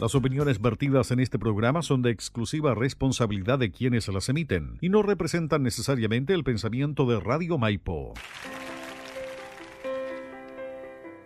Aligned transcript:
Las 0.00 0.14
opiniones 0.14 0.60
vertidas 0.60 1.10
en 1.10 1.18
este 1.18 1.40
programa 1.40 1.82
son 1.82 2.02
de 2.02 2.12
exclusiva 2.12 2.72
responsabilidad 2.72 3.58
de 3.58 3.72
quienes 3.72 4.06
las 4.06 4.28
emiten 4.28 4.78
y 4.80 4.90
no 4.90 5.02
representan 5.02 5.64
necesariamente 5.64 6.34
el 6.34 6.44
pensamiento 6.44 7.04
de 7.04 7.18
Radio 7.18 7.58
Maipo. 7.58 8.14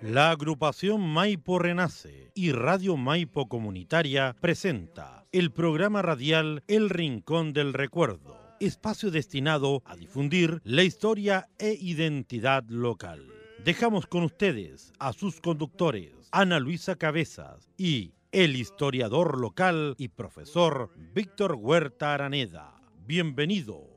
La 0.00 0.30
agrupación 0.30 1.06
Maipo 1.06 1.58
Renace 1.58 2.30
y 2.34 2.52
Radio 2.52 2.96
Maipo 2.96 3.46
Comunitaria 3.46 4.34
presenta 4.40 5.26
el 5.32 5.52
programa 5.52 6.00
radial 6.00 6.64
El 6.66 6.88
Rincón 6.88 7.52
del 7.52 7.74
Recuerdo, 7.74 8.40
espacio 8.58 9.10
destinado 9.10 9.82
a 9.84 9.96
difundir 9.96 10.62
la 10.64 10.82
historia 10.82 11.50
e 11.58 11.76
identidad 11.78 12.64
local. 12.68 13.22
Dejamos 13.66 14.06
con 14.06 14.22
ustedes 14.22 14.94
a 14.98 15.12
sus 15.12 15.42
conductores, 15.42 16.14
Ana 16.30 16.58
Luisa 16.58 16.96
Cabezas 16.96 17.68
y 17.76 18.14
el 18.32 18.56
historiador 18.56 19.38
local 19.38 19.94
y 19.98 20.08
profesor 20.08 20.90
Víctor 21.12 21.54
Huerta 21.54 22.14
Araneda. 22.14 22.80
Bienvenido. 23.06 23.90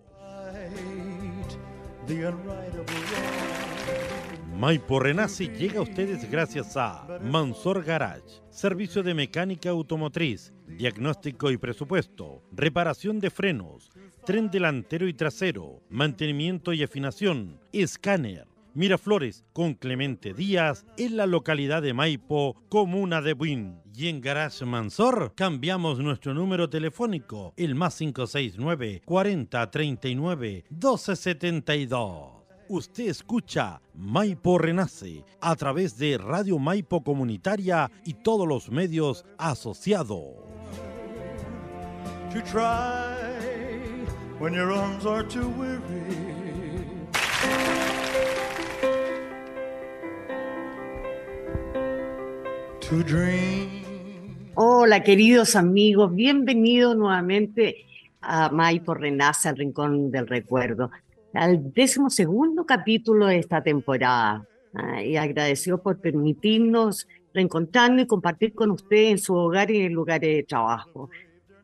Maipo 4.57 4.99
Renace 4.99 5.47
llega 5.47 5.79
a 5.79 5.83
ustedes 5.83 6.29
gracias 6.29 6.75
a 6.75 7.07
Mansor 7.21 7.85
Garage, 7.85 8.41
servicio 8.49 9.03
de 9.03 9.13
mecánica 9.13 9.69
automotriz, 9.69 10.53
diagnóstico 10.67 11.49
y 11.49 11.57
presupuesto, 11.57 12.43
reparación 12.51 13.21
de 13.21 13.29
frenos, 13.29 13.89
tren 14.25 14.51
delantero 14.51 15.07
y 15.07 15.13
trasero, 15.13 15.81
mantenimiento 15.89 16.73
y 16.73 16.83
afinación, 16.83 17.61
escáner 17.71 18.47
Miraflores 18.75 19.45
con 19.53 19.73
Clemente 19.73 20.33
Díaz 20.33 20.85
en 20.97 21.15
la 21.15 21.25
localidad 21.25 21.81
de 21.81 21.93
Maipo, 21.93 22.61
comuna 22.67 23.21
de 23.21 23.33
Buin. 23.33 23.79
Y 23.95 24.09
en 24.09 24.19
Garage 24.19 24.65
Mansor 24.65 25.33
cambiamos 25.33 25.99
nuestro 25.99 26.33
número 26.33 26.69
telefónico, 26.69 27.53
el 27.55 27.73
más 27.73 27.97
569 27.97 29.01
40 29.05 29.71
39 29.71 30.65
1272. 30.69 32.35
Usted 32.67 33.07
escucha 33.07 33.81
Maipo 33.93 34.57
Renace 34.57 35.23
a 35.39 35.55
través 35.55 35.97
de 35.97 36.17
Radio 36.17 36.59
Maipo 36.59 37.01
Comunitaria 37.01 37.89
y 38.03 38.15
todos 38.15 38.45
los 38.45 38.69
medios 38.69 39.23
asociados. 39.37 40.35
Hola 54.53 55.03
queridos 55.03 55.55
amigos, 55.55 56.13
bienvenidos 56.13 56.95
nuevamente 56.95 57.85
a 58.21 58.49
Maipo 58.49 58.93
Renace, 58.93 59.49
al 59.49 59.57
Rincón 59.57 60.11
del 60.11 60.27
Recuerdo, 60.27 60.91
al 61.33 61.73
décimo 61.73 62.11
segundo 62.11 62.63
capítulo 62.65 63.25
de 63.25 63.39
esta 63.39 63.63
temporada. 63.63 64.45
Y 65.03 65.15
agradecido 65.15 65.81
por 65.81 65.99
permitirnos 65.99 67.07
reencontrarnos 67.33 68.03
y 68.03 68.07
compartir 68.07 68.53
con 68.53 68.71
ustedes 68.71 69.11
en 69.11 69.17
su 69.17 69.33
hogar 69.33 69.71
y 69.71 69.81
en 69.81 69.93
lugares 69.93 70.35
de 70.35 70.43
trabajo. 70.43 71.09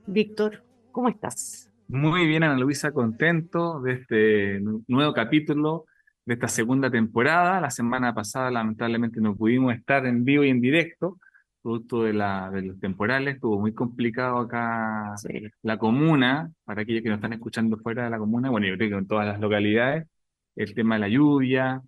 Víctor, 0.07 0.63
¿cómo 0.91 1.09
estás? 1.09 1.69
Muy 1.87 2.25
bien, 2.25 2.43
Ana 2.43 2.57
Luisa, 2.57 2.91
contento 2.93 3.79
de 3.81 3.93
este 3.93 4.61
nuevo 4.87 5.13
capítulo 5.13 5.85
de 6.31 6.35
esta 6.35 6.47
segunda 6.47 6.89
temporada. 6.89 7.59
La 7.59 7.69
semana 7.69 8.15
pasada, 8.15 8.49
lamentablemente, 8.49 9.19
no 9.19 9.35
pudimos 9.35 9.75
estar 9.75 10.05
en 10.05 10.23
vivo 10.23 10.45
y 10.45 10.49
en 10.49 10.61
directo, 10.61 11.17
producto 11.61 12.03
de, 12.03 12.13
la, 12.13 12.49
de 12.51 12.61
los 12.61 12.79
temporales. 12.79 13.35
Estuvo 13.35 13.59
muy 13.59 13.73
complicado 13.73 14.37
acá 14.37 15.13
la 15.61 15.77
comuna, 15.77 16.49
para 16.63 16.83
aquellos 16.83 17.03
que 17.03 17.09
nos 17.09 17.17
están 17.17 17.33
escuchando 17.33 17.75
fuera 17.77 18.05
de 18.05 18.11
la 18.11 18.17
comuna, 18.17 18.49
bueno, 18.49 18.65
yo 18.65 18.77
creo 18.77 18.89
que 18.89 18.95
en 18.95 19.07
todas 19.07 19.27
las 19.27 19.41
localidades, 19.41 20.07
el 20.55 20.73
tema 20.73 20.95
de 20.95 21.01
la 21.01 21.09
lluvia, 21.09 21.81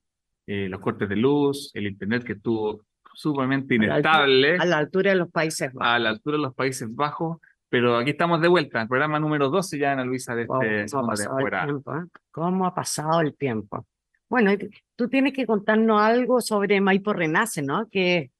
eh, 0.45 0.67
los 0.67 0.81
cortes 0.81 1.07
de 1.07 1.15
luz, 1.15 1.71
el 1.73 1.87
internet 1.87 2.25
que 2.25 2.33
estuvo 2.33 2.81
sumamente 3.13 3.75
inestable. 3.75 4.57
A 4.57 4.65
la, 4.65 4.77
altura, 4.77 5.11
de 5.11 5.15
los 5.15 5.31
Países 5.31 5.71
Bajos. 5.71 5.89
A 5.89 5.99
la 5.99 6.09
altura 6.09 6.35
de 6.35 6.43
los 6.43 6.53
Países 6.53 6.93
Bajos. 6.93 7.37
Pero 7.69 7.95
aquí 7.95 8.11
estamos 8.11 8.41
de 8.41 8.49
vuelta, 8.49 8.81
el 8.81 8.87
programa 8.89 9.19
número 9.19 9.49
12 9.49 9.79
ya, 9.79 9.93
Ana 9.93 10.03
Luisa, 10.03 10.35
de 10.35 10.43
este 10.43 10.85
temporada. 10.85 11.71
¿eh? 11.71 12.07
¿Cómo 12.29 12.67
ha 12.67 12.75
pasado 12.75 13.21
el 13.21 13.35
tiempo? 13.35 13.87
Bueno, 14.33 14.49
tú 14.95 15.09
tienes 15.09 15.33
que 15.33 15.45
contarnos 15.45 16.01
algo 16.01 16.41
sobre 16.41 16.81
Maipo 16.81 17.13
Renace, 17.13 17.61
¿no? 17.61 17.87
Que... 17.87 18.31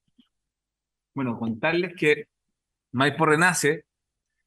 Bueno, 1.13 1.37
contarles 1.37 1.93
que 1.95 2.25
Maipo 2.93 3.27
Renace 3.27 3.85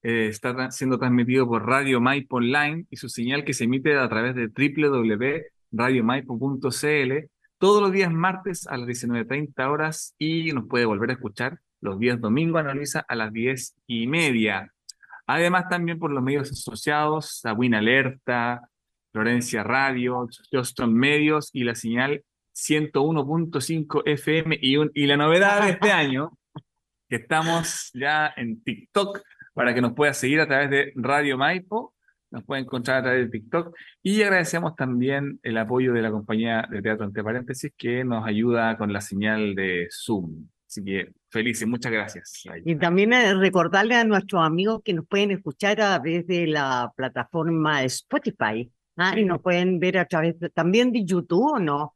eh, 0.03 0.27
está 0.27 0.73
siendo 0.73 0.99
transmitido 0.99 1.47
por 1.47 1.65
Radio 1.65 2.01
Maipo 2.01 2.39
Online 2.39 2.87
y 2.91 2.97
su 2.97 3.09
señal 3.09 3.45
que 3.45 3.55
se 3.55 3.63
emite 3.63 3.97
a 3.97 4.09
través 4.09 4.35
de 4.35 4.49
www.radiomaipo.cl 4.49 7.31
todos 7.59 7.81
los 7.81 7.93
días 7.93 8.11
martes 8.11 8.67
a 8.67 8.77
las 8.77 8.89
19.30 8.89 9.71
horas 9.71 10.17
y 10.19 10.51
nos 10.51 10.67
puede 10.67 10.85
volver 10.85 11.11
a 11.11 11.13
escuchar 11.13 11.61
los 11.81 12.01
días 12.01 12.21
domingo, 12.21 12.59
analiza 12.59 13.05
a 13.07 13.15
las 13.15 13.33
10 13.33 13.77
y 13.87 14.09
media. 14.09 14.75
Además, 15.29 15.69
también 15.69 16.01
por 16.01 16.11
los 16.11 16.25
medios 16.25 16.51
asociados, 16.51 17.45
a 17.45 17.51
Alerta, 17.51 18.69
Florencia 19.17 19.63
Radio, 19.63 20.29
Justin 20.53 20.93
Medios 20.93 21.49
y 21.55 21.65
la 21.65 21.75
señal 21.75 22.23
101.5 22.55 24.03
FM 24.05 24.59
y, 24.61 24.77
y 24.93 25.07
la 25.07 25.17
novedad 25.17 25.65
de 25.65 25.71
este 25.71 25.91
año, 25.91 26.37
que 27.09 27.17
estamos 27.17 27.91
ya 27.95 28.35
en 28.37 28.63
TikTok 28.63 29.23
para 29.55 29.73
que 29.73 29.81
nos 29.81 29.95
pueda 29.95 30.13
seguir 30.13 30.43
a 30.43 30.47
través 30.47 30.69
de 30.69 30.93
Radio 30.97 31.39
Maipo, 31.39 31.95
nos 32.31 32.45
puede 32.45 32.61
encontrar 32.61 32.99
a 32.99 33.03
través 33.05 33.25
de 33.25 33.31
TikTok 33.31 33.75
y 34.03 34.21
agradecemos 34.21 34.77
también 34.77 35.41
el 35.43 35.57
apoyo 35.57 35.95
de 35.95 36.03
la 36.03 36.11
compañía 36.11 36.69
de 36.71 36.83
teatro 36.83 37.07
entre 37.07 37.25
paréntesis 37.25 37.73
que 37.75 38.05
nos 38.05 38.27
ayuda 38.27 38.77
con 38.77 38.93
la 38.93 39.01
señal 39.01 39.55
de 39.55 39.89
Zoom. 39.91 40.47
Así 40.69 40.85
que 40.85 41.11
felices, 41.31 41.67
muchas 41.67 41.91
gracias. 41.91 42.45
Y 42.67 42.77
también 42.77 43.15
eh, 43.15 43.33
recordarle 43.33 43.95
a 43.95 44.05
nuestros 44.05 44.43
amigos 44.43 44.83
que 44.85 44.93
nos 44.93 45.07
pueden 45.07 45.31
escuchar 45.31 45.81
a 45.81 46.03
través 46.03 46.27
de 46.27 46.49
la 46.49 46.93
plataforma 46.95 47.83
Spotify. 47.85 48.71
Ah, 48.97 49.19
y 49.19 49.25
nos 49.25 49.41
pueden 49.43 49.79
ver 49.79 49.99
a 49.99 50.07
través 50.07 50.37
también 50.55 50.93
de 50.93 51.05
YouTube 51.05 51.55
o 51.55 51.59
no. 51.59 51.95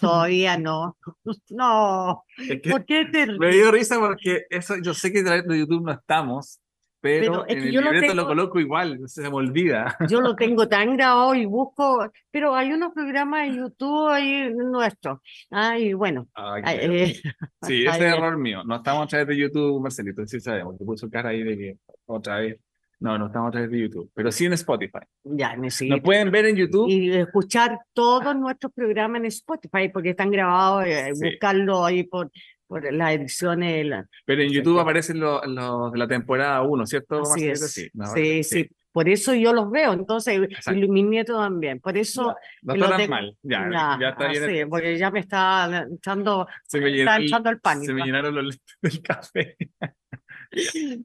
todavía 0.00 0.58
no. 0.58 0.96
No. 1.50 2.24
¿Por 2.70 2.84
qué 2.84 3.06
te... 3.06 3.26
Me 3.26 3.50
dio 3.50 3.70
risa 3.70 3.98
porque 3.98 4.44
eso, 4.50 4.74
yo 4.82 4.94
sé 4.94 5.12
que 5.12 5.22
de 5.22 5.58
YouTube 5.58 5.84
no 5.84 5.92
estamos, 5.92 6.60
pero, 7.02 7.44
en 7.48 7.58
el 7.58 7.72
libreto 7.72 8.14
lo, 8.14 8.26
coloco 8.28 8.60
igual, 8.60 9.00
se 9.06 9.22
me 9.22 9.34
olvida. 9.34 9.96
Yo 10.08 10.20
lo 10.20 10.36
tengo 10.36 10.68
tan 10.68 10.96
grabado 10.96 11.34
y 11.34 11.44
busco, 11.46 12.08
pero 12.30 12.54
hay 12.54 12.72
unos 12.72 12.92
programas 12.92 13.48
de 13.48 13.56
YouTube 13.56 14.08
ahí 14.08 14.54
nuestros. 14.54 15.18
Ay, 15.50 15.94
bueno. 15.94 16.28
Eh, 16.64 17.20
sí, 17.62 17.84
ese 17.84 17.96
es 17.96 18.14
error 18.14 18.38
mío. 18.38 18.62
No 18.64 18.76
estamos 18.76 19.02
a 19.02 19.06
través 19.08 19.26
de 19.26 19.36
YouTube, 19.36 19.82
Marcelito, 19.82 20.24
sí 20.28 20.38
sabemos, 20.38 20.78
que 20.78 20.84
puso 20.84 21.10
cara 21.10 21.30
ahí 21.30 21.42
de 21.42 21.58
que 21.58 21.76
otra 22.06 22.38
vez. 22.38 22.60
No, 23.02 23.18
no 23.18 23.26
estamos 23.26 23.48
a 23.48 23.50
través 23.50 23.70
de 23.70 23.80
YouTube, 23.80 24.10
pero 24.14 24.30
sí 24.30 24.46
en 24.46 24.52
Spotify. 24.52 25.00
Ya, 25.24 25.56
me 25.56 25.70
sigue. 25.72 25.90
Nos 25.90 26.00
pueden 26.00 26.30
ver 26.30 26.46
en 26.46 26.54
YouTube. 26.54 26.88
Y 26.88 27.12
escuchar 27.12 27.76
todos 27.92 28.36
nuestros 28.36 28.72
programas 28.72 29.20
en 29.20 29.26
Spotify, 29.26 29.88
porque 29.92 30.10
están 30.10 30.30
grabados, 30.30 30.86
eh, 30.86 31.12
buscarlo 31.12 31.84
ahí 31.84 32.04
por, 32.04 32.30
por 32.68 32.92
las 32.92 33.12
ediciones. 33.14 33.86
La... 33.86 34.06
Pero 34.24 34.42
en 34.42 34.50
YouTube 34.50 34.78
aparecen 34.78 35.18
los 35.18 35.42
de 35.42 35.98
la 35.98 36.06
temporada 36.06 36.62
1, 36.62 36.86
¿cierto? 36.86 37.24
Sí, 37.24 37.56
sí, 37.56 38.44
sí, 38.44 38.68
Por 38.92 39.08
eso 39.08 39.34
yo 39.34 39.52
los 39.52 39.68
veo, 39.68 39.94
entonces, 39.94 40.40
y 40.72 40.88
mi 40.88 41.02
nieto 41.02 41.36
también. 41.36 41.80
Por 41.80 41.98
eso. 41.98 42.36
No, 42.62 42.74
está 42.74 42.96
tan 42.98 43.10
mal, 43.10 43.36
ya, 43.42 43.98
ya, 44.00 44.08
está 44.10 44.28
bien. 44.28 44.48
Sí, 44.48 44.64
porque 44.70 44.96
ya 44.96 45.10
me 45.10 45.18
está 45.18 45.88
echando, 45.92 46.46
me 46.72 47.00
está 47.00 47.18
echando 47.18 47.50
el 47.50 47.58
pánico. 47.58 47.86
Se 47.86 47.94
me 47.94 48.04
llenaron 48.04 48.32
los 48.32 48.60
del 48.80 49.02
café. 49.02 49.56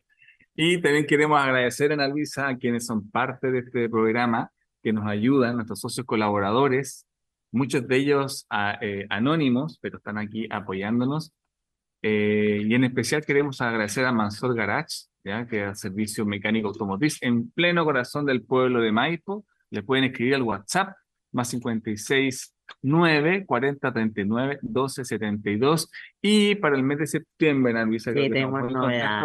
Y 0.59 0.81
también 0.81 1.05
queremos 1.05 1.39
agradecer 1.39 1.91
a 1.91 1.93
Ana 1.93 2.07
Luisa, 2.07 2.47
a 2.47 2.57
quienes 2.57 2.87
son 2.87 3.11
parte 3.11 3.51
de 3.51 3.59
este 3.59 3.87
programa, 3.89 4.51
que 4.81 4.91
nos 4.91 5.05
ayudan, 5.05 5.53
nuestros 5.53 5.79
socios 5.79 6.03
colaboradores, 6.07 7.05
muchos 7.51 7.87
de 7.87 7.95
ellos 7.95 8.47
eh, 8.81 9.05
anónimos, 9.11 9.77
pero 9.79 9.97
están 9.97 10.17
aquí 10.17 10.47
apoyándonos. 10.49 11.31
Eh, 12.01 12.63
y 12.65 12.73
en 12.73 12.85
especial 12.85 13.23
queremos 13.23 13.61
agradecer 13.61 14.03
a 14.05 14.11
Mansor 14.11 14.55
Garage, 14.55 15.05
¿ya? 15.23 15.45
que 15.45 15.61
es 15.61 15.69
el 15.69 15.75
servicio 15.75 16.25
mecánico 16.25 16.69
automotriz 16.69 17.21
en 17.21 17.51
pleno 17.51 17.85
corazón 17.85 18.25
del 18.25 18.41
pueblo 18.41 18.81
de 18.81 18.91
Maipo. 18.91 19.45
Le 19.69 19.83
pueden 19.83 20.05
escribir 20.05 20.33
al 20.33 20.41
WhatsApp 20.41 20.97
más 21.33 21.49
56 21.49 22.55
9 22.81 23.45
40 23.45 23.93
39 23.93 24.59
12 24.63 25.05
72 25.05 25.91
y 26.19 26.55
para 26.55 26.75
el 26.75 26.81
mes 26.81 26.97
de 26.97 27.07
septiembre, 27.07 27.73
Ana 27.73 27.85
Luisa, 27.85 28.11
Sí, 28.11 28.21
que 28.21 28.29
tenemos 28.29 28.73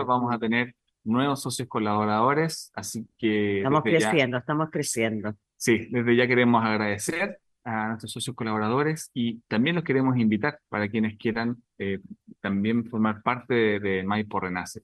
vamos 0.06 0.34
a 0.34 0.38
tener 0.38 0.74
nuevos 1.04 1.42
socios 1.42 1.68
colaboradores, 1.68 2.70
así 2.74 3.06
que 3.18 3.58
Estamos 3.58 3.82
desde 3.84 4.00
ya- 4.00 4.10
creciendo, 4.10 4.36
estamos 4.38 4.70
creciendo. 4.70 5.34
Sí, 5.56 5.88
desde 5.90 6.16
ya 6.16 6.26
queremos 6.26 6.64
agradecer 6.64 7.38
a 7.64 7.88
nuestros 7.88 8.10
socios 8.12 8.34
colaboradores 8.34 9.10
y 9.14 9.40
también 9.48 9.76
los 9.76 9.84
queremos 9.84 10.16
invitar 10.18 10.58
para 10.68 10.88
quienes 10.88 11.16
quieran 11.18 11.56
eh, 11.78 12.00
también 12.40 12.84
formar 12.86 13.22
parte 13.22 13.54
de, 13.54 13.80
de 13.80 14.02
Maipo 14.02 14.40
Renace. 14.40 14.82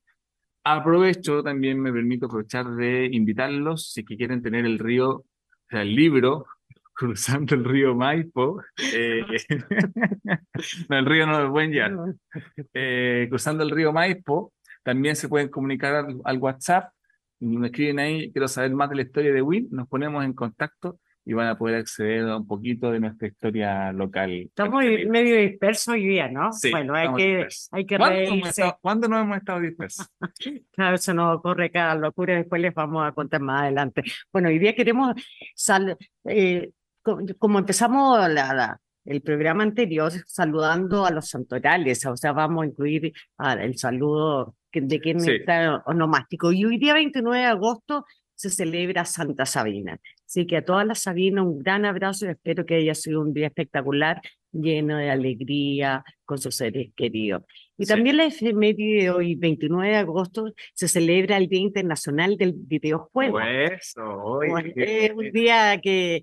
Aprovecho, 0.65 1.43
también 1.43 1.81
me 1.81 1.93
permito 1.93 2.27
aprovechar 2.27 2.67
de 2.75 3.09
invitarlos, 3.11 3.91
si 3.93 4.05
que 4.05 4.17
quieren 4.17 4.43
tener 4.43 4.67
el 4.67 4.79
río, 4.79 5.11
o 5.11 5.25
sea, 5.71 5.83
el 5.83 5.95
libro, 5.95 6.47
Cruzando 6.93 7.55
el 7.55 7.65
río 7.65 7.95
Maipo. 7.95 8.61
eh, 8.93 9.23
no, 10.89 10.99
el 10.99 11.07
río 11.07 11.27
no 11.27 11.41
lo 11.43 11.53
pueden 11.53 11.73
llevar. 11.73 11.93
Eh, 12.75 13.27
cruzando 13.31 13.63
el 13.63 13.71
río 13.71 13.93
Maipo, 13.93 14.53
también 14.89 15.17
se 15.17 15.29
pueden 15.29 15.49
comunicar 15.51 15.95
al, 15.97 16.17
al 16.25 16.39
WhatsApp, 16.39 16.93
me 17.41 17.67
escriben 17.67 17.99
ahí, 17.99 18.33
quiero 18.33 18.49
saber 18.49 18.71
más 18.73 18.89
de 18.89 18.97
la 18.97 19.03
historia 19.03 19.35
de 19.35 19.43
Win, 19.43 19.69
nos 19.71 19.87
ponemos 19.87 20.25
en 20.25 20.33
contacto 20.33 20.99
y 21.27 21.35
van 21.35 21.47
a 21.49 21.59
poder 21.59 21.75
acceder 21.77 22.27
a 22.27 22.39
un 22.39 22.47
poquito 22.47 22.91
de 22.91 23.01
nuestra 23.01 23.29
historia 23.29 23.93
local. 23.93 24.31
Estamos 24.33 24.83
medio 25.11 25.37
dispersos 25.37 25.89
hoy 25.89 26.07
día, 26.07 26.29
¿no? 26.31 26.55
Sí, 26.55 26.71
bueno, 26.71 26.95
hay 26.95 27.13
que, 27.15 27.27
dispersos. 27.37 27.69
hay 27.71 27.85
que 27.85 27.97
¿Cuándo, 27.99 28.47
estado, 28.49 28.79
cuándo 28.81 29.09
no 29.09 29.19
hemos 29.21 29.37
estado 29.37 29.61
dispersos? 29.61 30.07
Claro, 30.73 30.95
eso 30.97 31.13
nos 31.13 31.37
ocurre 31.37 31.71
cada 31.71 31.95
locura, 31.97 32.35
después 32.35 32.63
les 32.63 32.73
vamos 32.73 33.07
a 33.07 33.13
contar 33.13 33.43
más 33.43 33.61
adelante. 33.65 34.03
Bueno, 34.33 34.49
hoy 34.49 34.59
día 34.59 34.75
queremos, 34.75 35.13
sal- 35.55 35.99
eh, 36.25 36.71
co- 37.03 37.21
como 37.39 37.59
empezamos 37.59 38.19
la- 38.31 38.55
la- 38.55 38.81
el 39.05 39.21
programa 39.23 39.63
anterior, 39.63 40.11
saludando 40.27 41.05
a 41.07 41.11
los 41.11 41.29
santorales, 41.29 42.05
o 42.07 42.17
sea, 42.17 42.33
vamos 42.33 42.63
a 42.63 42.67
incluir 42.67 43.13
el 43.59 43.77
saludo 43.79 44.55
de 44.73 45.01
quien 45.01 45.21
Sí. 45.21 45.31
está 45.33 45.83
onomástico. 45.87 46.53
Y 46.53 46.65
hoy 46.65 46.79
día 46.79 46.95
29 46.95 47.39
de 47.41 47.47
agosto 47.47 48.05
se 48.35 48.51
celebra 48.51 49.05
Santa 49.05 49.47
Sabina. 49.47 49.99
Así 50.27 50.47
que 50.47 50.59
a 50.59 50.65
todas 50.65 50.87
las 50.87 51.01
Sabinas 51.03 51.45
un 51.45 51.59
gran 51.59 51.85
abrazo 51.85 52.27
y 52.27 52.31
espero 52.31 52.65
que 52.67 52.77
haya 52.77 52.95
sido 52.95 53.21
un 53.21 53.33
día 53.35 53.47
espectacular, 53.49 54.21
lleno 54.53 54.97
de 54.97 55.11
alegría 55.11 56.05
con 56.25 56.39
sus 56.39 56.55
seres 56.55 56.91
queridos. 56.95 57.43
Y 57.77 57.85
Sí. 57.87 57.93
también 57.95 58.17
la 58.17 58.27
efeméride 58.27 59.03
de 59.05 59.11
hoy, 59.11 59.35
29 59.35 59.89
de 59.93 59.97
agosto, 59.97 60.53
se 60.75 60.87
celebra 60.89 61.37
el 61.37 61.49
Día 61.49 61.61
Internacional 61.61 62.37
del 62.37 62.53
Videojuego. 62.57 63.41
Eso, 63.41 64.03
hoy. 64.03 64.49
Bueno, 64.51 64.73
es 64.77 65.13
un 65.15 65.31
día 65.33 65.81
que, 65.81 66.23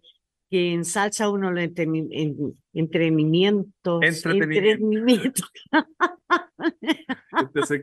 que 0.50 0.74
ensalza 0.74 1.30
uno 1.30 1.50
el. 1.50 1.58
Entretenimiento. 2.74 4.00
entretenimiento. 4.02 5.44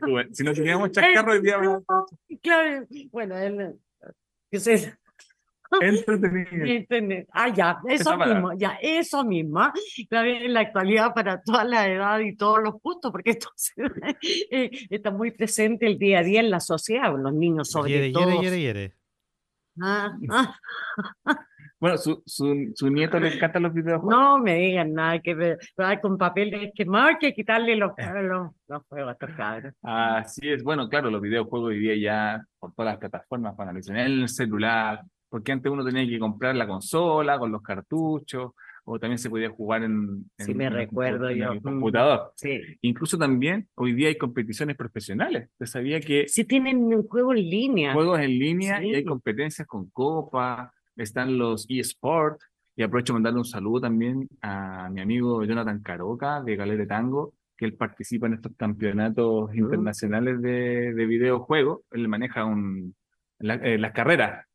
Como, 0.01 0.19
si 0.31 0.43
no 0.43 0.53
teníamos 0.53 0.91
chascarro, 0.91 1.33
hoy 1.33 1.41
día 1.41 1.57
Claro, 2.41 2.87
bueno, 3.11 3.35
que 4.51 4.59
se- 4.59 4.93
entretenimiento. 5.81 7.31
Ah, 7.31 7.49
ya, 7.49 7.79
eso 7.87 8.01
Esa 8.01 8.17
palabra. 8.17 8.33
mismo, 8.35 8.53
ya, 8.57 8.77
eso 8.81 9.23
mismo. 9.25 9.59
¿ah? 9.59 9.73
Claro, 10.09 10.29
en 10.29 10.53
la 10.53 10.59
actualidad 10.61 11.13
para 11.13 11.41
toda 11.41 11.63
la 11.63 11.87
edad 11.89 12.19
y 12.19 12.35
todos 12.35 12.59
los 12.63 12.75
gustos, 12.81 13.11
porque 13.11 13.31
esto 13.31 13.49
eh, 14.51 14.69
está 14.89 15.11
muy 15.11 15.31
presente 15.31 15.87
el 15.87 15.97
día 15.97 16.19
a 16.19 16.23
día 16.23 16.39
en 16.41 16.51
la 16.51 16.59
sociedad, 16.59 17.11
los 17.17 17.33
niños 17.33 17.69
sobre 17.71 17.91
Yere, 17.91 18.11
todo. 18.11 18.41
yere, 18.41 18.41
yere, 18.41 18.61
yere. 18.61 18.93
Ah, 19.81 20.15
ah, 20.29 20.59
Bueno, 21.83 21.97
su, 21.97 22.23
su, 22.25 22.71
su 22.75 22.89
nieto 22.89 23.19
le 23.19 23.35
encantan 23.35 23.63
los 23.63 23.73
videojuegos. 23.73 24.09
no 24.09 24.39
me 24.39 24.55
digan 24.55 24.93
nada 24.93 25.19
que 25.19 25.35
ver, 25.35 25.57
con 26.01 26.17
papeles 26.17 26.71
que 26.73 26.85
más 26.85 27.09
hay 27.09 27.15
que 27.19 27.33
quitarle 27.33 27.75
los, 27.75 27.91
los, 27.97 28.51
los 28.69 28.83
juegos 28.87 29.09
a 29.09 29.11
estos 29.11 29.31
cabros. 29.35 29.73
Así 29.81 30.47
es, 30.49 30.63
bueno, 30.63 30.87
claro, 30.87 31.11
los 31.11 31.21
videojuegos 31.21 31.71
hoy 31.71 31.79
día 31.79 31.95
ya 31.97 32.41
por 32.57 32.73
todas 32.73 32.93
las 32.93 32.99
plataformas 32.99 33.57
van 33.57 33.67
a 33.67 33.73
en 33.89 33.97
el 33.97 34.29
celular, 34.29 35.01
porque 35.27 35.51
antes 35.51 35.69
uno 35.69 35.83
tenía 35.83 36.07
que 36.07 36.19
comprar 36.19 36.55
la 36.55 36.65
consola 36.67 37.37
con 37.37 37.51
los 37.51 37.61
cartuchos, 37.61 38.51
o 38.85 38.97
también 38.97 39.17
se 39.17 39.29
podía 39.29 39.49
jugar 39.49 39.83
en, 39.83 40.23
Sí, 40.37 40.51
en- 40.51 40.57
me 40.57 40.63
en 40.67 40.71
el 40.71 40.77
recuerdo 40.79 41.25
compu- 41.27 41.31
en 41.33 41.37
yo. 41.39 41.51
el 41.51 41.59
Mm. 41.59 41.63
computador. 41.63 42.31
Sí. 42.37 42.61
Incluso 42.83 43.17
también 43.17 43.67
hoy 43.75 43.91
día 43.91 44.07
hay 44.07 44.17
competiciones 44.17 44.77
profesionales. 44.77 45.49
Usted 45.51 45.65
sabía 45.65 45.99
que 45.99 46.29
Sí 46.29 46.45
tienen 46.45 46.77
un 46.77 47.05
juego 47.09 47.33
en 47.33 47.39
línea. 47.49 47.91
juegos 47.91 48.21
en 48.21 48.39
línea 48.39 48.81
y 48.81 48.95
hay 48.95 49.01
Sí. 49.01 49.05
competencias 49.05 49.67
con 49.67 49.89
copa, 49.89 50.71
están 50.95 51.37
los 51.37 51.65
eSport, 51.69 52.39
y 52.75 52.83
aprovecho 52.83 53.13
de 53.13 53.17
mandarle 53.17 53.39
un 53.39 53.45
saludo 53.45 53.81
también 53.81 54.27
a 54.41 54.89
mi 54.89 55.01
amigo 55.01 55.43
Jonathan 55.43 55.81
Caroca 55.83 56.41
de 56.41 56.55
Galere 56.55 56.87
Tango, 56.87 57.33
que 57.55 57.65
él 57.65 57.75
participa 57.75 58.25
en 58.27 58.33
estos 58.33 58.51
campeonatos 58.57 59.51
Mm. 59.51 59.57
internacionales 59.57 60.41
de, 60.41 60.93
de 60.93 61.05
videojuegos. 61.05 61.81
Él 61.91 62.07
maneja 62.07 62.45
un, 62.45 62.95
la- 63.39 63.55
eh, 63.55 63.77
las 63.77 63.91
carreras. 63.91 64.45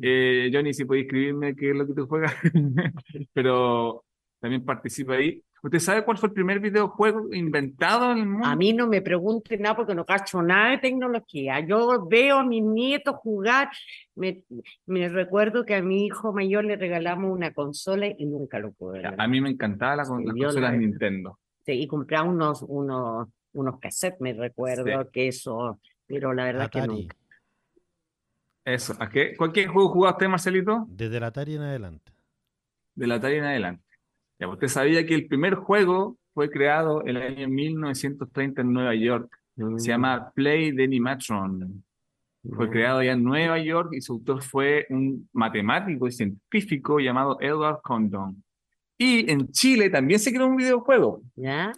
Eh, 0.00 0.48
Johnny, 0.52 0.72
si 0.72 0.84
puede 0.84 1.02
escribirme 1.02 1.54
qué 1.56 1.70
es 1.70 1.76
lo 1.76 1.86
que 1.86 1.94
tú 1.94 2.06
juegas, 2.06 2.34
pero 3.32 4.04
también 4.40 4.64
participa 4.64 5.14
ahí. 5.14 5.42
¿Usted 5.62 5.78
sabe 5.78 6.04
cuál 6.04 6.16
fue 6.16 6.28
el 6.28 6.32
primer 6.32 6.58
videojuego 6.60 7.34
inventado 7.34 8.12
en 8.12 8.18
el 8.18 8.26
mundo? 8.26 8.46
A 8.46 8.56
mí 8.56 8.72
no 8.72 8.86
me 8.86 9.02
pregunten 9.02 9.60
nada 9.62 9.76
porque 9.76 9.94
no 9.94 10.06
cacho 10.06 10.40
nada 10.42 10.70
de 10.70 10.78
tecnología. 10.78 11.60
Yo 11.60 12.06
veo 12.06 12.38
a 12.38 12.44
mis 12.44 12.62
nietos 12.62 13.16
jugar. 13.16 13.68
Me, 14.14 14.42
me 14.86 15.08
recuerdo 15.08 15.64
que 15.66 15.74
a 15.74 15.82
mi 15.82 16.06
hijo 16.06 16.32
mayor 16.32 16.64
le 16.64 16.76
regalamos 16.76 17.30
una 17.30 17.52
consola 17.52 18.06
y 18.06 18.24
nunca 18.24 18.58
lo 18.58 18.72
pude 18.72 19.02
ver. 19.02 19.14
A 19.20 19.28
mí 19.28 19.40
me 19.40 19.50
encantaba 19.50 19.96
la, 19.96 20.04
Sí, 20.04 20.12
las 20.24 20.34
consolas 20.34 20.72
la- 20.72 20.76
Nintendo. 20.78 21.38
Sí, 21.66 21.72
y 21.72 21.86
compraba 21.86 22.26
unos, 22.28 22.62
unos, 22.66 23.28
unos 23.52 23.78
cassettes, 23.80 24.20
me 24.20 24.32
recuerdo 24.32 25.10
que 25.10 25.28
eso, 25.28 25.78
pero 26.06 26.32
la 26.32 26.44
verdad 26.44 26.64
es 26.64 26.70
que 26.70 26.78
Atari. 26.80 27.00
nunca. 27.02 27.16
Eso. 28.64 28.94
¿A 28.98 29.08
qué? 29.08 29.36
¿Cualquier 29.36 29.68
juego 29.68 29.88
jugaba 29.90 30.12
usted, 30.16 30.28
Marcelito? 30.28 30.86
Desde 30.88 31.16
el 31.18 31.24
Atari 31.24 31.54
en 31.56 31.62
adelante. 31.62 32.12
De 32.94 33.06
la 33.06 33.16
Atari 33.16 33.36
en 33.36 33.44
adelante. 33.44 33.84
Ya, 34.40 34.48
usted 34.48 34.68
sabía 34.68 35.04
que 35.06 35.14
el 35.14 35.26
primer 35.28 35.54
juego 35.54 36.16
fue 36.32 36.50
creado 36.50 37.02
en 37.02 37.16
el 37.16 37.22
año 37.22 37.48
1930 37.48 38.62
en 38.62 38.72
Nueva 38.72 38.94
York. 38.94 39.30
Se 39.76 39.88
llama 39.88 40.32
Play 40.34 40.74
the 40.74 40.84
Animatron. 40.84 41.84
Fue 42.56 42.66
Mm. 42.66 42.70
creado 42.70 42.98
allá 43.00 43.12
en 43.12 43.22
Nueva 43.22 43.58
York 43.58 43.90
y 43.92 44.00
su 44.00 44.14
autor 44.14 44.42
fue 44.42 44.86
un 44.88 45.28
matemático 45.34 46.06
y 46.06 46.12
científico 46.12 46.98
llamado 46.98 47.36
Edward 47.40 47.82
Condon. 47.82 48.42
Y 48.96 49.30
en 49.30 49.50
Chile 49.52 49.90
también 49.90 50.18
se 50.18 50.32
creó 50.32 50.46
un 50.46 50.56
videojuego. 50.56 51.20
¿Ya? 51.36 51.72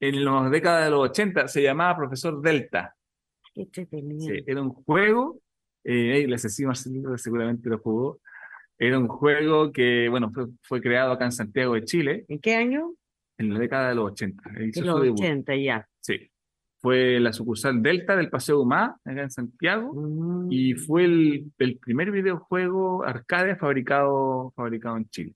En 0.00 0.24
las 0.24 0.50
décadas 0.50 0.84
de 0.86 0.90
los 0.90 1.00
80 1.10 1.48
se 1.48 1.62
llamaba 1.62 1.96
Profesor 1.98 2.40
Delta. 2.40 2.94
Qué. 3.54 3.68
Sí, 3.72 4.42
era 4.46 4.62
un 4.62 4.70
juego, 4.70 5.38
eh, 5.84 6.22
el 6.24 6.32
asesino 6.32 6.68
Marcelino 6.68 7.16
seguramente 7.18 7.68
lo 7.68 7.78
jugó. 7.78 8.20
Era 8.78 8.98
un 8.98 9.08
juego 9.08 9.72
que, 9.72 10.08
bueno, 10.08 10.30
fue, 10.32 10.46
fue 10.62 10.80
creado 10.80 11.12
acá 11.12 11.24
en 11.24 11.32
Santiago 11.32 11.74
de 11.74 11.84
Chile 11.84 12.24
¿En 12.28 12.38
qué 12.40 12.54
año? 12.56 12.92
en 13.38 13.52
la 13.54 13.58
década 13.58 13.88
de 13.90 13.94
los 13.94 14.12
80. 14.12 14.42
Hizo 14.50 14.60
En 14.60 14.72
su 14.72 14.82
los 14.84 15.02
debut. 15.02 15.18
80 15.20 15.56
ya. 15.56 15.86
Sí. 16.00 16.30
Fue 16.78 17.18
la 17.20 17.32
sucursal 17.32 17.82
Delta 17.82 18.16
del 18.16 18.28
Paseo 18.30 18.60
Humá, 18.60 18.96
acá 19.04 19.22
en 19.22 19.30
Santiago, 19.30 19.92
Mm. 19.94 20.48
y 20.52 20.74
fue 20.74 21.04
el, 21.04 21.52
el 21.58 21.78
primer 21.78 22.10
videojuego 22.10 23.02
arcade 23.04 23.56
fabricado, 23.56 24.52
fabricado 24.54 24.96
en 24.98 25.08
Chile. 25.08 25.32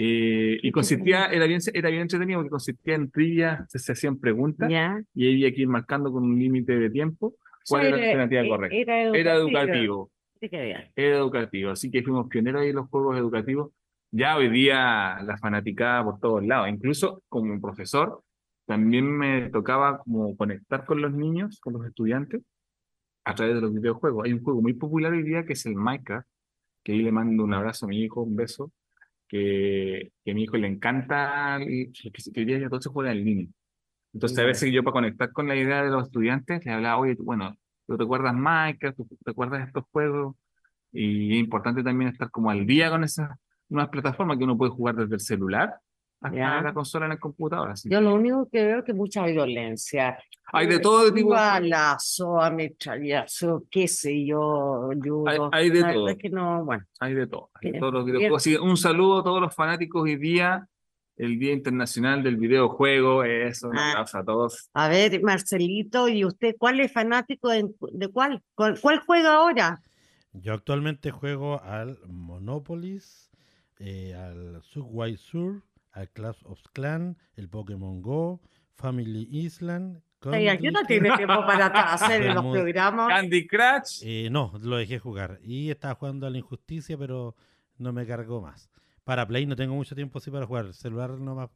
Eh, 0.00 0.58
y 0.62 0.70
consistía, 0.70 1.26
era 1.26 1.46
bien, 1.46 1.60
era 1.74 1.90
bien 1.90 2.02
entretenido 2.02 2.38
porque 2.38 2.50
consistía 2.50 2.94
en 2.94 3.10
trivias, 3.10 3.68
se, 3.70 3.78
se 3.80 3.92
hacían 3.92 4.18
preguntas 4.18 4.70
¿Ya? 4.70 5.02
y 5.12 5.28
había 5.28 5.52
que 5.52 5.62
ir 5.62 5.68
marcando 5.68 6.12
con 6.12 6.22
un 6.22 6.38
límite 6.38 6.78
de 6.78 6.88
tiempo 6.88 7.34
cuál 7.68 7.86
era 7.86 7.96
la 7.96 8.02
alternativa 8.04 8.42
eh, 8.42 8.48
correcta. 8.48 8.76
Era 8.76 9.18
Era 9.18 9.34
educativo. 9.34 10.10
Sí, 10.40 10.48
que 10.48 10.62
bien. 10.62 10.92
era 10.94 11.16
educativo, 11.16 11.70
así 11.70 11.90
que 11.90 12.02
fuimos 12.02 12.28
pioneros 12.28 12.62
ahí 12.62 12.68
en 12.70 12.76
los 12.76 12.88
juegos 12.88 13.16
educativos. 13.18 13.72
Ya 14.10 14.36
hoy 14.36 14.48
día 14.48 15.20
la 15.22 15.36
fanaticada 15.38 16.04
por 16.04 16.20
todos 16.20 16.44
lados, 16.44 16.68
incluso 16.68 17.22
como 17.28 17.60
profesor, 17.60 18.22
también 18.66 19.10
me 19.10 19.50
tocaba 19.50 19.98
como 19.98 20.36
conectar 20.36 20.84
con 20.86 21.02
los 21.02 21.12
niños, 21.12 21.60
con 21.60 21.74
los 21.74 21.86
estudiantes, 21.86 22.42
a 23.24 23.34
través 23.34 23.56
de 23.56 23.60
los 23.60 23.74
videojuegos. 23.74 24.24
Hay 24.24 24.32
un 24.32 24.42
juego 24.42 24.62
muy 24.62 24.74
popular 24.74 25.12
hoy 25.12 25.22
día 25.22 25.44
que 25.44 25.54
es 25.54 25.66
el 25.66 25.74
Minecraft, 25.74 26.26
que 26.82 26.92
ahí 26.92 27.02
le 27.02 27.12
mando 27.12 27.44
un 27.44 27.54
abrazo 27.54 27.86
a 27.86 27.88
mi 27.88 28.02
hijo, 28.02 28.22
un 28.22 28.36
beso, 28.36 28.72
que, 29.28 30.12
que 30.24 30.30
a 30.30 30.34
mi 30.34 30.44
hijo 30.44 30.56
le 30.56 30.68
encanta, 30.68 31.58
y 31.60 31.92
que, 31.92 32.10
que 32.10 32.40
hoy 32.40 32.46
día 32.46 32.58
ya 32.58 32.68
todo 32.68 32.80
se 32.80 32.90
juega 32.90 33.12
en 33.12 33.24
línea. 33.24 33.46
Entonces 34.14 34.38
a 34.38 34.44
veces 34.44 34.72
yo 34.72 34.82
para 34.84 34.92
conectar 34.92 35.32
con 35.32 35.48
la 35.48 35.56
idea 35.56 35.82
de 35.82 35.90
los 35.90 36.04
estudiantes 36.04 36.64
les 36.64 36.74
hablaba, 36.74 36.98
oye, 36.98 37.16
bueno, 37.20 37.54
¿tú 37.88 37.96
te 37.96 38.04
acuerdas 38.04 38.34
Minecraft? 38.34 38.96
¿Tú 38.98 39.08
de 39.24 39.62
estos 39.64 39.84
juegos? 39.90 40.36
Y 40.92 41.34
es 41.34 41.40
importante 41.40 41.82
también 41.82 42.10
estar 42.10 42.30
como 42.30 42.50
al 42.50 42.64
día 42.66 42.90
con 42.90 43.02
esas 43.02 43.30
nuevas 43.68 43.90
plataformas 43.90 44.38
que 44.38 44.44
uno 44.44 44.56
puede 44.56 44.70
jugar 44.70 44.94
desde 44.94 45.14
el 45.14 45.20
celular 45.20 45.74
hasta 46.20 46.36
Ya. 46.36 46.60
la 46.62 46.72
consola 46.72 47.06
en 47.06 47.12
el 47.12 47.18
computador. 47.20 47.70
así. 47.70 47.88
Yo 47.90 48.00
lo 48.00 48.14
único 48.14 48.48
que 48.50 48.64
veo 48.64 48.78
es 48.80 48.84
que 48.84 48.94
mucha 48.94 49.24
violencia. 49.26 50.18
Hay 50.52 50.66
de 50.66 50.78
todo 50.80 51.12
tipo. 51.12 51.30
Balazo, 51.30 52.40
ametrallazo, 52.40 53.64
qué 53.70 53.86
sé 53.86 54.24
yo, 54.24 54.88
judo. 55.02 55.50
hay 55.52 55.70
de 55.70 55.80
La 55.80 55.86
verdad 55.88 55.94
todo. 55.94 56.08
es 56.08 56.16
que 56.18 56.30
no, 56.30 56.64
bueno. 56.64 56.84
Hay 57.00 57.14
de 57.14 57.26
todo. 57.26 57.50
hay 57.62 57.72
de 57.72 57.78
todos 57.78 57.92
los. 58.08 58.34
Así 58.36 58.52
que 58.52 58.58
un 58.58 58.76
saludo 58.76 59.20
a 59.20 59.24
todos 59.24 59.40
los 59.40 59.54
fanáticos 59.54 60.02
hoy 60.02 60.16
día, 60.16 60.66
el 61.18 61.38
Día 61.38 61.52
Internacional 61.52 62.22
del 62.22 62.36
Videojuego. 62.36 63.24
Eso, 63.24 63.68
un 63.68 63.78
Ah. 63.78 64.04
a 64.12 64.24
todos. 64.24 64.70
A 64.72 64.88
ver, 64.88 65.20
Marcelito, 65.22 66.08
¿y 66.08 66.24
usted 66.24 66.56
cuál 66.58 66.80
es 66.80 66.92
fanático 66.92 67.48
de, 67.50 67.68
de 67.92 68.08
cuál? 68.08 68.42
¿Cuál, 68.54 68.80
cuál 68.80 69.00
juega 69.00 69.34
ahora? 69.34 69.80
Yo 70.32 70.54
actualmente 70.54 71.10
juego 71.10 71.60
al 71.62 71.98
Monopolis, 72.06 73.30
eh, 73.78 74.14
al 74.14 74.62
Subway 74.62 75.16
Sur, 75.16 75.62
al 75.92 76.08
Clash 76.10 76.38
of 76.44 76.60
Clans, 76.72 77.16
el 77.36 77.48
Pokémon 77.48 78.00
Go, 78.00 78.40
Family 78.74 79.28
Island. 79.30 80.00
Ay, 80.22 80.48
aquí 80.48 80.66
no 80.66 80.80
Candy 80.80 80.86
tiene 80.88 81.16
tiempo 81.16 81.46
para 81.46 81.66
hacer 81.92 82.22
en 82.22 82.34
los 82.34 82.44
programas. 82.44 83.08
Candy 83.08 83.46
Crush. 83.46 84.02
Eh, 84.02 84.28
no, 84.30 84.52
lo 84.60 84.76
dejé 84.76 84.98
jugar. 84.98 85.38
Y 85.42 85.70
estaba 85.70 85.94
jugando 85.94 86.26
a 86.26 86.30
la 86.30 86.38
injusticia, 86.38 86.98
pero 86.98 87.36
no 87.76 87.92
me 87.92 88.04
cargó 88.06 88.40
más. 88.40 88.68
Para 89.08 89.26
Play 89.26 89.46
no 89.46 89.56
tengo 89.56 89.74
mucho 89.74 89.94
tiempo 89.94 90.18
así 90.18 90.30
para 90.30 90.44
jugar. 90.44 90.74
Celular 90.74 91.12
nomás. 91.12 91.48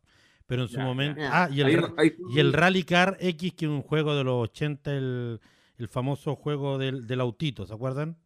Pero 0.46 0.62
en 0.62 0.68
su 0.68 0.76
Ya, 0.78 0.84
momento. 0.84 1.20
Ya. 1.20 1.44
Ah, 1.44 1.48
y 1.52 1.60
el, 1.60 1.66
Ahí- 1.66 1.76
ra- 1.76 1.92
ahí- 1.98 2.14
y 2.34 2.38
el 2.40 2.52
Rally 2.54 2.82
Car 2.82 3.18
X, 3.20 3.52
que 3.52 3.66
es 3.66 3.70
un 3.70 3.82
juego 3.82 4.16
de 4.16 4.24
los 4.24 4.44
80, 4.48 4.90
el, 4.90 5.38
el 5.76 5.88
famoso 5.88 6.34
juego 6.34 6.78
del, 6.78 7.06
del 7.06 7.20
autito, 7.20 7.66
¿se 7.66 7.74
acuerdan? 7.74 8.16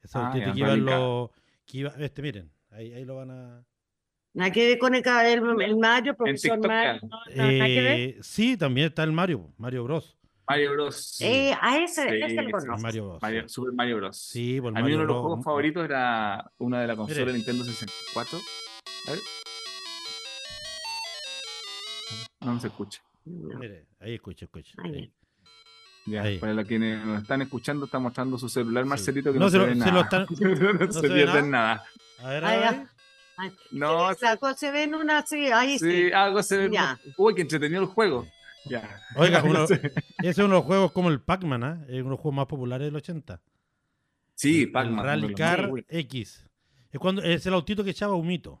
Ese 0.00 0.16
Ah, 0.16 0.28
autito 0.28 0.46
ya, 0.46 0.52
que 0.52 0.58
iba 0.60 0.76
los. 0.76 1.30
Que 1.66 1.78
iba, 1.78 1.90
este, 1.98 2.22
miren, 2.22 2.52
ahí, 2.70 2.92
ahí 2.92 3.04
lo 3.04 3.16
van 3.16 3.30
a. 3.32 3.64
Nada 4.34 4.52
que 4.52 4.64
ver 4.68 4.78
con 4.78 4.94
el, 4.94 5.02
ca- 5.02 5.28
el, 5.28 5.42
el 5.62 5.76
Mario, 5.76 6.14
profesor 6.16 6.52
TikTok, 6.52 6.66
Mario. 6.70 7.00
no, 7.02 7.08
no. 7.08 7.22
Eh, 7.50 8.16
sí, 8.20 8.56
también 8.56 8.86
está 8.86 9.02
el 9.02 9.10
Mario, 9.10 9.50
Mario 9.58 9.82
Bros. 9.82 10.16
Mario 10.48 10.72
Bros. 10.72 11.20
Eh, 11.20 11.56
a 11.60 11.78
ese, 11.78 12.08
Sí, 12.08 12.16
ese 12.22 12.42
lo 12.42 12.50
conozco. 12.50 12.78
Mario 12.82 13.08
Bros. 13.08 13.22
Mario- 13.22 13.48
Super 13.48 13.72
Mario 13.74 13.96
Bros. 13.96 14.16
Sí, 14.16 14.60
pues 14.60 14.72
el 14.72 14.76
A 14.76 14.80
mí 14.80 14.82
Mario 14.82 14.96
uno 14.98 15.06
de 15.06 15.12
los 15.12 15.22
juegos 15.22 15.44
favoritos 15.44 15.84
era 15.84 16.50
una 16.58 16.80
de 16.80 16.86
la 16.86 16.96
consola 16.96 17.20
Mire. 17.20 17.32
Nintendo 17.34 17.64
64. 17.64 18.38
A 19.06 19.10
ver. 19.10 19.20
No 22.40 22.60
se 22.60 22.68
escucha. 22.68 23.02
Mire, 23.24 23.86
ahí 24.00 24.14
escucha, 24.14 24.44
escucha. 24.44 24.72
Ahí. 24.84 25.12
Ya, 26.06 26.22
Ahí. 26.22 26.38
para 26.38 26.54
los 26.54 26.64
quienes 26.66 27.04
nos 27.04 27.22
están 27.22 27.42
escuchando, 27.42 27.86
está 27.86 27.98
mostrando 27.98 28.38
su 28.38 28.48
celular. 28.48 28.84
Marcelito, 28.84 29.32
que 29.32 29.38
No, 29.40 29.46
no, 29.46 29.50
se 29.50 29.56
se, 29.56 29.58
lo- 29.58 29.66
ve 29.66 29.72
se 29.72 29.78
nada. 29.78 29.92
lo 29.92 30.00
están- 30.02 30.26
no, 30.78 30.92
se 30.92 31.00
se 31.00 31.08
ve 31.08 31.14
pierde 31.14 31.42
nada. 31.42 31.42
nada. 31.42 31.84
A 32.22 32.28
ver, 32.30 32.44
a 32.44 32.50
ver. 32.50 32.60
ya. 32.60 32.68
ahí. 32.70 32.86
Ay, 33.38 33.52
No, 33.72 34.08
se 34.14 34.20
sacó, 34.20 34.54
se 34.54 34.70
ven 34.70 34.94
una, 34.94 35.26
sí, 35.26 35.48
ahí 35.50 35.78
sí. 35.78 35.90
sí, 36.08 36.12
algo 36.12 36.42
se 36.44 36.56
ve. 36.68 36.78
Uy, 37.18 37.34
que 37.34 37.42
entretenido 37.42 37.82
el 37.82 37.88
juego. 37.88 38.26
Ya. 38.68 39.00
Oiga, 39.16 39.42
uno- 39.44 39.64
ese 39.64 39.90
es 40.20 40.38
uno 40.38 40.48
de 40.48 40.54
los 40.54 40.64
juegos 40.64 40.92
como 40.92 41.08
el 41.10 41.20
Pac-Man, 41.20 41.64
¿ah? 41.64 41.84
Es 41.88 41.94
uno 41.94 42.04
de 42.04 42.10
los 42.10 42.20
juegos 42.20 42.36
más 42.36 42.46
populares 42.46 42.86
del 42.86 42.96
80. 42.96 43.40
Sí, 44.34 44.62
El- 44.62 44.72
Pac-Man. 44.72 44.98
El 45.00 45.04
Rally 45.04 45.28
de 45.28 45.34
Car 45.34 45.70
X. 45.88 46.48
Es, 46.90 47.00
cuando, 47.00 47.22
es 47.22 47.44
el 47.46 47.54
autito 47.54 47.84
que 47.84 47.90
echaba 47.90 48.14
humito. 48.14 48.60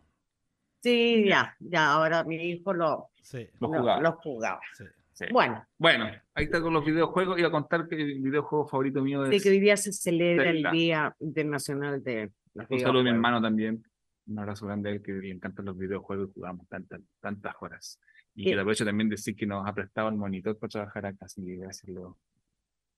Sí, 0.82 1.24
ya, 1.26 1.56
ya, 1.58 1.92
ahora 1.92 2.22
mi 2.24 2.36
hijo 2.36 2.72
lo, 2.72 3.08
Sí, 3.20 3.48
Lo 3.60 3.68
lo- 3.72 3.78
jugaba. 3.80 4.00
lo 4.00 4.12
jugaba. 4.12 4.60
sí. 4.76 4.84
Sí. 5.12 5.24
Bueno, 5.32 5.66
Bueno, 5.78 6.10
ahí 6.34 6.44
está 6.44 6.60
con 6.60 6.74
los 6.74 6.84
videojuegos. 6.84 7.38
Iba 7.38 7.48
a 7.48 7.50
contar 7.50 7.88
que 7.88 7.96
el 7.96 8.20
videojuego 8.20 8.68
favorito 8.68 9.00
mío 9.02 9.22
de 9.22 9.34
es. 9.34 9.42
que 9.42 9.48
hoy 9.48 9.60
día 9.60 9.74
se 9.78 9.90
celebra 9.90 10.50
el. 10.50 10.62
Día 10.70 11.16
Internacional 11.20 12.04
de 12.04 12.30
los 12.52 12.66
Un 12.68 12.80
saludo 12.80 13.00
a 13.00 13.04
mi 13.04 13.08
hermano 13.08 13.40
también. 13.40 13.82
Un 14.26 14.38
abrazo 14.38 14.66
grande 14.66 14.90
a 14.90 14.92
él 14.92 15.02
que 15.02 15.12
le 15.12 15.30
encantan 15.30 15.64
los 15.64 15.78
videojuegos 15.78 16.28
y 16.28 16.32
jugamos 16.34 16.68
tantas, 16.68 17.00
tantas 17.20 17.54
horas. 17.60 17.98
Y 18.36 18.44
que 18.44 18.52
aprovecho 18.52 18.84
también 18.84 19.08
decir 19.08 19.34
que 19.34 19.46
nos 19.46 19.66
ha 19.66 19.72
prestado 19.72 20.08
el 20.08 20.16
monitor 20.16 20.58
para 20.58 20.68
trabajar 20.68 21.06
acá, 21.06 21.24
así 21.24 21.44
que 21.44 21.56
gracias. 21.56 21.88
Lo... 21.88 22.18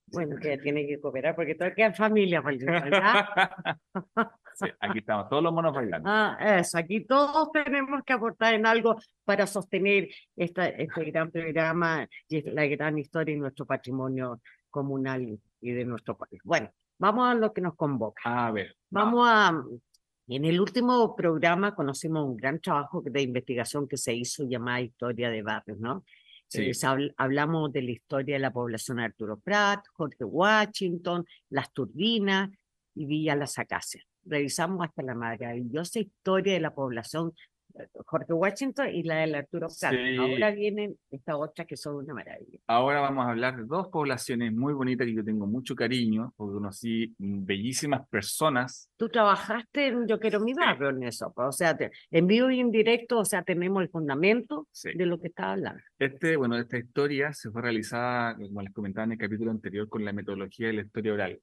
Bueno, 0.07 0.35
que 0.37 0.57
tiene 0.57 0.85
que 0.85 0.99
cooperar 0.99 1.35
porque 1.35 1.55
todo 1.55 1.73
queda 1.73 1.87
en 1.87 1.95
familia, 1.95 2.41
pues, 2.41 2.63
¿verdad? 2.63 3.25
Sí, 4.55 4.65
aquí 4.81 4.99
estamos, 4.99 5.29
todos 5.29 5.41
los 5.41 5.53
monos 5.53 5.73
bailando. 5.73 6.09
Ah, 6.11 6.37
eso, 6.59 6.77
aquí 6.77 7.05
todos 7.05 7.49
tenemos 7.53 8.03
que 8.03 8.11
aportar 8.11 8.55
en 8.55 8.65
algo 8.65 8.97
para 9.23 9.47
sostener 9.47 10.09
esta, 10.35 10.67
este 10.67 11.05
gran 11.05 11.31
programa 11.31 12.05
y 12.27 12.41
la 12.41 12.65
gran 12.65 12.97
historia 12.97 13.33
y 13.33 13.39
nuestro 13.39 13.65
patrimonio 13.65 14.41
comunal 14.69 15.39
y 15.61 15.71
de 15.71 15.85
nuestro 15.85 16.17
país. 16.17 16.41
Bueno, 16.43 16.69
vamos 16.97 17.29
a 17.29 17.35
lo 17.35 17.53
que 17.53 17.61
nos 17.61 17.75
convoca. 17.75 18.21
A 18.25 18.51
ver, 18.51 18.75
Vamos 18.89 19.27
a, 19.29 19.63
en 20.35 20.45
el 20.45 20.59
último 20.59 21.15
programa 21.15 21.73
conocimos 21.75 22.25
un 22.25 22.37
gran 22.37 22.59
trabajo 22.59 23.01
de 23.03 23.21
investigación 23.21 23.87
que 23.87 23.97
se 23.97 24.13
hizo 24.13 24.43
llamada 24.43 24.81
Historia 24.81 25.29
de 25.29 25.41
Barrios, 25.41 25.79
¿no? 25.79 26.03
Sí. 26.47 26.63
Eh, 26.63 26.73
se 26.73 26.87
habl- 26.87 27.13
hablamos 27.17 27.71
de 27.71 27.81
la 27.83 27.91
historia 27.91 28.35
de 28.35 28.39
la 28.39 28.51
población 28.51 28.97
de 28.97 29.03
Arturo 29.03 29.39
Prat, 29.39 29.85
Jorge 29.93 30.23
Washington, 30.23 31.25
las 31.49 31.71
turbinas 31.71 32.49
y 32.95 33.05
Villa 33.05 33.35
Las 33.35 33.59
Acacias. 33.59 34.03
Revisamos 34.25 34.85
hasta 34.85 35.01
la 35.03 35.15
maravillosa 35.15 35.99
historia 35.99 36.53
de 36.53 36.59
la 36.59 36.73
población 36.73 37.33
Jorge 38.05 38.33
Washington 38.33 38.87
y 38.93 39.03
la 39.03 39.17
del 39.17 39.35
Arturo 39.35 39.67
Prat. 39.79 39.93
Sí. 39.93 40.15
Ahora 40.17 40.51
vienen 40.51 40.95
estas 41.11 41.35
otras 41.35 41.67
que 41.67 41.77
son 41.77 41.95
una 41.95 42.13
maravilla. 42.13 42.59
ahora 42.67 42.99
vamos 43.01 43.25
a 43.25 43.29
hablar 43.29 43.57
de 43.57 43.65
dos 43.65 43.87
poblaciones 43.87 44.53
muy 44.53 44.73
bonitas 44.73 45.05
que 45.07 45.13
yo 45.13 45.23
tengo 45.23 45.45
mucho 45.47 45.75
cariño, 45.75 46.33
porque 46.35 46.53
conocí 46.53 47.13
bellísimas 47.17 48.07
personas. 48.09 48.89
Tú 48.97 49.09
trabajaste 49.09 49.87
en 49.87 50.07
Yo 50.07 50.19
Quiero 50.19 50.39
Mi 50.39 50.53
Barrio 50.53 50.89
en 50.89 51.03
eso, 51.03 51.31
o 51.35 51.51
sea, 51.51 51.75
te- 51.77 51.91
en 52.11 52.27
vivo 52.27 52.49
y 52.49 52.59
en 52.59 52.71
directo, 52.71 53.19
o 53.19 53.25
sea, 53.25 53.43
tenemos 53.43 53.81
el 53.83 53.89
fundamento 53.89 54.67
Sí. 54.71 54.91
de 54.95 55.05
lo 55.05 55.19
que 55.19 55.27
estaba 55.27 55.53
hablando. 55.53 55.81
Este, 55.97 56.35
bueno, 56.35 56.57
esta 56.57 56.77
historia 56.77 57.33
se 57.33 57.49
fue 57.51 57.61
realizada, 57.61 58.35
como 58.35 58.61
les 58.61 58.73
comentaba 58.73 59.05
en 59.05 59.13
el 59.13 59.17
capítulo 59.17 59.51
anterior, 59.51 59.87
con 59.87 60.03
la 60.03 60.13
metodología 60.13 60.67
de 60.67 60.73
la 60.73 60.81
historia 60.81 61.13
oral. 61.13 61.39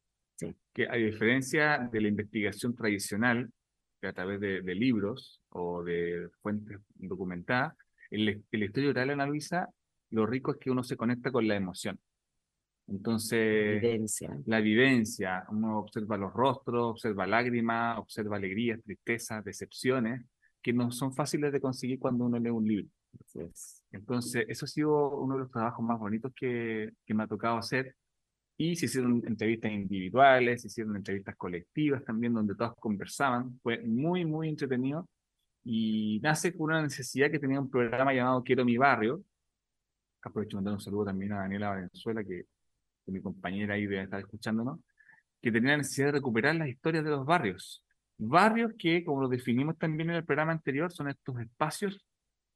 Que 0.75 0.87
a 0.87 0.95
diferencia 0.97 1.88
de 1.90 2.00
la 2.02 2.09
investigación 2.09 2.75
tradicional, 2.76 3.49
que 4.06 4.10
a 4.10 4.12
través 4.12 4.40
de, 4.40 4.62
de 4.62 4.75
libros 4.75 5.42
o 5.48 5.82
de 5.82 6.28
fuentes 6.40 6.78
documentadas, 6.94 7.75
en 8.10 8.25
la 8.25 8.64
historia 8.64 8.90
oral, 8.90 9.10
Ana 9.10 9.26
Luisa, 9.26 9.68
lo 10.10 10.26
rico 10.26 10.52
es 10.52 10.58
que 10.58 10.70
uno 10.70 10.84
se 10.84 10.96
conecta 10.96 11.32
con 11.32 11.48
la 11.48 11.56
emoción. 11.56 11.98
Entonces, 12.86 13.82
Evidencia. 13.82 14.30
la 14.46 14.60
vivencia, 14.60 15.44
uno 15.50 15.80
observa 15.80 16.16
los 16.16 16.32
rostros, 16.32 16.92
observa 16.92 17.26
lágrimas, 17.26 17.98
observa 17.98 18.36
alegrías, 18.36 18.80
tristezas, 18.84 19.42
decepciones, 19.44 20.25
que 20.62 20.72
no 20.72 20.92
son 20.92 21.12
fáciles 21.12 21.52
de 21.52 21.60
conseguir 21.60 21.98
cuando 21.98 22.26
uno 22.26 22.38
lee 22.38 22.50
un 22.50 22.66
libro. 22.66 22.88
Entonces, 23.90 24.44
eso 24.48 24.66
ha 24.66 24.68
sido 24.68 25.18
uno 25.18 25.34
de 25.34 25.40
los 25.40 25.50
trabajos 25.50 25.84
más 25.84 25.98
bonitos 25.98 26.32
que, 26.34 26.92
que 27.04 27.14
me 27.14 27.25
ha 27.25 27.26
tocado 27.26 27.56
hacer. 27.56 27.96
Y 28.58 28.76
se 28.76 28.86
hicieron 28.86 29.22
entrevistas 29.26 29.70
individuales, 29.70 30.62
se 30.62 30.68
hicieron 30.68 30.96
entrevistas 30.96 31.36
colectivas 31.36 32.02
también, 32.04 32.32
donde 32.32 32.54
todos 32.54 32.75
conversaban. 32.80 33.58
Fue 33.62 33.78
muy, 33.82 34.25
muy 34.25 34.48
entretenido. 34.48 35.08
Y 35.64 36.20
nace 36.22 36.56
con 36.56 36.66
una 36.70 36.82
necesidad 36.82 37.30
que 37.30 37.38
tenía 37.38 37.60
un 37.60 37.70
programa 37.70 38.14
llamado 38.14 38.42
Quiero 38.42 38.64
mi 38.64 38.76
barrio. 38.76 39.22
Aprovecho 40.22 40.56
de 40.56 40.58
mandar 40.58 40.75
un 40.75 40.80
saludo 40.80 41.06
también 41.06 41.32
a 41.32 41.38
Daniela 41.40 41.70
Valenzuela, 41.70 42.25
que, 42.25 42.46
que 43.04 43.12
mi 43.12 43.20
compañera 43.20 43.75
ahí 43.75 43.86
debe 43.86 44.04
estar 44.04 44.20
escuchándonos, 44.20 44.80
que 45.42 45.52
tenía 45.52 45.72
la 45.72 45.78
necesidad 45.78 46.06
de 46.06 46.12
recuperar 46.12 46.56
las 46.56 46.68
historias 46.68 47.04
de 47.04 47.10
los 47.10 47.26
barrios. 47.26 47.84
Barrios 48.18 48.72
que, 48.78 49.04
como 49.04 49.22
lo 49.22 49.28
definimos 49.28 49.76
también 49.76 50.10
en 50.10 50.16
el 50.16 50.25
programa 50.25 50.52
anterior, 50.52 50.90
son 50.90 51.08
estos 51.08 51.38
espacios 51.40 52.04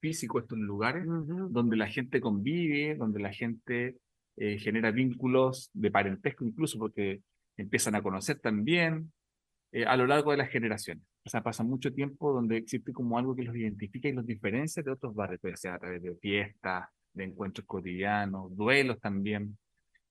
físicos, 0.00 0.42
estos 0.42 0.58
lugares 0.58 1.06
Ujú. 1.06 1.48
donde 1.50 1.76
la 1.76 1.86
gente 1.86 2.20
convive, 2.20 2.96
donde 2.96 3.20
la 3.20 3.32
gente 3.32 3.98
eh, 4.36 4.58
genera 4.58 4.90
vínculos 4.90 5.70
de 5.72 5.90
parentesco 5.90 6.44
incluso 6.44 6.78
porque 6.78 7.20
empiezan 7.56 7.94
a 7.94 8.02
conocer 8.02 8.38
también 8.40 9.12
eh, 9.72 9.84
a 9.84 9.96
lo 9.96 10.06
largo 10.06 10.30
de 10.30 10.38
las 10.38 10.48
generaciones. 10.50 11.04
O 11.24 11.28
sea, 11.30 11.42
pasa 11.42 11.62
mucho 11.62 11.92
tiempo 11.92 12.32
donde 12.32 12.56
existe 12.56 12.92
como 12.92 13.18
algo 13.18 13.36
que 13.36 13.42
los 13.42 13.54
identifica 13.54 14.08
y 14.08 14.12
los 14.12 14.26
diferencia 14.26 14.82
de 14.82 14.90
otros 14.90 15.14
barrios, 15.14 15.40
ya 15.42 15.56
sea 15.56 15.74
a 15.74 15.78
través 15.78 16.02
de 16.02 16.14
fiestas, 16.16 16.88
de 17.12 17.24
encuentros 17.24 17.66
cotidianos, 17.66 18.56
duelos 18.56 18.98
también, 19.00 19.58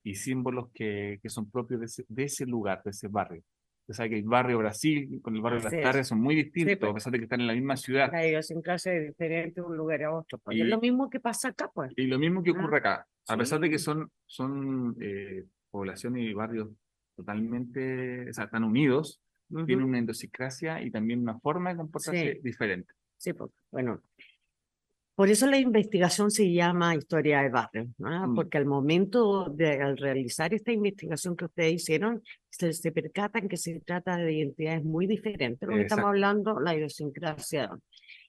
y 0.03 0.15
símbolos 0.15 0.69
que, 0.73 1.19
que 1.21 1.29
son 1.29 1.49
propios 1.49 1.79
de 1.79 1.85
ese, 1.87 2.05
de 2.07 2.23
ese 2.25 2.45
lugar, 2.45 2.81
de 2.83 2.91
ese 2.91 3.07
barrio. 3.07 3.41
O 3.87 3.93
sea, 3.93 4.07
que 4.07 4.19
el 4.19 4.23
barrio 4.25 4.59
Brasil 4.59 5.19
con 5.21 5.35
el 5.35 5.41
barrio 5.41 5.59
de 5.59 5.63
Las 5.65 5.73
es. 5.73 5.81
Tardes 5.81 6.07
son 6.07 6.21
muy 6.21 6.35
distintos, 6.35 6.77
pues. 6.77 6.91
a 6.91 6.93
pesar 6.93 7.11
de 7.11 7.17
que 7.17 7.23
están 7.23 7.41
en 7.41 7.47
la 7.47 7.53
misma 7.53 7.75
ciudad. 7.75 8.11
La 8.11 8.25
idiosincrasia 8.27 8.93
es 8.93 9.07
diferente 9.07 9.61
de 9.61 9.65
un 9.67 9.75
lugar 9.75 10.03
a 10.03 10.13
otro. 10.13 10.37
pues. 10.37 10.55
Y 10.57 10.61
es 10.61 10.67
Y- 10.67 10.69
lo 10.69 10.79
mismo 10.79 11.09
que 11.09 11.19
pasa 11.19 11.47
acá, 11.49 11.71
pues. 11.73 11.91
Y 11.95 12.05
lo 12.05 12.19
mismo 12.19 12.43
que 12.43 12.51
Ah, 12.51 12.53
ocurre 12.53 12.77
acá, 12.77 13.07
a 13.29 13.37
pesar 13.37 13.59
de 13.59 13.69
que 13.69 13.79
son, 13.79 14.09
son 14.25 14.95
eh, 14.99 15.45
poblaciones 15.69 16.23
y 16.23 16.33
barrios 16.33 16.69
totalmente, 17.15 18.29
o 18.29 18.33
sea, 18.33 18.45
están 18.45 18.63
unidos, 18.63 19.21
tienen 19.49 19.79
Ujú. 19.81 19.89
una 19.89 19.99
idiosincrasia 19.99 20.81
y 20.81 20.91
también 20.91 21.21
una 21.21 21.39
forma 21.39 21.71
de 21.71 21.77
comportarse 21.77 22.33
Sí. 22.33 22.39
diferente. 22.43 22.93
Sí, 23.17 23.31
bueno. 23.71 24.01
Por 25.15 25.27
eso 25.29 25.47
la 25.47 25.57
investigación 25.57 26.31
se 26.31 26.49
llama 26.49 26.95
historia 26.95 27.41
de 27.41 27.49
barrio, 27.49 27.87
¿no? 27.97 28.27
Mm. 28.29 28.35
porque 28.35 28.57
al 28.57 28.65
momento 28.65 29.49
de 29.49 29.81
al 29.81 29.97
realizar 29.97 30.53
esta 30.53 30.71
investigación 30.71 31.35
que 31.35 31.43
ustedes 31.45 31.73
hicieron, 31.73 32.23
se, 32.49 32.71
se 32.71 32.91
percatan 32.93 33.49
que 33.49 33.57
se 33.57 33.81
trata 33.81 34.15
de 34.15 34.31
identidades 34.31 34.85
muy 34.85 35.07
diferentes, 35.07 35.67
lo 35.67 35.75
que 35.75 35.81
estamos 35.81 36.05
hablando, 36.05 36.59
la 36.61 36.73
idiosincrasia. 36.73 37.69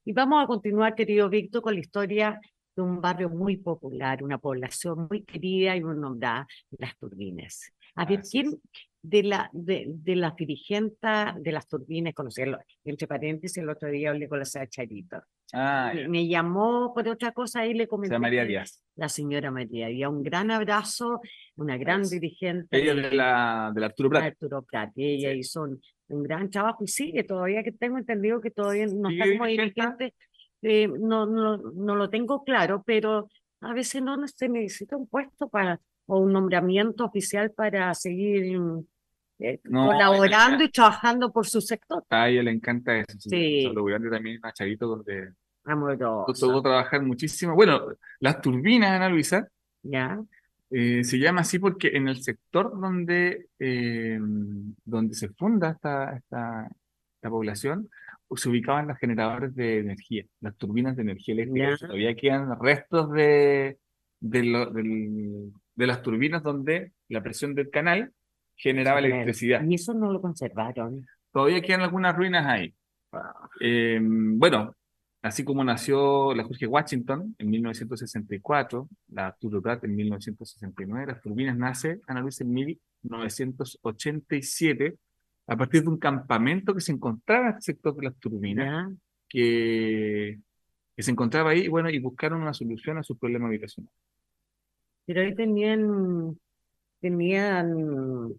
Y 0.04 0.12
vamos 0.12 0.42
a 0.42 0.49
continuar, 0.49 0.97
querido 0.97 1.28
Víctor, 1.28 1.62
con 1.62 1.75
la 1.75 1.80
historia 1.80 2.40
de 2.77 2.83
un 2.83 3.00
barrio 3.00 3.29
muy 3.29 3.57
popular, 3.57 4.23
una 4.23 4.39
población 4.39 5.07
muy 5.11 5.23
querida 5.25 5.77
y 5.77 5.83
muy 5.83 5.97
nombrada, 5.97 6.47
Las 6.79 6.97
Turbinas. 6.99 7.73
A 7.97 8.05
ver, 8.05 8.21
¿quién 8.31 8.61
de, 9.03 9.23
la, 9.25 9.50
de, 9.53 9.87
de 9.89 10.15
las 10.17 10.37
dirigentes 10.37 11.11
de 11.39 11.53
Las 11.53 11.67
Turbinas, 11.67 12.15
conocerlo, 12.15 12.59
entre 12.85 13.09
paréntesis, 13.09 13.59
el 13.59 13.69
otro 13.69 13.89
día 13.91 14.11
hablé 14.11 14.29
con 14.29 14.39
la 14.39 14.45
señora 14.45 14.69
Charito. 14.69 15.23
Ah, 15.53 15.91
Me- 15.95 16.09
Me 16.09 16.29
llamó 16.29 16.93
por 16.95 17.09
otra 17.09 17.33
cosa 17.33 17.67
y 17.67 17.75
le 17.75 17.89
comenté. 17.89 18.15
llama 18.15 18.27
María 18.29 18.45
Díaz. 18.45 18.85
La 18.95 19.09
señora 19.09 19.50
María 19.50 19.89
Díaz. 19.89 20.11
Un 20.11 20.23
gran 20.23 20.50
abrazo, 20.53 21.21
una 21.57 21.77
gran 21.77 22.00
Pues, 22.03 22.11
dirigente. 22.11 22.79
Ella 22.79 22.93
es 22.93 23.11
de 23.11 23.17
la, 23.17 23.73
del 23.75 23.85
Arturo 23.85 24.11
Prat. 24.11 24.23
Arturo 24.25 24.62
Prat, 24.62 24.93
ella 24.97 25.33
hizo 25.33 25.62
un, 25.62 25.81
un 26.09 26.23
gran 26.23 26.49
trabajo 26.50 26.85
y 26.85 26.89
sigue 26.89 27.25
todavía, 27.25 27.65
que 27.65 27.73
tengo 27.73 27.99
entendido 27.99 28.41
que 28.41 28.50
todavía 28.53 28.87
no 28.87 29.09
está 29.11 29.25
¿Sigue 29.25 29.37
como 29.39 29.47
dirigente? 29.49 30.15
Eh, 30.62 30.88
no, 30.88 31.26
no, 31.26 31.57
no 31.57 31.95
lo 31.97 32.11
tengo 32.11 32.45
claro, 32.45 32.83
pero 32.85 33.29
a 33.61 33.73
veces 33.75 34.02
no 34.02 34.26
se 34.26 34.49
necesita 34.49 34.97
un 34.97 35.07
puesto 35.07 35.49
para, 35.49 35.81
o 36.07 36.19
un 36.19 36.33
nombramiento 36.33 37.05
oficial 37.05 37.50
para 37.50 37.95
seguir 37.95 38.59
mm, 38.59 38.85
eh, 39.40 39.61
No, 39.64 39.87
colaborando 39.87 40.64
y 40.64 40.71
trabajando 40.71 41.33
por 41.33 41.47
su 41.47 41.61
sector. 41.61 42.05
A 42.11 42.29
ella 42.29 42.43
le 42.43 42.50
encanta 42.52 42.99
eso. 42.99 43.19
Sí. 43.19 43.71
Lo 43.73 43.85
grande 43.85 44.11
también 44.11 44.38
a 44.43 44.52
Charito, 44.52 44.87
donde 44.87 45.33
tocó 46.38 46.62
trabajar 46.62 47.02
muchísimo. 47.02 47.55
Bueno, 47.55 47.87
las 48.19 48.40
turbinas, 48.40 48.90
Ana 48.93 49.09
Luisa, 49.09 49.49
¿Ya? 49.83 50.21
eh, 50.71 51.05
se 51.05 51.19
llama 51.19 51.43
así 51.43 51.59
porque 51.59 51.88
en 51.88 52.09
el 52.09 52.23
sector 52.23 52.79
donde, 52.79 53.49
eh, 53.59 54.19
donde 54.85 55.14
se 55.14 55.29
funda 55.31 55.71
esta, 55.71 56.17
esta, 56.17 56.69
esta 57.14 57.31
población, 57.31 57.88
se 58.37 58.49
ubicaban 58.49 58.89
los 58.89 58.99
generadores 58.99 59.55
de 59.55 59.79
energía, 59.81 60.25
las 60.41 60.57
turbinas 60.57 60.97
de 60.97 61.03
energía 61.03 61.35
eléctrica. 61.35 61.71
Ya. 61.71 61.77
Todavía 61.79 62.15
quedan 62.15 62.59
restos 62.61 63.11
de, 63.13 63.79
de, 64.21 64.43
lo- 64.45 64.71
del- 64.71 65.53
de 65.75 65.87
las 65.87 66.03
turbinas 66.03 66.43
donde 66.43 66.93
la 67.09 67.23
presión 67.23 67.55
del 67.55 67.71
canal 67.71 68.13
generaba 68.57 68.99
electricidad. 69.01 69.63
Y 69.65 69.75
eso 69.75 69.95
no 69.95 70.13
lo 70.13 70.21
conservaron. 70.21 71.07
Todavía 71.33 71.61
quedan 71.63 71.81
algunas 71.83 72.15
ruinas 72.17 72.47
ahí. 72.47 72.75
Eh, 73.61 73.99
bueno, 74.03 74.75
así 75.23 75.43
como 75.45 75.65
nació 75.65 76.35
la 76.35 76.45
Jorge 76.45 76.67
Washington 76.67 77.35
en 77.39 77.51
1964, 77.51 78.89
la 79.09 79.27
Arturo 79.29 79.61
Prat 79.61 79.83
en 79.85 79.97
1969, 79.97 81.07
las 81.07 81.21
turbinas 81.21 81.57
nace, 81.57 82.01
Ana 82.07 82.21
Luisa, 82.21 82.45
en 82.45 82.53
1987, 82.53 84.97
a 85.50 85.57
partir 85.57 85.83
de 85.83 85.88
un 85.88 85.99
campamento 85.99 86.73
que 86.73 86.80
se 86.80 86.92
encontraba 86.92 87.49
en 87.49 87.54
este 87.54 87.73
sector 87.73 87.97
de 87.97 88.04
las 88.04 88.16
turbinas, 88.21 88.92
que, 89.28 90.38
que 90.95 91.02
se 91.02 91.11
encontraba 91.11 91.50
ahí, 91.50 91.66
bueno, 91.66 91.90
y 91.90 91.99
buscaron 91.99 92.40
una 92.40 92.54
solución 92.54 92.99
a 92.99 93.02
su 93.02 93.19
problema 93.19 93.49
habitacional. 93.49 93.92
Pero 95.07 95.23
ahí 95.23 95.35
tenían, 95.35 96.38
tenían 97.00 98.33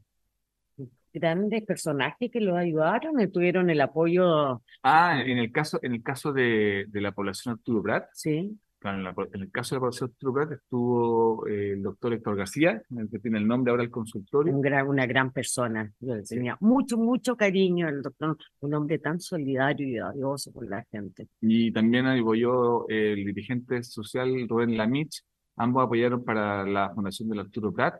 grandes 1.13 1.63
personajes 1.65 2.31
que 2.31 2.39
los 2.39 2.55
ayudaron 2.55 3.19
y 3.19 3.27
tuvieron 3.27 3.69
el 3.69 3.81
apoyo, 3.81 4.61
Ah, 4.81 5.21
en 5.21 5.37
el 5.37 5.51
caso, 5.51 5.79
en 5.81 5.95
el 5.95 6.03
caso 6.03 6.31
de, 6.31 6.85
de 6.87 7.01
la 7.01 7.11
población 7.11 7.55
Arturo 7.55 7.83
Prat, 7.83 8.05
sí, 8.13 8.57
en, 8.83 9.03
la- 9.03 9.13
en 9.33 9.41
el 9.41 9.51
caso 9.51 9.75
de 9.75 9.77
la 9.77 9.79
población 9.81 10.11
Prat 10.33 10.51
estuvo 10.53 11.47
eh, 11.47 11.73
el 11.73 11.83
doctor 11.83 12.13
Héctor 12.13 12.35
García, 12.35 12.81
el 12.97 13.09
que 13.09 13.19
tiene 13.19 13.38
el 13.38 13.47
nombre 13.47 13.71
ahora 13.71 13.83
del 13.83 13.91
consultorio, 13.91 14.53
un 14.53 14.61
gran, 14.61 14.88
una 14.88 15.05
gran 15.05 15.31
persona. 15.31 15.91
Yo 16.00 16.15
le 16.15 16.23
tenía 16.23 16.57
mucho, 16.61 16.97
mucho 16.97 17.35
cariño 17.35 17.88
al 17.88 18.01
doctor, 18.01 18.38
un 18.61 18.73
hombre 18.73 19.00
tan 19.00 19.19
solidario 19.19 19.88
y 19.88 19.95
dadivoso 19.97 20.51
con 20.51 20.69
la 20.69 20.83
gente. 20.91 21.27
y 21.41 21.71
también 21.71 22.07
apoyó 22.07 22.88
el 22.89 23.23
dirigente 23.25 23.83
social 23.83 24.47
Rubén 24.50 24.75
Lamich, 24.77 25.21
ambos 25.57 25.83
apoyaron 25.85 26.23
para 26.23 26.65
la 26.65 26.89
fundación 26.93 27.29
del 27.29 27.39
Arturo 27.41 27.71
Prat 27.71 27.95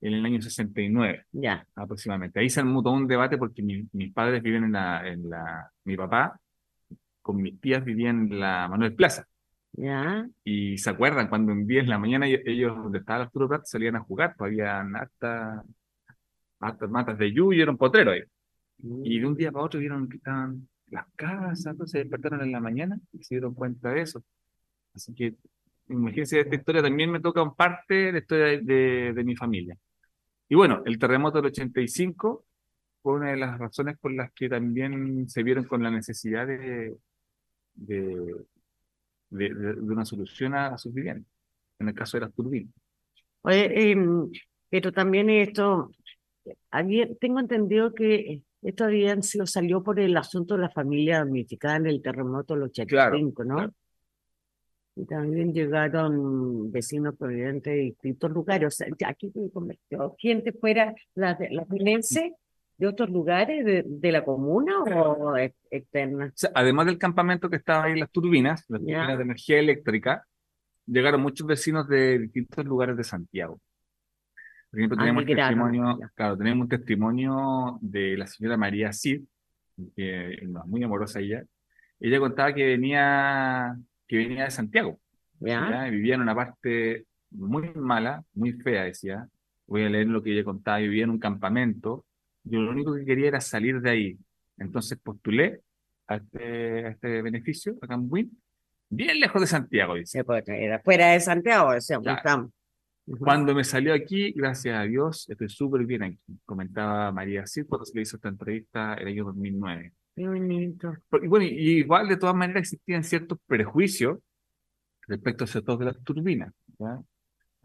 en 0.00 0.14
el 0.14 0.24
año 0.24 0.40
69 0.42 1.26
Ya, 1.32 1.64
aproximadamente. 1.76 2.40
Ahí 2.40 2.48
se 2.50 2.60
armó 2.60 2.82
todo 2.82 2.94
un 2.94 3.06
debate 3.06 3.38
porque 3.38 3.62
mi- 3.62 3.86
mis 3.92 4.12
padres 4.12 4.42
viven 4.42 4.64
en 4.64 4.72
la, 4.72 5.06
en 5.08 5.28
la, 5.30 5.70
mi 5.84 5.96
papá 5.96 6.38
con 7.20 7.36
mis 7.40 7.60
tías 7.60 7.84
vivían 7.84 8.32
en 8.32 8.40
la 8.40 8.66
Manuel 8.68 8.94
Plaza. 8.94 9.24
Ya, 9.72 10.28
Y 10.44 10.78
se 10.78 10.90
acuerdan 10.90 11.28
cuando 11.28 11.52
un 11.52 11.66
día 11.66 11.80
en 11.80 11.88
la 11.88 11.98
mañana 11.98 12.26
ellos, 12.26 12.40
ellos, 12.44 12.76
donde 12.76 12.98
estaba 12.98 13.18
el 13.20 13.26
Arturo 13.26 13.48
Prat, 13.48 13.64
salían 13.64 13.96
a 13.96 14.00
jugar, 14.00 14.34
pues 14.36 14.48
habían 14.50 14.94
matas 16.90 17.18
de 17.18 17.32
yuyo, 17.32 17.62
era 17.62 17.70
un 17.72 17.78
potrero 17.78 18.12
ahí. 18.12 18.22
Y 19.04 19.20
de 19.20 19.26
un 19.26 19.36
día 19.36 19.52
para 19.52 19.64
otro 19.64 19.80
vieron 19.80 20.08
que 20.08 20.16
estaban 20.16 20.68
las 20.88 21.06
casas, 21.16 21.66
entonces 21.66 21.92
se 21.92 21.98
despertaron 21.98 22.42
en 22.42 22.52
la 22.52 22.60
mañana 22.60 22.98
y 23.12 23.22
se 23.22 23.36
dieron 23.36 23.54
cuenta 23.54 23.90
de 23.90 24.02
eso. 24.02 24.22
Así 24.94 25.14
que 25.14 25.34
imagínense, 25.88 26.40
esta 26.40 26.56
historia 26.56 26.82
también 26.82 27.10
me 27.10 27.20
toca 27.20 27.42
en 27.42 27.52
parte 27.54 27.94
de 27.94 28.12
la 28.12 28.18
historia 28.18 28.44
de, 28.46 28.60
de- 28.62 29.12
de 29.14 29.24
mi 29.24 29.36
familia. 29.36 29.76
Y 30.48 30.54
bueno, 30.56 30.82
el 30.86 30.98
terremoto 30.98 31.38
del 31.38 31.46
85 31.52 32.44
fue 33.02 33.14
una 33.14 33.30
de 33.30 33.36
las 33.38 33.58
razones 33.58 33.98
por 33.98 34.12
las 34.12 34.32
que 34.32 34.48
también 34.48 35.28
se 35.28 35.42
vieron 35.42 35.64
con 35.64 35.82
la 35.82 35.90
necesidad 35.90 36.46
de, 36.46 36.96
de, 37.74 38.36
de, 39.32 39.48
de- 39.54 39.74
de 39.74 39.80
una 39.80 40.04
solución 40.04 40.54
a, 40.54 40.68
a 40.68 40.78
sus 40.78 40.92
viviendas, 40.92 41.26
en 41.78 41.88
el 41.88 41.94
caso 41.94 42.16
de 42.16 42.22
las 42.26 42.34
turbinas. 42.34 42.72
Oye, 43.42 43.90
em, 43.90 44.30
pero 44.70 44.92
también 44.92 45.28
esto, 45.30 45.90
había, 46.70 47.12
tengo 47.16 47.40
entendido 47.40 47.92
que 47.94 48.42
esto 48.62 48.84
habían 48.84 49.22
sido, 49.22 49.46
salió 49.46 49.82
por 49.82 49.98
el 49.98 50.16
asunto 50.16 50.54
de 50.54 50.60
la 50.62 50.70
familia 50.70 51.18
damnificada 51.18 51.76
en 51.76 51.86
el 51.88 52.00
terremoto 52.00 52.54
del 52.54 52.64
85, 52.64 53.44
¿no? 53.44 53.54
claro. 53.56 53.72
Y 54.94 55.06
también 55.06 55.54
llegaron 55.54 56.70
vecinos 56.70 57.16
provenientes 57.16 57.72
de 57.72 57.78
distintos 57.80 58.30
lugares. 58.30 58.66
O 58.68 58.70
sea, 58.70 58.86
aquí 59.08 59.30
se 59.30 59.50
convirtió 59.50 60.14
gente 60.18 60.52
fuera, 60.52 60.94
la, 61.14 61.36
la 61.50 61.64
de 62.82 62.88
otros 62.88 63.10
lugares 63.10 63.64
de, 63.64 63.84
de 63.86 64.12
la 64.12 64.24
comuna 64.24 64.82
o 64.82 65.36
ex- 65.36 65.54
externa. 65.70 66.26
O 66.26 66.32
sea, 66.34 66.50
además 66.54 66.86
del 66.86 66.98
campamento 66.98 67.48
que 67.48 67.56
estaba 67.56 67.84
ahí 67.84 67.98
las 67.98 68.10
turbinas, 68.10 68.64
las 68.68 68.80
Ya. 68.80 68.96
turbinas 68.96 69.18
de 69.18 69.24
energía 69.24 69.58
eléctrica, 69.60 70.26
llegaron 70.86 71.22
muchos 71.22 71.46
vecinos 71.46 71.86
de 71.88 72.18
distintos 72.18 72.64
lugares 72.64 72.96
de 72.96 73.04
Santiago. 73.04 73.60
Por 74.70 74.80
ejemplo, 74.80 74.96
Ah, 74.98 75.02
tenemos 75.04 75.24
testimonio, 75.26 75.98
claro, 76.14 76.36
tenemos 76.36 76.62
un 76.64 76.68
testimonio 76.68 77.78
de 77.80 78.16
la 78.16 78.26
señora 78.26 78.56
María 78.56 78.92
Cid, 78.92 79.22
que 79.94 80.34
es 80.34 80.48
muy 80.66 80.82
amorosa 80.82 81.20
ella. 81.20 81.44
Ella 82.00 82.18
contaba 82.18 82.52
que 82.52 82.66
venía, 82.66 83.76
que 84.08 84.16
venía 84.16 84.44
de 84.44 84.50
Santiago, 84.50 84.98
vivía 85.38 86.14
en 86.16 86.20
una 86.20 86.34
parte 86.34 87.04
muy 87.30 87.70
mala, 87.74 88.24
muy 88.34 88.52
fea, 88.54 88.82
decía. 88.84 89.28
Voy 89.68 89.84
a 89.84 89.88
leer 89.88 90.08
lo 90.08 90.20
que 90.22 90.32
ella 90.32 90.42
contaba, 90.42 90.78
vivía 90.78 91.04
en 91.04 91.10
un 91.10 91.18
campamento. 91.20 92.04
Yo 92.44 92.60
lo 92.60 92.70
único 92.72 92.94
que 92.94 93.04
quería 93.04 93.28
era 93.28 93.40
salir 93.40 93.80
de 93.80 93.90
ahí. 93.90 94.18
Entonces 94.58 94.98
postulé 95.02 95.60
a 96.06 96.16
este, 96.16 96.86
a 96.86 96.88
este 96.90 97.22
beneficio, 97.22 97.76
a 97.80 97.86
Cambuín, 97.86 98.30
bien 98.88 99.18
lejos 99.20 99.40
de 99.40 99.46
Santiago, 99.46 99.94
dice. 99.94 100.18
Se 100.18 100.24
puede 100.24 100.42
traer 100.42 100.72
afuera 100.74 101.12
de 101.12 101.20
Santiago, 101.20 101.72
decíamos, 101.72 102.04
Claro. 102.04 102.50
Cuando 103.18 103.52
me 103.54 103.64
salió 103.64 103.92
aquí, 103.94 104.30
gracias 104.32 104.76
a 104.78 104.82
Dios, 104.84 105.28
estoy 105.28 105.48
súper 105.48 105.84
bien 105.86 106.04
aquí, 106.04 106.20
comentaba 106.44 107.10
María 107.10 107.44
Cid 107.46 107.66
cuando 107.66 107.84
se 107.84 107.96
le 107.96 108.02
hizo 108.02 108.14
esta 108.16 108.28
entrevista 108.28 108.94
el 108.94 109.08
año 109.08 109.24
2009. 109.24 109.92
Qué 110.14 110.28
bonito. 110.28 110.94
Por- 111.08 111.24
Y 111.24 111.26
bueno, 111.28 111.44
y 111.46 111.78
igual 111.78 112.06
de 112.08 112.16
todas 112.16 112.36
maneras 112.36 112.62
existían 112.62 113.02
ciertos 113.02 113.38
prejuicios 113.46 114.18
respecto 115.08 115.42
al 115.44 115.48
sector 115.48 115.78
de 115.78 115.86
las 115.86 116.00
turbinas. 116.04 116.52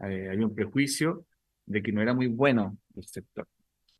Eh, 0.00 0.28
había 0.32 0.46
un 0.46 0.54
prejuicio 0.54 1.24
de 1.66 1.82
que 1.82 1.92
no 1.92 2.02
era 2.02 2.14
muy 2.14 2.26
bueno 2.26 2.76
el 2.96 3.04
sector. 3.04 3.46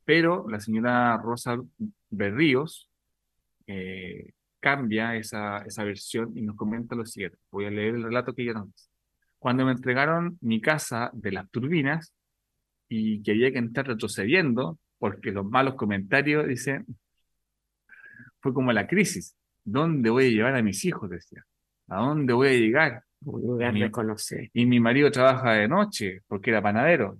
Pero 0.09 0.49
la 0.49 0.59
señora 0.59 1.18
Rosa 1.18 1.59
Berríos 2.09 2.88
eh, 3.66 4.33
cambia 4.59 5.14
esa, 5.16 5.59
esa 5.66 5.85
versión 5.85 6.33
y 6.35 6.40
nos 6.40 6.57
comenta 6.57 6.97
lo 6.97 7.05
siguiente. 7.05 7.37
Voy 7.51 7.66
a 7.66 7.71
leer 7.71 7.97
el 7.97 8.05
relato 8.05 8.33
que 8.33 8.40
ella 8.44 8.55
nos 8.55 8.68
dice. 8.73 8.88
Cuando 9.38 9.66
me 9.66 9.73
entregaron 9.73 10.38
mi 10.40 10.62
casa 10.62 11.11
de 11.12 11.33
las 11.33 11.51
turbinas 11.51 12.14
y 12.88 13.23
que 13.23 13.33
había 13.33 13.53
que 13.53 13.59
entrar 13.59 13.87
retrocediendo, 13.87 14.79
porque 14.97 15.31
los 15.31 15.44
malos 15.44 15.75
comentarios, 15.75 16.49
dicen, 16.49 16.87
fue 18.40 18.55
como 18.55 18.73
la 18.73 18.87
crisis. 18.87 19.37
¿Dónde 19.62 20.09
voy 20.09 20.25
a 20.25 20.31
llevar 20.31 20.57
a 20.57 20.62
mis 20.62 20.87
hijos? 20.87 21.11
Decía. 21.11 21.44
¿A 21.88 21.97
dónde 21.99 22.33
voy 22.33 22.49
a 22.49 22.53
llegar? 22.53 23.03
Un 23.27 23.42
lugar 23.42 23.75
Mi- 23.75 23.83
de 23.83 23.90
conocer. 23.90 24.49
Y 24.55 24.64
mi 24.64 24.81
marido 24.81 25.11
trabaja 25.11 25.53
de 25.53 25.68
noche 25.68 26.23
porque 26.27 26.49
era 26.49 26.62
panadero. 26.62 27.18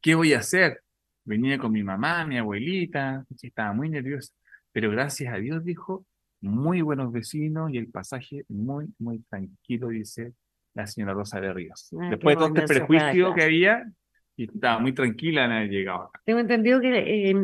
¿Qué 0.00 0.14
voy 0.14 0.32
a 0.32 0.38
hacer? 0.38 0.82
Venía 1.30 1.58
con 1.58 1.70
mi 1.70 1.84
mamá, 1.84 2.26
mi 2.26 2.38
abuelita, 2.38 3.24
estaba 3.40 3.72
muy 3.72 3.88
nerviosa. 3.88 4.34
Pero 4.72 4.90
gracias 4.90 5.32
a 5.32 5.36
Dios, 5.36 5.64
dijo, 5.64 6.04
muy 6.40 6.82
buenos 6.82 7.12
vecinos 7.12 7.72
y 7.72 7.78
el 7.78 7.86
pasaje 7.86 8.44
muy, 8.48 8.92
muy 8.98 9.20
tranquilo, 9.30 9.90
dice 9.90 10.32
la 10.74 10.88
señora 10.88 11.12
Rosa 11.12 11.40
de 11.40 11.52
Ríos. 11.52 11.94
Ah, 12.00 12.10
Después 12.10 12.36
de 12.36 12.44
todo 12.44 12.54
este 12.56 12.74
prejuicio 12.74 13.28
acá. 13.28 13.34
que 13.36 13.42
había, 13.44 13.92
y 14.36 14.46
estaba 14.46 14.80
muy 14.80 14.92
tranquila 14.92 15.44
en 15.44 15.52
haber 15.52 15.70
llegado 15.70 16.02
acá. 16.02 16.20
Tengo 16.24 16.40
entendido 16.40 16.80
que 16.80 16.98
eh, 16.98 17.36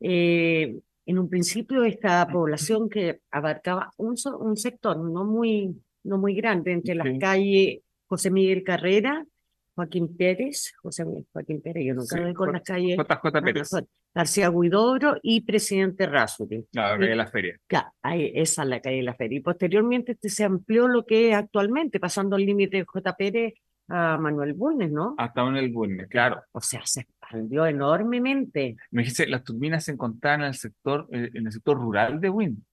eh, 0.00 0.78
en 1.06 1.18
un 1.18 1.30
principio 1.30 1.84
esta 1.84 2.28
población 2.28 2.90
que 2.90 3.20
abarcaba 3.30 3.92
un, 3.96 4.14
un 4.40 4.56
sector 4.58 4.98
no 4.98 5.24
muy, 5.24 5.74
no 6.04 6.18
muy 6.18 6.34
grande 6.34 6.72
entre 6.72 6.94
las 6.94 7.08
calles 7.18 7.78
José 8.08 8.30
Miguel 8.30 8.62
Carrera, 8.62 9.24
Joaquín 9.74 10.16
Pérez, 10.16 10.72
José 10.82 11.04
Joaquín 11.32 11.62
Pérez, 11.62 11.84
yo 11.86 11.94
nunca 11.94 12.16
sí, 12.16 12.34
con 12.34 12.52
las 12.52 12.62
calles. 12.62 12.96
JJ 12.98 13.42
Pérez. 13.44 13.70
García 14.14 14.50
Guidobro 14.50 15.16
y 15.22 15.40
Presidente 15.40 16.06
Rasuri. 16.06 16.66
La 16.72 16.90
calle 16.90 17.08
de 17.08 17.16
la 17.16 17.26
Feria. 17.26 17.58
Claro, 17.66 17.90
esa 18.02 18.62
es 18.62 18.68
la 18.68 18.80
calle 18.80 18.96
de 18.96 19.02
la 19.02 19.14
Feria. 19.14 19.38
Y 19.38 19.40
posteriormente 19.40 20.12
este 20.12 20.28
se 20.28 20.44
amplió 20.44 20.88
lo 20.88 21.06
que 21.06 21.30
es 21.30 21.36
actualmente, 21.36 21.98
pasando 21.98 22.36
el 22.36 22.44
límite 22.44 22.78
de 22.78 22.84
J. 22.84 23.16
Pérez 23.16 23.54
a 23.88 24.18
Manuel 24.18 24.54
Bulnes, 24.54 24.90
¿no? 24.92 25.14
Hasta 25.18 25.44
Manuel 25.44 25.70
Bulnes, 25.70 26.08
claro. 26.08 26.42
O 26.52 26.60
sea, 26.60 26.82
se 26.84 27.00
expandió 27.00 27.66
enormemente. 27.66 28.76
Me 28.90 29.02
dijiste, 29.02 29.26
las 29.26 29.44
turbinas 29.44 29.84
se 29.84 29.92
encontraban 29.92 30.42
en 30.42 30.46
el 30.48 30.54
sector, 30.54 31.08
eh, 31.10 31.30
en 31.32 31.46
el 31.46 31.52
sector 31.52 31.78
rural 31.78 32.20
de 32.20 32.28
Win. 32.28 32.64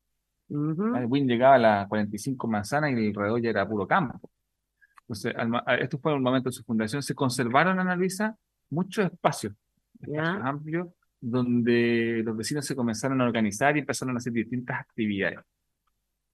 Win 0.49 1.27
llegaba 1.27 1.55
a 1.55 1.59
las 1.59 1.87
45 1.87 2.47
manzanas 2.47 2.91
y 2.91 2.93
el 2.95 3.07
alrededor 3.07 3.41
ya 3.41 3.49
era 3.51 3.67
puro 3.67 3.87
campo. 3.87 4.19
Entonces, 5.09 5.33
esto 5.79 5.97
fue 5.97 6.13
el 6.13 6.21
momento 6.21 6.49
de 6.49 6.53
su 6.53 6.63
fundación. 6.63 7.01
Se 7.01 7.15
conservaron 7.15 7.79
en 7.79 7.97
Luisa 7.97 8.37
muchos 8.69 9.05
espacios, 9.05 9.53
espacios 9.99 10.43
amplios, 10.43 10.87
donde 11.19 12.21
los 12.23 12.37
vecinos 12.37 12.63
se 12.67 12.75
comenzaron 12.75 13.19
a 13.19 13.25
organizar 13.25 13.75
y 13.75 13.79
empezaron 13.79 14.15
a 14.15 14.19
hacer 14.19 14.33
distintas 14.33 14.79
actividades. 14.79 15.39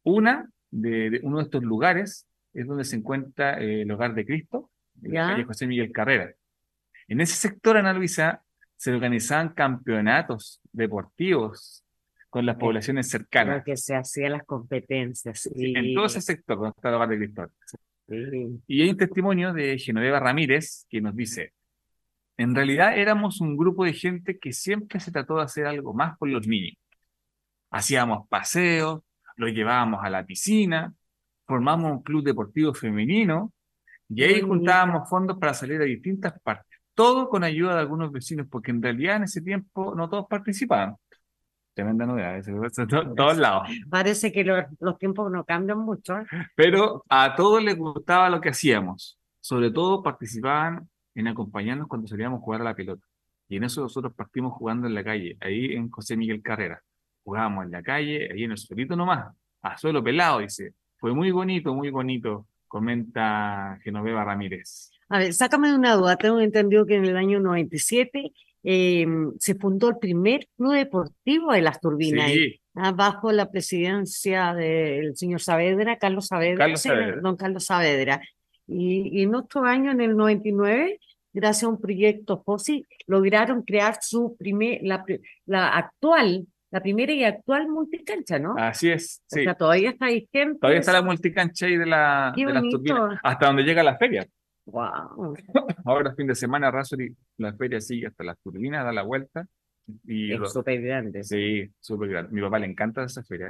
Una 0.03 0.49
de, 0.69 1.21
uno 1.23 1.37
de 1.37 1.43
estos 1.43 1.63
lugares 1.63 2.27
es 2.53 2.67
donde 2.67 2.83
se 2.83 2.97
encuentra 2.97 3.61
eh, 3.61 3.83
el 3.83 3.91
Hogar 3.91 4.13
de 4.13 4.25
Cristo, 4.25 4.69
en 5.01 5.13
la 5.13 5.29
calle 5.29 5.45
José 5.45 5.67
Miguel 5.67 5.93
Carrera. 5.93 6.33
En 7.07 7.21
ese 7.21 7.35
sector, 7.35 7.77
Ana 7.77 7.93
Luisa, 7.93 8.43
se 8.75 8.91
organizaban 8.91 9.53
campeonatos 9.53 10.59
deportivos 10.73 11.85
con 12.29 12.45
las 12.45 12.57
poblaciones 12.57 13.07
cercanas. 13.09 13.63
que 13.63 13.77
se 13.77 13.95
hacían 13.95 14.33
las 14.33 14.43
competencias. 14.43 15.49
En 15.55 15.95
todo 15.95 16.07
ese 16.07 16.19
sector 16.19 16.57
donde 16.57 16.73
está 16.75 16.89
el 16.89 16.95
Hogar 16.95 17.07
de 17.07 17.17
Cristo. 17.19 17.49
Y 18.07 18.81
hay 18.81 18.89
un 18.89 18.97
testimonio 18.97 19.53
de 19.53 19.77
Genoveva 19.79 20.19
Ramírez 20.19 20.85
que 20.89 21.01
nos 21.01 21.15
dice, 21.15 21.53
en 22.37 22.53
realidad 22.53 22.97
éramos 22.97 23.41
un 23.41 23.57
grupo 23.57 23.85
de 23.85 23.93
gente 23.93 24.37
que 24.37 24.53
siempre 24.53 24.99
se 24.99 25.11
trató 25.11 25.37
de 25.37 25.43
hacer 25.43 25.65
algo 25.65 25.93
más 25.93 26.17
por 26.17 26.29
los 26.29 26.47
niños. 26.47 26.77
Hacíamos 27.71 28.27
paseos, 28.27 29.01
los 29.37 29.51
llevábamos 29.51 30.03
a 30.03 30.09
la 30.09 30.25
piscina, 30.25 30.93
formamos 31.45 31.91
un 31.91 32.03
club 32.03 32.23
deportivo 32.23 32.73
femenino 32.73 33.53
y 34.09 34.23
ahí 34.23 34.41
juntábamos 34.41 35.09
fondos 35.09 35.37
para 35.37 35.53
salir 35.53 35.81
a 35.81 35.85
distintas 35.85 36.39
partes. 36.41 36.79
Todo 36.93 37.27
con 37.27 37.43
ayuda 37.43 37.73
de 37.75 37.81
algunos 37.81 38.11
vecinos, 38.11 38.47
porque 38.49 38.71
en 38.71 38.81
realidad 38.81 39.17
en 39.17 39.23
ese 39.23 39.41
tiempo 39.41 39.93
no 39.95 40.09
todos 40.09 40.27
participaban. 40.29 40.95
Tremenda 41.75 42.05
novedad, 42.05 42.41
de 42.41 42.87
todos 43.15 43.37
lados. 43.37 43.67
Parece 43.89 44.31
que 44.31 44.45
los, 44.45 44.63
los 44.79 44.97
tiempos 44.97 45.29
no 45.29 45.43
cambian 45.43 45.79
mucho. 45.79 46.17
¿eh? 46.17 46.25
Pero 46.55 47.03
a 47.09 47.35
todos 47.35 47.61
les 47.61 47.77
gustaba 47.77 48.29
lo 48.29 48.39
que 48.39 48.49
hacíamos. 48.49 49.19
Sobre 49.41 49.71
todo 49.71 50.01
participaban 50.01 50.89
en 51.13 51.27
acompañarnos 51.27 51.89
cuando 51.89 52.07
salíamos 52.07 52.39
a 52.39 52.43
jugar 52.43 52.61
a 52.61 52.63
la 52.63 52.75
pelota. 52.75 53.05
Y 53.49 53.57
en 53.57 53.65
eso 53.65 53.81
nosotros 53.81 54.13
partimos 54.15 54.53
jugando 54.53 54.87
en 54.87 54.95
la 54.95 55.03
calle, 55.03 55.37
ahí 55.41 55.73
en 55.73 55.89
José 55.91 56.15
Miguel 56.15 56.41
Carrera. 56.41 56.81
Jugábamos 57.25 57.65
en 57.65 57.71
la 57.71 57.83
calle, 57.83 58.29
ahí 58.31 58.43
en 58.43 58.51
el 58.51 58.57
suelito 58.57 58.95
nomás, 58.95 59.35
a 59.61 59.77
suelo 59.77 60.01
pelado, 60.01 60.39
dice. 60.39 60.73
Fue 60.97 61.13
muy 61.13 61.31
bonito, 61.31 61.75
muy 61.75 61.89
bonito, 61.89 62.47
comenta 62.69 63.77
Genoveva 63.83 64.23
Ramírez. 64.23 64.91
A 65.09 65.19
ver, 65.19 65.33
sácame 65.33 65.69
de 65.69 65.75
una 65.75 65.95
duda. 65.95 66.15
Tengo 66.15 66.39
entendido 66.39 66.85
que 66.85 66.95
en 66.95 67.05
el 67.05 67.17
año 67.17 67.39
97 67.39 68.31
em, 68.67 69.31
se 69.39 69.55
fundó 69.55 69.89
el 69.89 69.97
primer 69.97 70.47
club 70.57 70.73
deportivo 70.73 71.53
de 71.53 71.61
las 71.61 71.79
turbinas. 71.79 72.31
Sí. 72.31 72.59
bajo 72.73 73.31
la 73.31 73.49
presidencia 73.49 74.53
del 74.53 75.15
señor 75.15 75.39
Saavedra, 75.39 75.97
Carlos 75.97 76.27
Saavedra, 76.27 76.57
Carlos 76.57 76.81
Saavedra. 76.81 77.21
don 77.21 77.37
Carlos 77.37 77.65
Saavedra. 77.65 78.21
Y, 78.67 79.21
en 79.21 79.35
otro 79.35 79.63
año, 79.63 79.91
en 79.91 80.01
el 80.01 80.17
99, 80.17 80.99
gracias 81.31 81.63
a 81.63 81.67
un 81.67 81.79
proyecto 81.79 82.41
FOSI, 82.43 82.85
lograron 83.07 83.61
crear 83.61 83.97
su 84.01 84.35
primer, 84.37 84.79
la, 84.81 85.05
la 85.45 85.69
actual, 85.69 86.47
la 86.71 86.81
primera 86.81 87.13
y 87.13 87.23
actual 87.23 87.67
multicancha, 87.67 88.39
¿no? 88.39 88.55
Así 88.57 88.89
es, 88.89 89.21
sí. 89.27 89.41
O 89.41 89.43
sea, 89.43 89.53
todavía 89.53 89.91
está 89.91 90.07
vigente. 90.07 90.59
Todavía 90.59 90.79
está 90.79 90.93
la 90.93 91.01
multicancha 91.03 91.67
ahí 91.67 91.77
de, 91.77 91.85
la, 91.85 92.33
de 92.35 92.45
las 92.45 92.63
turbinas, 92.63 93.19
hasta 93.23 93.45
donde 93.45 93.63
llega 93.63 93.83
la 93.83 93.97
feria. 93.97 94.27
Wow. 94.65 95.35
Ahora, 95.85 96.13
fin 96.15 96.27
de 96.27 96.35
semana, 96.35 96.71
Razori, 96.71 97.15
la 97.37 97.53
feria 97.53 97.79
sigue 97.79 98.07
hasta 98.07 98.23
las 98.23 98.37
turbinas, 98.39 98.83
da 98.83 98.91
la 98.91 99.03
vuelta. 99.03 99.45
Y 100.03 100.33
es 100.33 100.51
súper 100.51 100.81
grande. 100.81 101.23
Sí, 101.23 101.69
súper 101.79 102.09
grande. 102.09 102.31
Mi 102.31 102.41
papá 102.41 102.57
le 102.57 102.65
encanta 102.65 103.03
esa 103.03 103.23
feria. 103.23 103.49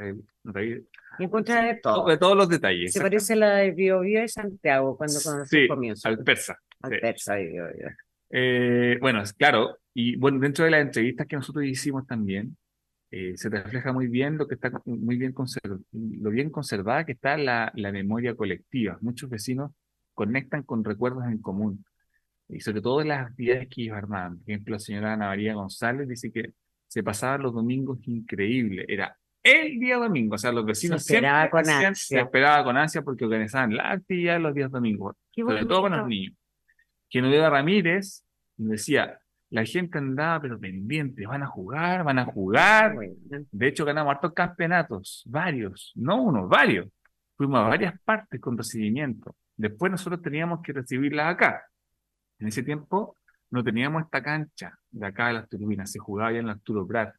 Encuentra 1.17 1.63
de 1.63 1.75
todo. 1.75 2.05
De 2.05 2.17
todos 2.17 2.35
los 2.35 2.49
detalles. 2.49 2.91
Se 2.91 2.99
parece 2.99 3.37
la 3.37 3.55
de 3.57 3.71
Bio, 3.71 4.01
Bio 4.01 4.19
de 4.19 4.27
Santiago 4.27 4.97
cuando 4.97 5.17
conocí 5.23 5.61
sí, 5.61 5.67
comienzo. 5.67 6.09
al 6.09 6.19
persa. 6.23 6.59
Al 6.81 6.91
sí. 6.91 6.97
persa 6.99 7.35
de 7.35 7.47
Bio, 7.47 7.63
Bio. 7.73 7.87
Eh, 8.31 8.97
bueno, 8.99 9.23
claro. 9.37 9.77
Y 9.93 10.17
bueno, 10.17 10.39
dentro 10.39 10.65
de 10.65 10.71
las 10.71 10.81
entrevistas 10.81 11.25
que 11.25 11.37
nosotros 11.37 11.63
hicimos 11.63 12.05
también, 12.05 12.57
eh, 13.11 13.37
se 13.37 13.47
refleja 13.47 13.93
muy 13.93 14.07
bien 14.07 14.37
lo 14.37 14.45
que 14.45 14.55
está 14.55 14.69
muy 14.83 15.15
bien 15.15 15.33
lo 15.93 16.29
bien 16.31 16.49
conservada 16.49 17.05
que 17.05 17.13
está 17.13 17.37
la, 17.37 17.71
la 17.75 17.93
memoria 17.93 18.35
colectiva. 18.35 18.97
Muchos 18.99 19.29
vecinos 19.29 19.71
conectan 20.15 20.63
con 20.63 20.83
recuerdos 20.83 21.25
en 21.25 21.37
común 21.37 21.85
y 22.49 22.59
sobre 22.59 22.81
todo 22.81 23.03
las 23.03 23.27
actividades 23.27 23.67
que 23.69 23.83
ellos 23.83 23.97
armaban. 23.97 24.39
Por 24.39 24.49
ejemplo, 24.49 24.73
la 24.73 24.79
señora 24.79 25.13
Ana 25.13 25.27
María 25.27 25.53
González 25.53 26.07
dice 26.07 26.31
que 26.31 26.53
se 26.87 27.03
pasaban 27.03 27.43
los 27.43 27.53
domingos 27.53 27.99
increíble. 28.07 28.85
Era 28.87 29.15
el 29.43 29.79
día 29.79 29.97
domingo, 29.97 30.35
o 30.35 30.37
sea, 30.37 30.51
los 30.51 30.65
vecinos 30.65 31.03
se 31.03 31.15
esperaba 31.15 31.41
siempre 31.41 31.61
con 31.61 31.85
ansia. 31.85 32.17
se 32.17 32.23
esperaba 32.23 32.63
con 32.63 32.77
ansia 32.77 33.01
porque 33.03 33.25
organizaban 33.25 33.75
la 33.75 33.91
actividad 33.91 34.39
los 34.39 34.55
días 34.55 34.71
domingos, 34.71 35.15
sobre 35.35 35.65
todo 35.65 35.81
con 35.81 35.95
los 35.95 36.07
niños. 36.07 36.33
Genoveva 37.09 37.49
Ramírez 37.49 38.23
decía, 38.57 39.19
la 39.49 39.63
gente 39.63 39.97
andaba 39.97 40.41
pero 40.41 40.59
pendiente, 40.59 41.27
van 41.27 41.43
a 41.43 41.47
jugar, 41.47 42.03
van 42.03 42.19
a 42.19 42.25
jugar. 42.25 42.95
De 43.51 43.67
hecho, 43.67 43.85
ganamos 43.85 44.15
hartos 44.15 44.33
campeonatos, 44.33 45.23
varios, 45.27 45.91
no 45.95 46.21
uno, 46.23 46.47
varios. 46.47 46.87
Fuimos 47.37 47.59
a 47.59 47.67
varias 47.69 47.99
partes 48.01 48.41
con 48.41 48.57
recibimiento. 48.57 49.35
Después 49.57 49.91
nosotros 49.91 50.21
teníamos 50.21 50.61
que 50.61 50.73
recibirlas 50.73 51.33
acá. 51.33 51.65
En 52.39 52.47
ese 52.47 52.63
tiempo 52.63 53.15
no 53.51 53.63
teníamos 53.63 54.03
esta 54.03 54.21
cancha 54.21 54.77
de 54.91 55.05
acá 55.05 55.27
de 55.27 55.33
las 55.33 55.49
turbinas, 55.49 55.91
se 55.91 55.99
jugaba 55.99 56.31
ya 56.31 56.39
en 56.39 56.47
la 56.47 56.53
Arturo 56.53 56.85
Prat. 56.85 57.13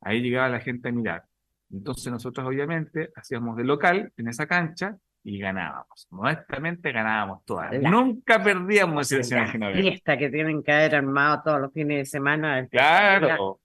Ahí 0.00 0.22
llegaba 0.22 0.48
la 0.48 0.60
gente 0.60 0.88
a 0.88 0.92
mirar. 0.92 1.24
Entonces 1.70 2.10
nosotros 2.10 2.46
obviamente 2.46 3.10
hacíamos 3.14 3.56
de 3.56 3.64
local 3.64 4.12
en 4.16 4.28
esa 4.28 4.46
cancha 4.46 4.96
y 5.24 5.38
ganábamos. 5.38 6.06
Modestamente 6.10 6.90
ganábamos 6.92 7.44
todas. 7.44 7.72
La- 7.74 7.90
Nunca 7.90 8.42
perdíamos 8.42 9.10
la 9.12 9.22
señora 9.22 9.48
Genoveva. 9.48 9.78
fiesta 9.78 10.16
que 10.16 10.30
tienen 10.30 10.62
que 10.62 10.72
haber 10.72 10.94
armado 10.94 11.42
todos 11.44 11.60
los 11.60 11.72
fines 11.72 11.98
de 11.98 12.04
semana. 12.06 12.66
Claro, 12.68 13.60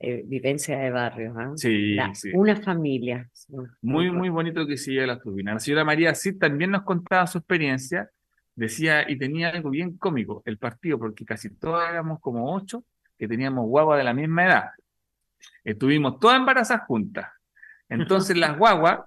eh, 0.00 0.22
vivencia 0.26 0.78
de 0.78 0.90
barrio. 0.90 1.34
¿ah? 1.38 1.52
sí, 1.56 1.94
La- 1.94 2.14
sí. 2.14 2.30
Una 2.34 2.56
familia. 2.56 3.28
Muy, 3.82 4.10
muy 4.10 4.28
bonito 4.28 4.66
que 4.66 4.76
sigue 4.76 5.06
las 5.06 5.20
turbinas. 5.20 5.54
La 5.54 5.60
señora 5.60 5.84
María 5.84 6.14
sí 6.14 6.38
también 6.38 6.70
nos 6.72 6.82
contaba 6.82 7.26
su 7.26 7.38
experiencia, 7.38 8.10
decía, 8.54 9.08
y 9.10 9.16
tenía 9.18 9.50
algo 9.50 9.70
bien 9.70 9.96
cómico, 9.96 10.42
el 10.44 10.58
partido, 10.58 10.98
porque 10.98 11.24
casi 11.24 11.50
todos 11.56 11.82
éramos 11.88 12.20
como 12.20 12.54
ocho, 12.54 12.84
que 13.18 13.28
teníamos 13.28 13.66
guaguas 13.66 13.98
de 13.98 14.04
la 14.04 14.14
misma 14.14 14.44
edad. 14.46 14.64
Estuvimos 15.62 16.18
todas 16.20 16.38
embarazadas 16.38 16.86
juntas. 16.86 17.28
Entonces 17.88 18.36
las 18.36 18.56
guaguas, 18.58 19.00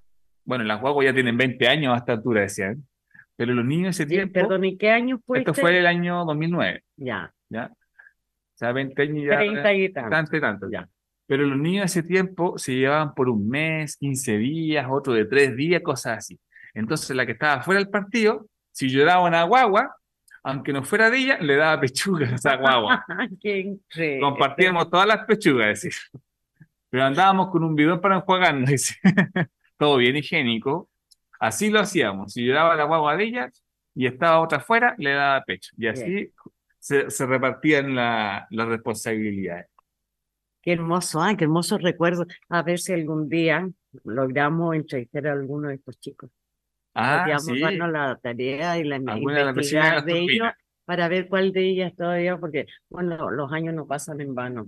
bueno, 0.45 0.63
las 0.63 0.79
guaguas 0.81 1.05
ya 1.05 1.13
tienen 1.13 1.37
20 1.37 1.67
años 1.67 1.93
a 1.93 1.97
esta 1.97 2.13
altura, 2.13 2.41
decían, 2.41 2.87
pero 3.35 3.53
los 3.53 3.65
niños 3.65 3.95
ese 3.95 4.05
tiempo, 4.07 4.33
Perdón, 4.33 4.65
¿y 4.65 4.77
qué 4.77 4.89
año 4.91 5.19
fue? 5.25 5.39
esto 5.39 5.53
fue 5.53 5.77
el 5.77 5.85
año 5.85 6.25
2009, 6.25 6.83
Ya, 6.95 7.31
¿ya? 7.49 7.71
Sea, 8.57 8.71
20 8.71 9.01
años 9.03 9.23
ya. 9.23 9.37
30 9.37 9.73
y 9.73 9.89
tanto. 9.89 10.09
Tanto 10.09 10.37
y 10.37 10.41
tanto, 10.41 10.69
ya. 10.69 10.89
Pero 11.27 11.45
los 11.45 11.59
niños 11.59 11.81
de 11.81 11.99
ese 11.99 12.07
tiempo 12.07 12.57
se 12.57 12.73
llevaban 12.73 13.13
por 13.13 13.29
un 13.29 13.47
mes, 13.47 13.97
15 13.97 14.37
días, 14.37 14.87
otro 14.89 15.13
de 15.13 15.25
3 15.25 15.55
días, 15.55 15.81
cosas 15.83 16.19
así. 16.19 16.39
Entonces 16.73 17.15
la 17.15 17.25
que 17.25 17.33
estaba 17.33 17.61
fuera 17.61 17.79
del 17.79 17.89
partido, 17.89 18.47
si 18.71 18.89
lloraba 18.89 19.23
una 19.23 19.43
guagua, 19.43 19.95
aunque 20.43 20.73
no 20.73 20.83
fuera 20.83 21.11
de 21.11 21.17
ella, 21.19 21.37
le 21.39 21.55
daba 21.55 21.79
pechuga 21.79 22.29
a 22.29 22.35
esa 22.35 22.55
guagua. 22.55 23.05
Qué 23.41 23.59
increíble. 23.59 24.21
Compartíamos 24.21 24.89
todas 24.89 25.05
las 25.05 25.25
pechugas, 25.25 25.67
decir. 25.67 25.93
Pero 26.89 27.03
andábamos 27.03 27.51
con 27.51 27.63
un 27.63 27.75
bidón 27.75 28.01
para 28.01 28.15
enjuagarnos, 28.15 28.69
dice. 28.69 28.95
Todo 29.77 29.97
bien 29.97 30.15
higiénico. 30.15 30.89
Así 31.39 31.69
lo 31.69 31.79
hacíamos. 31.79 32.33
Si 32.33 32.43
lloraba 32.43 32.75
la 32.75 32.85
guagua 32.85 33.15
de 33.17 33.23
ella 33.25 33.51
y 33.93 34.07
estaba 34.07 34.39
otra 34.39 34.61
fuera, 34.61 34.95
le 34.97 35.11
daba 35.11 35.43
pecho. 35.43 35.71
Y 35.77 35.87
así 35.87 36.31
se, 36.79 37.09
se 37.09 37.25
repartían 37.25 37.95
la- 37.95 38.47
las 38.49 38.67
responsabilidades. 38.67 39.67
Qué 40.61 40.73
hermoso, 40.73 41.21
ah, 41.21 41.35
qué 41.37 41.45
hermoso 41.45 41.77
recuerdo. 41.77 42.25
A 42.49 42.61
ver 42.61 42.79
si 42.79 42.93
algún 42.93 43.29
día 43.29 43.69
logramos 44.03 44.75
entrevistar 44.75 45.27
a 45.27 45.31
alguno 45.33 45.69
de 45.69 45.75
estos 45.75 45.99
chicos. 45.99 46.29
Ah, 46.93 47.19
Podríamos 47.19 47.45
sí. 47.45 47.59
darnos 47.61 47.91
la 47.91 48.19
tarea 48.21 48.77
y 48.77 48.83
la 48.83 48.95
Alguna 48.95 49.37
de 49.37 49.43
de 49.43 49.49
investigar 49.49 50.09
ellos 50.09 50.47
para 50.85 51.07
ver 51.07 51.27
cuál 51.29 51.51
de 51.53 51.61
ellas 51.69 51.93
todavía, 51.95 52.37
porque 52.37 52.65
bueno, 52.89 53.29
los 53.31 53.51
años 53.53 53.73
no 53.75 53.85
pasan 53.87 54.19
en 54.21 54.33
vano. 54.35 54.67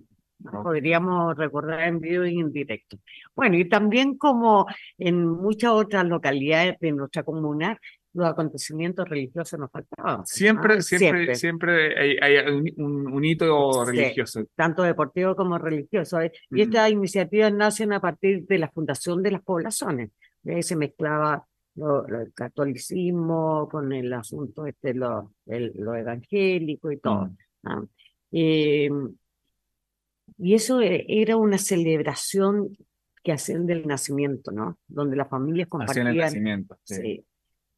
Podríamos 0.63 1.36
recordar 1.38 1.82
en 1.82 2.00
vivo 2.00 2.26
y 2.26 2.39
en 2.39 2.52
directo. 2.54 2.98
Bueno, 3.36 3.58
y 3.58 3.67
también 3.67 4.17
como 4.17 4.67
en 4.98 5.28
muchas 5.28 5.72
otras 5.72 6.06
localidades 6.06 6.78
de 6.80 6.93
nuestra 6.93 7.24
comuna, 7.24 7.78
los 8.13 8.28
acontecimientos 8.28 9.08
religiosos 9.08 9.60
nos 9.60 9.72
faltaban. 9.72 10.26
Siempre, 10.26 10.82
siempre, 10.82 11.36
siempre, 11.36 12.19
hay, 12.22 12.38
un, 12.78 13.24
hito 13.24 13.86
religioso. 13.86 14.45
Tanto 14.56 14.84
deportivo 14.84 15.36
como 15.36 15.58
religioso. 15.58 16.19
¿eh? 16.22 16.32
Y 16.50 16.62
estas 16.62 16.91
iniciativas 16.91 17.54
nacen 17.54 17.93
a 17.93 18.02
partir 18.02 18.45
de 18.48 18.58
la 18.58 18.69
fundación 18.69 19.22
de 19.22 19.32
las 19.32 19.41
poblaciones. 19.41 20.12
Ahí 20.45 20.63
se 20.63 20.76
mezclaba 20.76 21.45
lo, 21.76 22.08
el 22.08 22.34
catolicismo 22.34 23.67
con 23.69 23.91
el 23.93 24.12
asunto 24.13 24.65
este, 24.65 24.93
lo, 24.93 25.34
lo 25.45 25.95
evangélico 25.95 26.91
y 26.91 26.98
todo. 26.98 27.30
Mm. 27.63 27.84
Em, 28.32 29.15
y 30.38 30.54
eso 30.54 30.82
e, 30.82 31.06
era 31.08 31.38
una 31.38 31.58
celebración 31.58 32.76
que 33.24 33.34
hacían 33.34 33.65
del 33.65 33.86
nacimiento, 33.86 34.52
¿no? 34.52 34.80
Donde 34.88 35.15
las 35.15 35.28
familias 35.28 35.67
compartían. 35.67 36.08
el 36.08 36.17
nacimiento, 36.17 36.78
sí. 36.84 37.26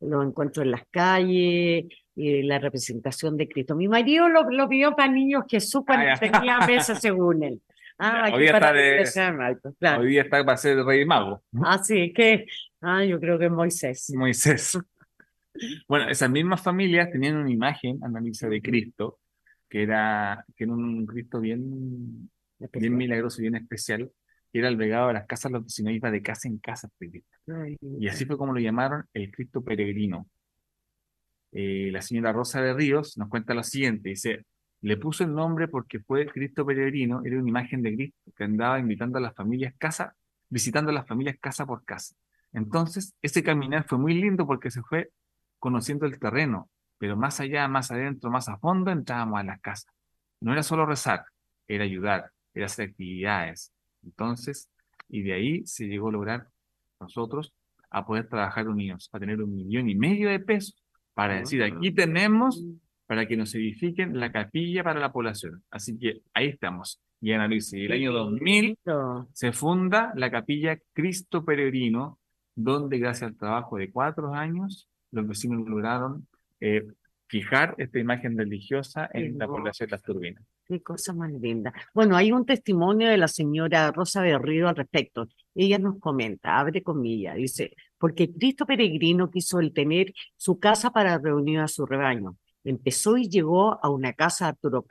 Los 0.02 0.26
encuentros 0.26 0.66
en 0.66 0.72
las 0.72 0.86
calles, 0.90 1.86
y 2.16 2.44
la 2.44 2.60
representación 2.60 3.38
de 3.38 3.48
Cristo. 3.48 3.76
Mi 3.76 3.88
marido 3.88 4.28
lo, 4.28 4.50
lo 4.50 4.68
vio 4.68 4.96
para 4.96 5.12
niños 5.12 5.46
que 5.48 5.60
cuando 5.86 6.12
ah, 6.12 6.20
tenía 6.20 6.60
mesa 6.68 6.96
según 6.96 7.44
él. 7.44 7.62
Ah, 7.98 8.32
hoy, 8.34 8.42
día 8.42 8.52
está 8.54 8.74
de, 8.74 9.98
hoy 10.00 10.08
día 10.10 10.22
está 10.24 10.44
para 10.44 10.58
ser 10.58 10.84
rey 10.84 11.06
mago. 11.06 11.44
Ah, 11.64 11.78
sí, 11.84 12.12
que 12.14 12.46
ah, 12.82 13.04
yo 13.06 13.20
creo 13.20 13.38
que 13.38 13.50
Moisés. 13.50 14.12
Moisés. 14.16 14.78
Bueno, 15.86 16.10
esas 16.10 16.30
mismas 16.30 16.64
familias 16.64 17.12
tenían 17.12 17.36
una 17.36 17.52
imagen, 17.52 18.00
Annalisa, 18.02 18.48
de 18.48 18.62
Cristo, 18.62 19.20
que 19.68 19.84
era, 19.84 20.46
que 20.56 20.64
era 20.64 20.72
un 20.72 21.06
Cristo 21.06 21.42
bien, 21.42 22.30
bien 22.58 22.96
milagroso 22.96 23.42
y 23.42 23.50
bien 23.50 23.56
especial, 23.58 24.10
era 24.60 24.68
albergado 24.68 25.10
a 25.10 25.14
las 25.14 25.26
casas, 25.28 25.52
los 25.52 25.64
vecinos 25.64 25.94
iba 25.94 26.12
de 26.12 26.22
casa 26.22 26.48
en 26.48 26.58
casa. 26.58 26.90
y 27.82 28.08
así 28.08 28.26
fue 28.26 28.38
como 28.38 28.54
lo 28.54 28.60
llamaron 28.60 29.06
el 29.14 29.32
Cristo 29.32 29.64
peregrino. 29.64 30.28
Eh, 31.52 31.90
la 31.92 32.02
señora 32.02 32.32
Rosa 32.32 32.62
de 32.62 32.74
Ríos 32.74 33.18
nos 33.18 33.30
cuenta 33.30 33.54
lo 33.54 33.64
siguiente, 33.64 34.10
dice, 34.10 34.46
le 34.82 34.98
puso 34.98 35.24
el 35.24 35.34
nombre 35.34 35.68
porque 35.68 36.00
fue 36.00 36.26
Cristo 36.28 36.66
peregrino, 36.66 37.22
era 37.24 37.38
una 37.38 37.50
imagen 37.50 37.82
de 37.82 37.94
Cristo 37.96 38.32
que 38.36 38.44
andaba 38.44 38.80
invitando 38.80 39.18
a 39.18 39.22
las 39.22 39.36
familias 39.36 39.74
casa, 39.78 40.16
visitando 40.50 40.92
a 40.92 40.94
las 40.94 41.08
familias 41.08 41.38
casa 41.40 41.66
por 41.66 41.84
casa. 41.84 42.16
Entonces, 42.54 43.14
ese 43.22 43.44
caminar 43.44 43.86
fue 43.88 43.98
muy 43.98 44.14
lindo 44.14 44.46
porque 44.46 44.72
se 44.72 44.82
fue 44.82 45.12
conociendo 45.60 46.06
el 46.06 46.20
terreno, 46.20 46.70
pero 46.98 47.16
más 47.16 47.40
allá, 47.40 47.68
más 47.68 47.92
adentro, 47.92 48.32
más 48.32 48.50
a 48.50 48.58
fondo, 48.58 48.92
entrábamos 48.92 49.40
a 49.40 49.44
las 49.44 49.62
casas. 49.62 49.94
No 50.40 50.54
era 50.54 50.64
solo 50.64 50.86
rezar, 50.86 51.26
era 51.68 51.84
ayudar, 51.84 52.32
era 52.54 52.66
hacer 52.66 52.90
actividades. 52.90 53.72
Entonces, 54.04 54.70
y 55.10 55.22
de 55.24 55.34
ahí 55.34 55.66
se 55.66 55.88
llegó 55.88 56.10
a 56.10 56.12
lograr 56.12 56.48
nosotros 57.00 57.54
a 57.90 58.06
poder 58.06 58.28
trabajar 58.30 58.68
unidos, 58.68 59.10
a 59.12 59.20
tener 59.20 59.42
un 59.42 59.54
millón 59.54 59.90
y 59.90 59.96
medio 59.96 60.30
de 60.30 60.40
pesos 60.40 60.82
para 61.14 61.36
decir, 61.36 61.62
aquí 61.64 61.92
tenemos 61.92 62.64
para 63.06 63.28
que 63.28 63.36
nos 63.36 63.54
edifiquen 63.54 64.18
la 64.20 64.32
capilla 64.32 64.84
para 64.84 65.02
la 65.02 65.12
población. 65.12 65.62
Así 65.70 66.00
que 66.00 66.22
ahí 66.34 66.48
estamos. 66.48 67.02
Y 67.20 67.34
Ana 67.34 67.48
Luisa, 67.48 67.76
el 67.78 67.92
año 67.92 68.14
2000 68.14 68.80
se 69.34 69.52
funda 69.52 70.14
la 70.16 70.32
capilla 70.32 70.80
Cristo 70.94 71.44
Peregrino, 71.44 72.20
donde 72.56 72.98
gracias 72.98 73.30
al 73.30 73.38
trabajo 73.38 73.78
de 73.78 73.92
cuatro 73.92 74.34
años, 74.34 74.88
los 75.12 75.28
vecinos 75.28 75.68
lograron 75.68 76.26
eh, 76.62 76.88
fijar 77.28 77.76
esta 77.78 78.00
imagen 78.00 78.38
religiosa 78.38 79.10
en 79.14 79.38
la 79.38 79.46
población 79.46 79.88
de 79.88 79.92
las 79.92 80.04
turbinas. 80.04 80.44
Qué 80.72 80.82
cosa 80.82 81.12
más 81.14 81.30
linda. 81.34 81.74
Bueno, 81.94 82.16
hay 82.16 82.32
un 82.32 82.46
testimonio 82.46 83.10
de 83.10 83.18
la 83.18 83.28
señora 83.28 83.92
Rosa 83.92 84.22
Berrido 84.22 84.70
al 84.70 84.78
respecto. 84.78 85.28
Ella 85.54 85.78
nos 85.80 86.00
comenta, 86.00 86.58
abre 86.58 86.82
comillas, 86.82 87.36
dice, 87.36 87.76
porque 87.98 88.32
Cristo 88.32 88.66
peregrino 88.66 89.30
quiso 89.30 89.60
el 89.60 89.74
tener 89.74 90.14
su 90.38 90.60
casa 90.60 90.92
para 90.92 91.18
reunir 91.18 91.60
a 91.60 91.68
su 91.68 91.86
rebaño. 91.86 92.38
Empezó 92.64 93.18
y 93.18 93.28
llegó 93.28 93.84
a 93.84 93.90
una 93.90 94.14
casa 94.14 94.48
Arturo 94.48 94.86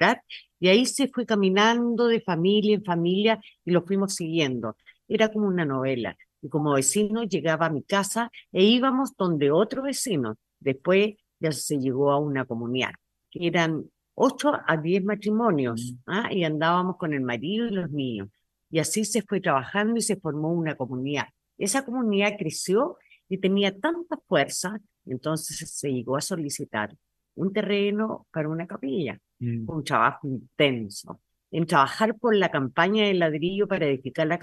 y 0.58 0.68
ahí 0.68 0.84
se 0.84 1.08
fue 1.08 1.24
caminando 1.24 2.08
de 2.08 2.20
familia 2.20 2.74
en 2.74 2.84
familia 2.84 3.40
y 3.64 3.70
lo 3.70 3.80
fuimos 3.80 4.14
siguiendo. 4.14 4.76
Era 5.08 5.32
como 5.32 5.46
una 5.46 5.64
novela. 5.64 6.14
Y 6.42 6.50
como 6.50 6.74
vecino 6.74 7.22
llegaba 7.22 7.66
a 7.66 7.70
mi 7.70 7.84
casa 7.84 8.30
e 8.52 8.64
íbamos 8.64 9.16
donde 9.16 9.50
otro 9.50 9.82
vecino. 9.82 10.36
Después 10.58 11.14
ya 11.38 11.52
se 11.52 11.78
llegó 11.78 12.10
a 12.10 12.18
una 12.18 12.44
comunidad, 12.44 12.90
eran 13.32 13.86
ocho 14.22 14.52
a 14.66 14.76
diez 14.76 15.02
matrimonios, 15.02 15.94
mm. 16.06 16.10
¿ah? 16.10 16.28
y 16.30 16.44
andábamos 16.44 16.96
con 16.98 17.14
el 17.14 17.22
marido 17.22 17.66
y 17.66 17.70
los 17.70 17.90
niños. 17.90 18.28
Y 18.70 18.78
así 18.78 19.04
se 19.06 19.22
fue 19.22 19.40
trabajando 19.40 19.96
y 19.96 20.02
se 20.02 20.16
formó 20.16 20.52
una 20.52 20.76
comunidad. 20.76 21.28
Esa 21.56 21.84
comunidad 21.84 22.34
creció 22.38 22.98
y 23.28 23.38
tenía 23.38 23.78
tanta 23.78 24.18
fuerza, 24.28 24.78
entonces 25.06 25.70
se 25.70 25.90
llegó 25.90 26.18
a 26.18 26.20
solicitar 26.20 26.94
un 27.34 27.52
terreno 27.52 28.26
para 28.30 28.50
una 28.50 28.66
capilla, 28.66 29.18
mm. 29.38 29.70
un 29.70 29.84
trabajo 29.84 30.28
intenso. 30.28 31.20
En 31.50 31.66
trabajar 31.66 32.14
por 32.16 32.36
la 32.36 32.50
campaña 32.50 33.06
de 33.06 33.14
ladrillo 33.14 33.66
para 33.66 33.86
edificar 33.86 34.26
la, 34.26 34.38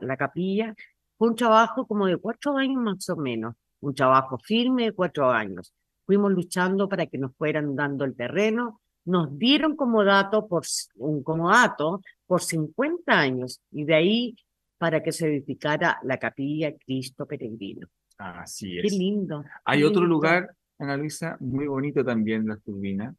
la 0.00 0.16
capilla, 0.16 0.74
fue 1.16 1.28
un 1.28 1.36
trabajo 1.36 1.86
como 1.86 2.06
de 2.06 2.16
cuatro 2.16 2.56
años 2.56 2.82
más 2.82 3.08
o 3.08 3.16
menos, 3.16 3.54
un 3.80 3.94
trabajo 3.94 4.36
firme 4.38 4.86
de 4.86 4.92
cuatro 4.92 5.30
años 5.30 5.72
fuimos 6.10 6.32
luchando 6.32 6.88
para 6.88 7.06
que 7.06 7.18
nos 7.18 7.36
fueran 7.36 7.76
dando 7.76 8.04
el 8.04 8.16
terreno, 8.16 8.80
nos 9.04 9.38
dieron 9.38 9.76
como 9.76 10.02
dato 10.02 10.48
por 10.48 10.64
un 10.96 11.22
como 11.22 11.50
dato 11.50 12.00
por 12.26 12.42
50 12.42 13.12
años 13.12 13.60
y 13.70 13.84
de 13.84 13.94
ahí 13.94 14.36
para 14.76 15.04
que 15.04 15.12
se 15.12 15.28
edificara 15.28 16.00
la 16.02 16.18
capilla 16.18 16.76
Cristo 16.76 17.26
Peregrino. 17.26 17.86
Así 18.18 18.76
es. 18.76 18.90
Qué 18.90 18.98
lindo. 18.98 19.44
Hay 19.64 19.84
otro 19.84 20.04
lugar, 20.04 20.52
Ana 20.80 20.96
Luisa, 20.96 21.36
muy 21.38 21.68
bonito 21.68 22.04
también, 22.04 22.44
la 22.44 22.56
turbina, 22.56 23.14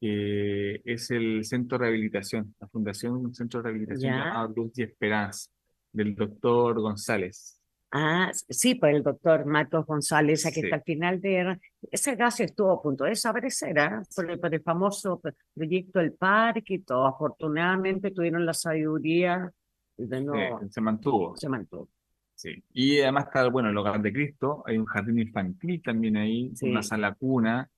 que 0.00 0.80
es 0.82 1.10
el 1.10 1.44
Centro 1.44 1.76
de 1.76 1.84
Rehabilitación, 1.84 2.54
la 2.58 2.66
Fundación 2.68 3.34
Centro 3.34 3.60
de 3.60 3.64
Rehabilitación 3.64 4.54
Luz 4.56 4.72
y 4.78 4.84
Esperanza, 4.84 5.50
del 5.92 6.14
doctor 6.14 6.80
González. 6.80 7.59
Ah, 7.92 8.30
sí, 8.32 8.76
pues 8.76 8.94
el 8.94 9.02
doctor 9.02 9.46
Matos 9.46 9.84
González, 9.84 10.48
que 10.54 10.60
está 10.60 10.76
al 10.76 10.82
final 10.82 11.20
de... 11.20 11.58
Ese 11.90 12.14
gas 12.14 12.38
estuvo 12.38 12.70
a 12.70 12.80
punto 12.80 13.04
de 13.04 13.10
desaparecer, 13.10 13.76
¿eh? 13.78 13.90
por, 14.14 14.54
el, 14.54 14.62
famoso 14.62 15.20
proyecto 15.54 15.98
del 15.98 16.12
parque 16.12 16.74
y 16.74 16.78
todo. 16.80 17.06
Afortunadamente 17.06 18.12
tuvieron 18.12 18.46
la 18.46 18.54
sabiduría 18.54 19.50
de 19.96 20.20
no... 20.20 20.32
se 20.70 20.80
mantuvo. 20.80 21.36
Se 21.36 21.48
mantuvo. 21.48 21.88
Sí. 22.36 22.62
Y 22.72 23.00
además 23.00 23.26
está, 23.26 23.48
bueno, 23.48 23.70
el 23.70 23.76
Hogar 23.76 24.00
de 24.00 24.12
Cristo, 24.12 24.62
hay 24.66 24.78
un 24.78 24.86
jardín 24.86 25.18
infantil 25.18 25.82
también 25.82 26.16
ahí, 26.16 26.52
una 26.62 26.82
sala 26.82 27.14
cuna. 27.14 27.68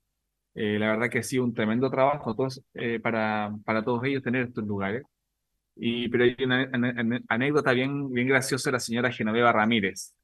Eh, 0.54 0.78
la 0.78 0.90
verdad 0.90 1.08
que 1.08 1.20
ha 1.20 1.22
sido 1.22 1.44
un 1.44 1.54
tremendo 1.54 1.90
trabajo 1.90 2.34
todos, 2.36 2.62
eh, 2.74 3.00
para, 3.00 3.52
para 3.64 3.82
todos 3.82 4.04
ellos 4.04 4.22
tener 4.22 4.46
estos 4.48 4.64
lugares. 4.64 5.02
Y, 5.76 6.08
pero 6.08 6.24
hay 6.24 6.36
una, 6.44 6.70
anécdota 7.28 7.72
bien, 7.72 8.12
bien 8.12 8.28
graciosa 8.28 8.70
de 8.70 8.72
la 8.72 8.80
señora 8.80 9.12
Genoveva 9.12 9.52
Ramírez. 9.52 10.14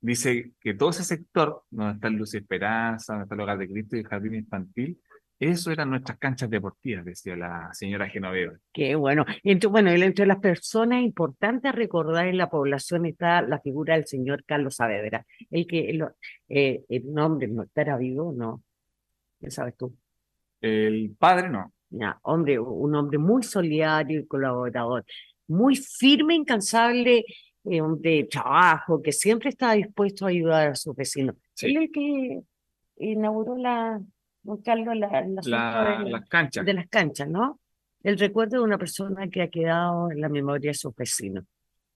Dice 0.00 0.52
que 0.60 0.74
todo 0.74 0.90
ese 0.90 1.04
sector, 1.04 1.62
donde 1.70 1.94
está 1.94 2.10
Luz 2.10 2.34
y 2.34 2.38
Esperanza, 2.38 3.12
donde 3.12 3.24
está 3.24 3.34
el 3.34 3.40
Hogar 3.40 3.58
de 3.58 3.68
Cristo 3.68 3.96
y 3.96 4.00
el 4.00 4.08
Jardín 4.08 4.34
Infantil, 4.34 5.00
eso 5.38 5.72
eran 5.72 5.90
nuestras 5.90 6.18
canchas 6.18 6.48
deportivas, 6.50 7.04
decía 7.04 7.34
la 7.36 7.72
señora 7.72 8.08
Genoveva. 8.08 8.52
Qué 8.72 8.94
bueno. 8.94 9.24
Entre, 9.42 9.68
bueno, 9.68 9.90
entre 9.90 10.26
las 10.26 10.38
personas 10.38 11.02
importantes 11.02 11.68
a 11.68 11.72
recordar 11.72 12.26
en 12.28 12.36
la 12.36 12.48
población 12.48 13.06
está 13.06 13.42
la 13.42 13.60
figura 13.60 13.94
del 13.94 14.06
señor 14.06 14.44
Carlos 14.44 14.76
Saavedra. 14.76 15.26
El 15.50 15.66
que 15.66 15.90
el, 15.90 16.04
eh, 16.48 16.84
el 16.88 17.12
nombre 17.12 17.48
no 17.48 17.64
estará 17.64 17.96
vivo, 17.96 18.32
¿no? 18.36 18.62
¿Qué 19.40 19.50
sabes 19.50 19.76
tú? 19.76 19.96
El 20.60 21.16
padre 21.18 21.48
no 21.48 21.71
hombre, 22.22 22.58
un 22.58 22.94
hombre 22.94 23.18
muy 23.18 23.42
solidario 23.42 24.20
y 24.20 24.26
colaborador, 24.26 25.04
muy 25.48 25.76
firme, 25.76 26.34
incansable, 26.34 27.24
eh, 27.64 27.80
de 27.98 28.28
trabajo, 28.30 29.00
que 29.00 29.12
siempre 29.12 29.50
estaba 29.50 29.74
dispuesto 29.74 30.26
a 30.26 30.30
ayudar 30.30 30.68
a 30.68 30.74
sus 30.74 30.96
vecinos. 30.96 31.36
Él 31.60 31.76
es 31.76 31.82
el 31.82 31.90
que 31.92 32.40
inauguró 32.98 33.56
la, 33.56 34.00
Carlos, 34.64 34.96
la, 34.96 35.24
la, 35.44 36.02
las 36.04 36.28
canchas. 36.28 36.64
De 36.64 36.74
las 36.74 36.88
canchas, 36.88 37.28
¿no? 37.28 37.60
El 38.02 38.18
recuerdo 38.18 38.58
de 38.58 38.64
una 38.64 38.78
persona 38.78 39.28
que 39.28 39.42
ha 39.42 39.48
quedado 39.48 40.10
en 40.10 40.20
la 40.20 40.28
memoria 40.28 40.70
de 40.70 40.74
sus 40.74 40.94
vecinos. 40.94 41.44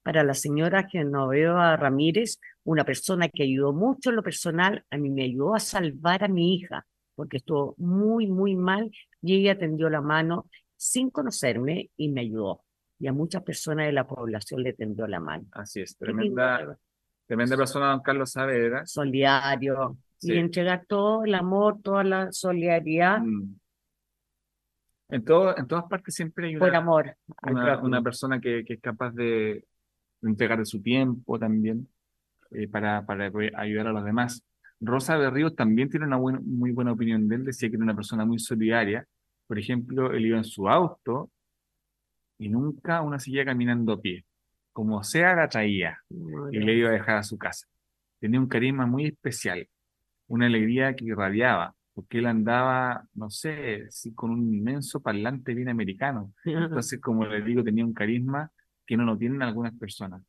Para 0.03 0.23
la 0.23 0.33
señora 0.33 0.87
Genoveva 0.87 1.75
Ramírez, 1.75 2.39
una 2.63 2.85
persona 2.85 3.27
que 3.27 3.43
ayudó 3.43 3.73
mucho 3.73 4.09
en 4.09 4.15
lo 4.15 4.23
personal, 4.23 4.85
a 4.89 4.97
mí 4.97 5.09
me 5.09 5.23
ayudó 5.23 5.53
a 5.53 5.59
salvar 5.59 6.23
a 6.23 6.29
mi 6.29 6.55
hija, 6.55 6.85
porque 7.17 7.37
estuvo 7.37 7.73
muy, 7.77 8.27
muy 8.27 8.55
mal 8.55 8.91
y 9.23 9.37
ella 9.37 9.57
tendió 9.57 9.89
la 9.89 10.01
mano 10.01 10.47
sin 10.75 11.09
conocerme 11.09 11.89
y 11.97 12.09
me 12.09 12.21
ayudó. 12.21 12.63
Y 12.99 13.07
a 13.07 13.13
muchas 13.13 13.41
personas 13.41 13.87
de 13.87 13.91
la 13.91 14.07
población 14.07 14.61
le 14.61 14.73
tendió 14.73 15.07
la 15.07 15.19
mano. 15.19 15.45
Así 15.51 15.81
es, 15.81 15.97
tremenda, 15.97 16.77
tremenda 17.25 17.57
persona, 17.57 17.89
don 17.89 18.01
Carlos 18.01 18.31
Saavedra. 18.31 18.85
Solidario. 18.85 19.97
Y 20.21 20.37
entregar 20.37 20.85
todo 20.87 21.25
el 21.25 21.33
amor, 21.33 21.81
toda 21.81 22.03
la 22.03 22.31
solidaridad. 22.31 23.19
Mm. 23.19 23.55
En, 25.09 25.23
todo, 25.23 25.57
en 25.57 25.67
todas 25.67 25.85
partes 25.85 26.13
siempre 26.13 26.47
hay 26.47 26.57
Por 26.57 26.69
una, 26.69 26.77
amor 26.77 27.15
al 27.41 27.83
una, 27.83 28.01
persona 28.03 28.39
que, 28.39 28.63
que 28.63 28.73
es 28.73 28.81
capaz 28.81 29.11
de, 29.11 29.65
de 30.21 30.29
entregar 30.29 30.59
de 30.59 30.65
su 30.65 30.81
tiempo 30.81 31.39
también 31.39 31.87
eh, 32.51 32.67
para, 32.67 33.05
para 33.05 33.31
ayudar 33.55 33.87
a 33.87 33.91
los 33.93 34.05
demás. 34.05 34.43
Rosa 34.79 35.17
Berríos 35.17 35.55
también 35.55 35.89
tiene 35.89 36.05
una 36.05 36.17
buen- 36.17 36.41
muy 36.45 36.71
buena 36.71 36.91
opinión 36.93 37.27
de 37.27 37.35
él, 37.35 37.45
decía 37.45 37.69
que 37.69 37.75
era 37.75 37.83
una 37.83 37.95
persona 37.95 38.25
muy 38.25 38.39
solidaria. 38.39 39.05
Por 39.47 39.59
ejemplo, 39.59 40.11
él 40.13 40.25
iba 40.25 40.37
en 40.37 40.43
su 40.43 40.67
auto 40.69 41.31
y 42.37 42.49
nunca 42.49 43.01
una 43.01 43.19
silla 43.19 43.45
caminando 43.45 43.93
a 43.93 44.01
pie. 44.01 44.25
Como 44.73 45.03
sea, 45.03 45.35
la 45.35 45.49
traía 45.49 45.97
y 46.51 46.59
le 46.59 46.73
iba 46.75 46.89
a 46.89 46.93
dejar 46.93 47.17
a 47.17 47.23
su 47.23 47.37
casa. 47.37 47.67
Tenía 48.19 48.39
un 48.39 48.47
carisma 48.47 48.85
muy 48.85 49.05
especial, 49.07 49.67
una 50.27 50.47
alegría 50.47 50.95
que 50.95 51.05
irradiaba, 51.05 51.75
porque 51.93 52.19
él 52.19 52.27
andaba, 52.27 53.07
no 53.15 53.29
sé, 53.29 53.85
sí, 53.89 54.13
con 54.13 54.31
un 54.31 54.53
inmenso 54.53 54.99
parlante 55.01 55.53
bien 55.55 55.69
americano. 55.69 56.33
Entonces, 56.45 56.99
como 57.01 57.25
les 57.25 57.43
digo, 57.45 57.63
tenía 57.63 57.85
un 57.85 57.93
carisma 57.93 58.51
que 58.85 58.97
no 58.97 59.03
lo 59.05 59.17
tienen 59.17 59.41
algunas 59.41 59.73
personas. 59.77 60.21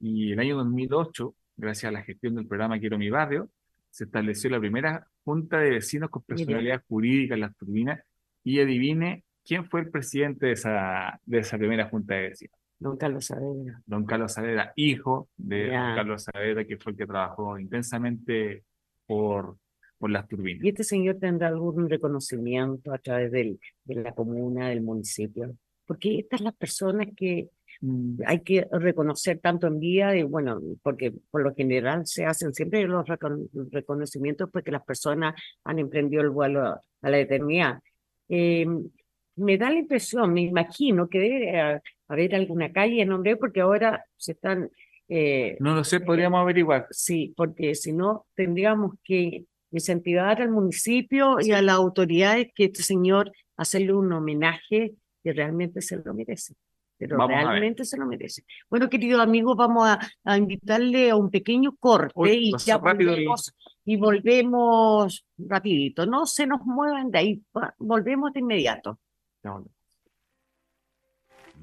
Y 0.00 0.32
el 0.32 0.40
año 0.40 0.56
2008, 0.56 1.34
gracias 1.56 1.90
a 1.90 1.92
la 1.92 2.02
gestión 2.02 2.34
del 2.34 2.46
programa 2.46 2.78
Quiero 2.80 2.98
mi 2.98 3.10
barrio, 3.10 3.50
se 3.92 4.04
estableció 4.04 4.48
la 4.48 4.58
primera 4.58 5.06
junta 5.22 5.58
de 5.58 5.70
vecinos 5.70 6.08
con 6.08 6.24
Mira. 6.26 6.36
personalidad 6.36 6.82
jurídica 6.88 7.34
en 7.34 7.40
las 7.40 7.54
turbinas. 7.56 8.00
Y 8.42 8.58
adivine 8.58 9.24
quién 9.44 9.66
fue 9.66 9.82
el 9.82 9.90
presidente 9.90 10.46
de 10.46 10.52
esa, 10.52 11.20
de 11.24 11.38
esa 11.38 11.58
primera 11.58 11.88
junta 11.88 12.14
de 12.14 12.30
vecinos. 12.30 12.58
Nunca 12.80 13.08
lo 13.08 13.20
sabía. 13.20 13.80
Don 13.86 14.04
Carlos 14.06 14.32
Saavedra, 14.32 14.72
hijo 14.76 15.28
de 15.36 15.68
don 15.68 15.94
Carlos 15.94 16.22
Saavedra, 16.24 16.64
que 16.64 16.78
fue 16.78 16.92
el 16.92 16.98
que 16.98 17.06
trabajó 17.06 17.58
intensamente 17.58 18.64
por, 19.06 19.58
por 19.98 20.10
las 20.10 20.26
turbinas. 20.26 20.64
¿Y 20.64 20.70
este 20.70 20.84
señor 20.84 21.18
tendrá 21.20 21.48
algún 21.48 21.88
reconocimiento 21.88 22.92
a 22.92 22.98
través 22.98 23.30
del, 23.30 23.60
de 23.84 23.94
la 23.96 24.12
comuna, 24.12 24.70
del 24.70 24.80
municipio? 24.80 25.54
Porque 25.86 26.18
estas 26.18 26.40
las 26.40 26.54
personas 26.56 27.08
que 27.14 27.50
hay 28.26 28.40
que 28.40 28.66
reconocer 28.70 29.40
tanto 29.40 29.66
en 29.66 29.80
vida, 29.80 30.16
y 30.16 30.22
bueno, 30.22 30.60
porque 30.82 31.12
por 31.30 31.42
lo 31.42 31.54
general 31.54 32.06
se 32.06 32.24
hacen 32.24 32.52
siempre 32.54 32.86
los 32.86 33.04
recon- 33.06 33.48
reconocimientos 33.70 34.48
porque 34.52 34.70
las 34.70 34.84
personas 34.84 35.34
han 35.64 35.78
emprendido 35.78 36.22
el 36.22 36.30
vuelo 36.30 36.64
a, 36.66 36.82
la 37.02 37.18
eternidad. 37.18 37.80
Eh, 38.28 38.66
me 39.36 39.58
da 39.58 39.70
la 39.70 39.78
impresión, 39.78 40.32
me 40.32 40.42
imagino 40.42 41.08
que 41.08 41.18
debe 41.18 41.58
eh, 41.58 41.80
haber 42.08 42.34
alguna 42.34 42.72
calle 42.72 43.02
en 43.02 43.08
nombre, 43.08 43.36
porque 43.36 43.60
ahora 43.60 44.04
se 44.16 44.32
están 44.32 44.70
eh, 45.08 45.56
No 45.60 45.74
lo 45.74 45.84
sé, 45.84 46.00
podríamos 46.00 46.40
averiguar. 46.40 46.86
Sí, 46.90 47.34
porque 47.36 47.74
si 47.74 47.92
no, 47.92 48.26
tendríamos 48.34 48.94
que 49.02 49.44
incentivar 49.70 50.40
al 50.40 50.50
municipio 50.50 51.36
y 51.40 51.52
a 51.52 51.62
las 51.62 51.74
autoridades 51.76 52.48
que 52.54 52.64
este 52.64 52.82
señor 52.82 53.32
hacerle 53.56 53.92
un 53.94 54.12
homenaje 54.12 54.94
que 55.22 55.32
realmente 55.32 55.80
se 55.82 55.96
lo 55.96 56.14
merece. 56.14 56.54
Pero 57.06 57.18
Vamos 57.18 57.36
realmente 57.36 57.84
se 57.84 57.96
lo 57.96 58.06
merece. 58.06 58.44
Bueno, 58.70 58.88
queridos 58.88 59.20
amigos, 59.20 59.56
vamos 59.56 59.88
a, 59.88 59.98
a 60.24 60.38
invitarle 60.38 61.10
a 61.10 61.16
un 61.16 61.30
pequeño 61.30 61.74
corte 61.76 62.12
Uy, 62.14 62.50
y 62.50 62.52
ya 62.64 62.76
volvemos, 62.78 63.54
y 63.84 63.96
volvemos 63.96 65.24
rapidito. 65.38 66.06
No 66.06 66.26
se 66.26 66.46
nos 66.46 66.60
muevan 66.64 67.10
de 67.10 67.18
ahí, 67.18 67.42
va- 67.56 67.74
volvemos 67.78 68.32
de 68.32 68.40
inmediato. 68.40 68.98
No, 69.42 69.64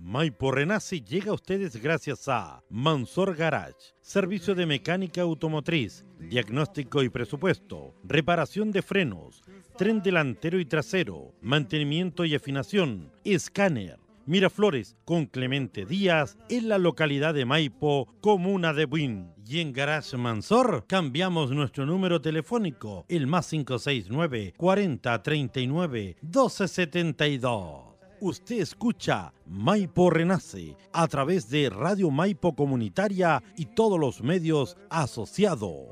Maipo 0.01 0.51
Renace 0.51 1.01
llega 1.01 1.31
a 1.31 1.33
ustedes 1.35 1.75
gracias 1.81 2.27
a 2.29 2.61
Mansor 2.69 3.35
Garage, 3.35 3.75
servicio 4.01 4.55
de 4.55 4.65
mecánica 4.65 5.21
automotriz, 5.21 6.05
diagnóstico 6.19 7.03
y 7.03 7.09
presupuesto, 7.09 7.93
reparación 8.03 8.71
de 8.71 8.81
frenos, 8.81 9.43
tren 9.77 10.01
delantero 10.01 10.57
y 10.59 10.65
trasero, 10.65 11.33
mantenimiento 11.41 12.23
y 12.23 12.33
afinación, 12.33 13.11
escáner. 13.25 13.99
Miraflores 14.29 14.95
con 15.05 15.25
Clemente 15.25 15.87
Díaz 15.87 16.37
en 16.49 16.69
la 16.69 16.77
localidad 16.77 17.33
de 17.33 17.45
Maipo, 17.45 18.13
comuna 18.21 18.73
de 18.73 18.85
Buin. 18.85 19.33
Y 19.43 19.59
en 19.59 19.73
Garage 19.73 20.17
Mansor 20.17 20.85
cambiamos 20.85 21.49
nuestro 21.49 21.87
número 21.87 22.21
telefónico, 22.21 23.07
el 23.09 23.25
más 23.25 23.49
569 23.49 24.53
40 24.55 25.23
39 25.23 26.17
1272. 26.21 27.95
Usted 28.21 28.59
escucha 28.59 29.33
Maipo 29.47 30.11
Renace 30.11 30.77
a 30.93 31.07
través 31.07 31.49
de 31.49 31.71
Radio 31.71 32.11
Maipo 32.11 32.55
Comunitaria 32.55 33.41
y 33.57 33.65
todos 33.65 33.99
los 33.99 34.21
medios 34.21 34.77
asociados. 34.91 35.87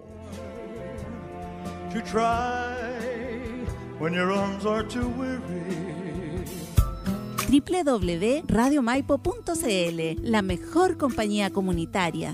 www.radiomaipo.cl, 7.47 10.29
la 10.29 10.41
mejor 10.41 10.97
compañía 10.97 11.49
comunitaria. 11.49 12.33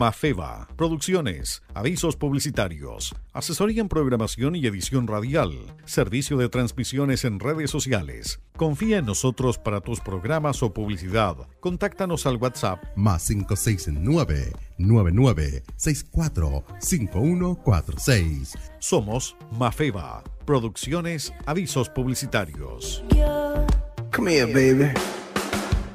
Mafeva, 0.00 0.66
producciones, 0.76 1.62
avisos 1.74 2.16
publicitarios, 2.16 3.14
asesoría 3.34 3.82
en 3.82 3.88
programación 3.90 4.56
y 4.56 4.64
edición 4.66 5.06
radial, 5.06 5.52
servicio 5.84 6.38
de 6.38 6.48
transmisiones 6.48 7.26
en 7.26 7.38
redes 7.38 7.70
sociales. 7.70 8.40
Confía 8.56 8.96
en 8.96 9.04
nosotros 9.04 9.58
para 9.58 9.82
tus 9.82 10.00
programas 10.00 10.62
o 10.62 10.72
publicidad. 10.72 11.36
Contáctanos 11.60 12.24
al 12.24 12.36
WhatsApp 12.36 12.82
más 12.96 13.26
569 13.28 14.54
9964 14.78 16.64
5146. 16.78 18.54
Somos 18.78 19.36
Mafeva, 19.50 20.24
producciones, 20.46 21.34
avisos 21.44 21.90
publicitarios. 21.90 23.04
Come 24.10 24.32
here, 24.32 24.46
baby. 24.46 24.94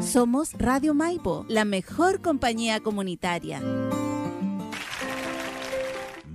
Somos 0.00 0.54
Radio 0.54 0.92
Maipo, 0.92 1.46
la 1.48 1.64
mejor 1.64 2.20
compañía 2.20 2.80
comunitaria. 2.80 3.62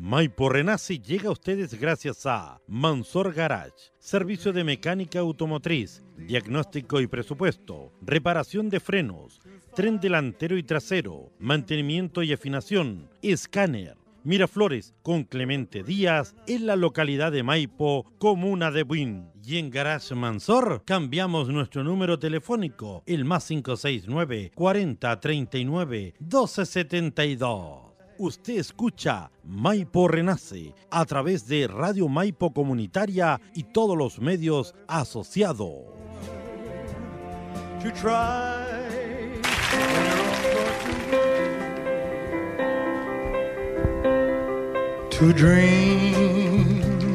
Maipo 0.10 0.50
Renace 0.50 0.98
llega 0.98 1.30
a 1.30 1.34
ustedes 1.34 1.80
gracias 1.80 2.26
a 2.26 2.60
Mansor 2.66 3.32
Garage, 3.32 3.92
servicio 4.00 4.52
de 4.52 4.64
mecánica 4.64 5.20
automotriz, 5.20 6.04
diagnóstico 6.18 7.00
y 7.00 7.06
presupuesto, 7.06 7.92
reparación 8.02 8.72
de 8.72 8.80
frenos, 8.80 9.40
tren 9.76 10.00
delantero 10.00 10.58
y 10.58 10.64
trasero, 10.64 11.30
mantenimiento 11.38 12.24
y 12.24 12.34
afinación, 12.34 13.08
escáner. 13.22 13.98
Miraflores 14.24 14.96
con 15.04 15.26
Clemente 15.26 15.84
Díaz 15.84 16.36
en 16.48 16.66
la 16.66 16.76
localidad 16.76 17.32
de 17.32 17.44
Maipo, 17.44 18.12
comuna 18.18 18.72
de 18.72 18.82
Buin. 18.82 19.30
Y 19.46 19.60
en 19.60 19.70
Garage 19.70 20.16
Mansor 20.16 20.82
cambiamos 20.86 21.50
nuestro 21.50 21.84
número 21.84 22.18
telefónico, 22.18 23.04
el 23.06 23.26
más 23.26 23.48
569 23.48 24.54
40 24.56 25.20
39 25.20 26.16
1272 26.20 27.89
usted 28.20 28.58
escucha 28.58 29.32
Maipo 29.44 30.08
Renace 30.08 30.76
a 30.92 31.06
través 31.06 31.48
de 31.48 31.68
Radio 31.68 32.08
Maipo 32.08 32.54
Comunitaria 32.54 33.40
y 33.56 33.64
todos 33.64 33.98
los 33.98 34.20
medios 34.20 34.76
asociados. 34.88 35.86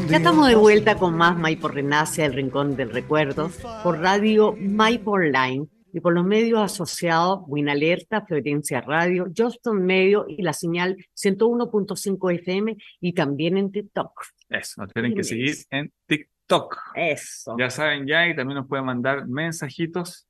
Ya 0.09 0.16
estamos 0.16 0.48
de 0.48 0.55
vuelta 0.55 0.96
con 0.96 1.16
más 1.16 1.38
Maipo 1.38 1.68
Renace, 1.68 2.24
al 2.24 2.32
Rincón 2.32 2.76
del 2.76 2.90
Recuerdo, 2.90 3.50
por 3.82 4.00
Radio 4.00 4.57
Maipo 4.59 5.12
Online 5.12 5.66
y 5.95 6.01
por 6.01 6.12
los 6.12 6.24
medios 6.24 6.61
asociados 6.61 7.45
Win 7.47 7.68
Alerta, 7.68 8.26
Florencia 8.26 8.80
Radio, 8.80 9.26
Justin 9.34 9.86
Medio 9.86 10.26
y 10.28 10.42
la 10.42 10.53
señal 10.53 10.97
101.5 11.14 12.34
FM 12.34 12.76
y 13.01 13.12
también 13.12 13.57
en 13.57 13.70
TikTok. 13.70 14.11
Eso, 14.49 14.82
nos 14.82 14.92
tienen 14.92 15.14
que 15.14 15.22
seguir 15.22 15.55
en 15.70 15.92
TikTok. 16.07 16.76
Eso. 16.97 17.55
Ya 17.57 17.70
saben 17.70 18.09
ya 18.09 18.26
y 18.26 18.34
también 18.34 18.59
nos 18.59 18.66
pueden 18.66 18.86
mandar 18.86 19.28
mensajitos 19.28 20.26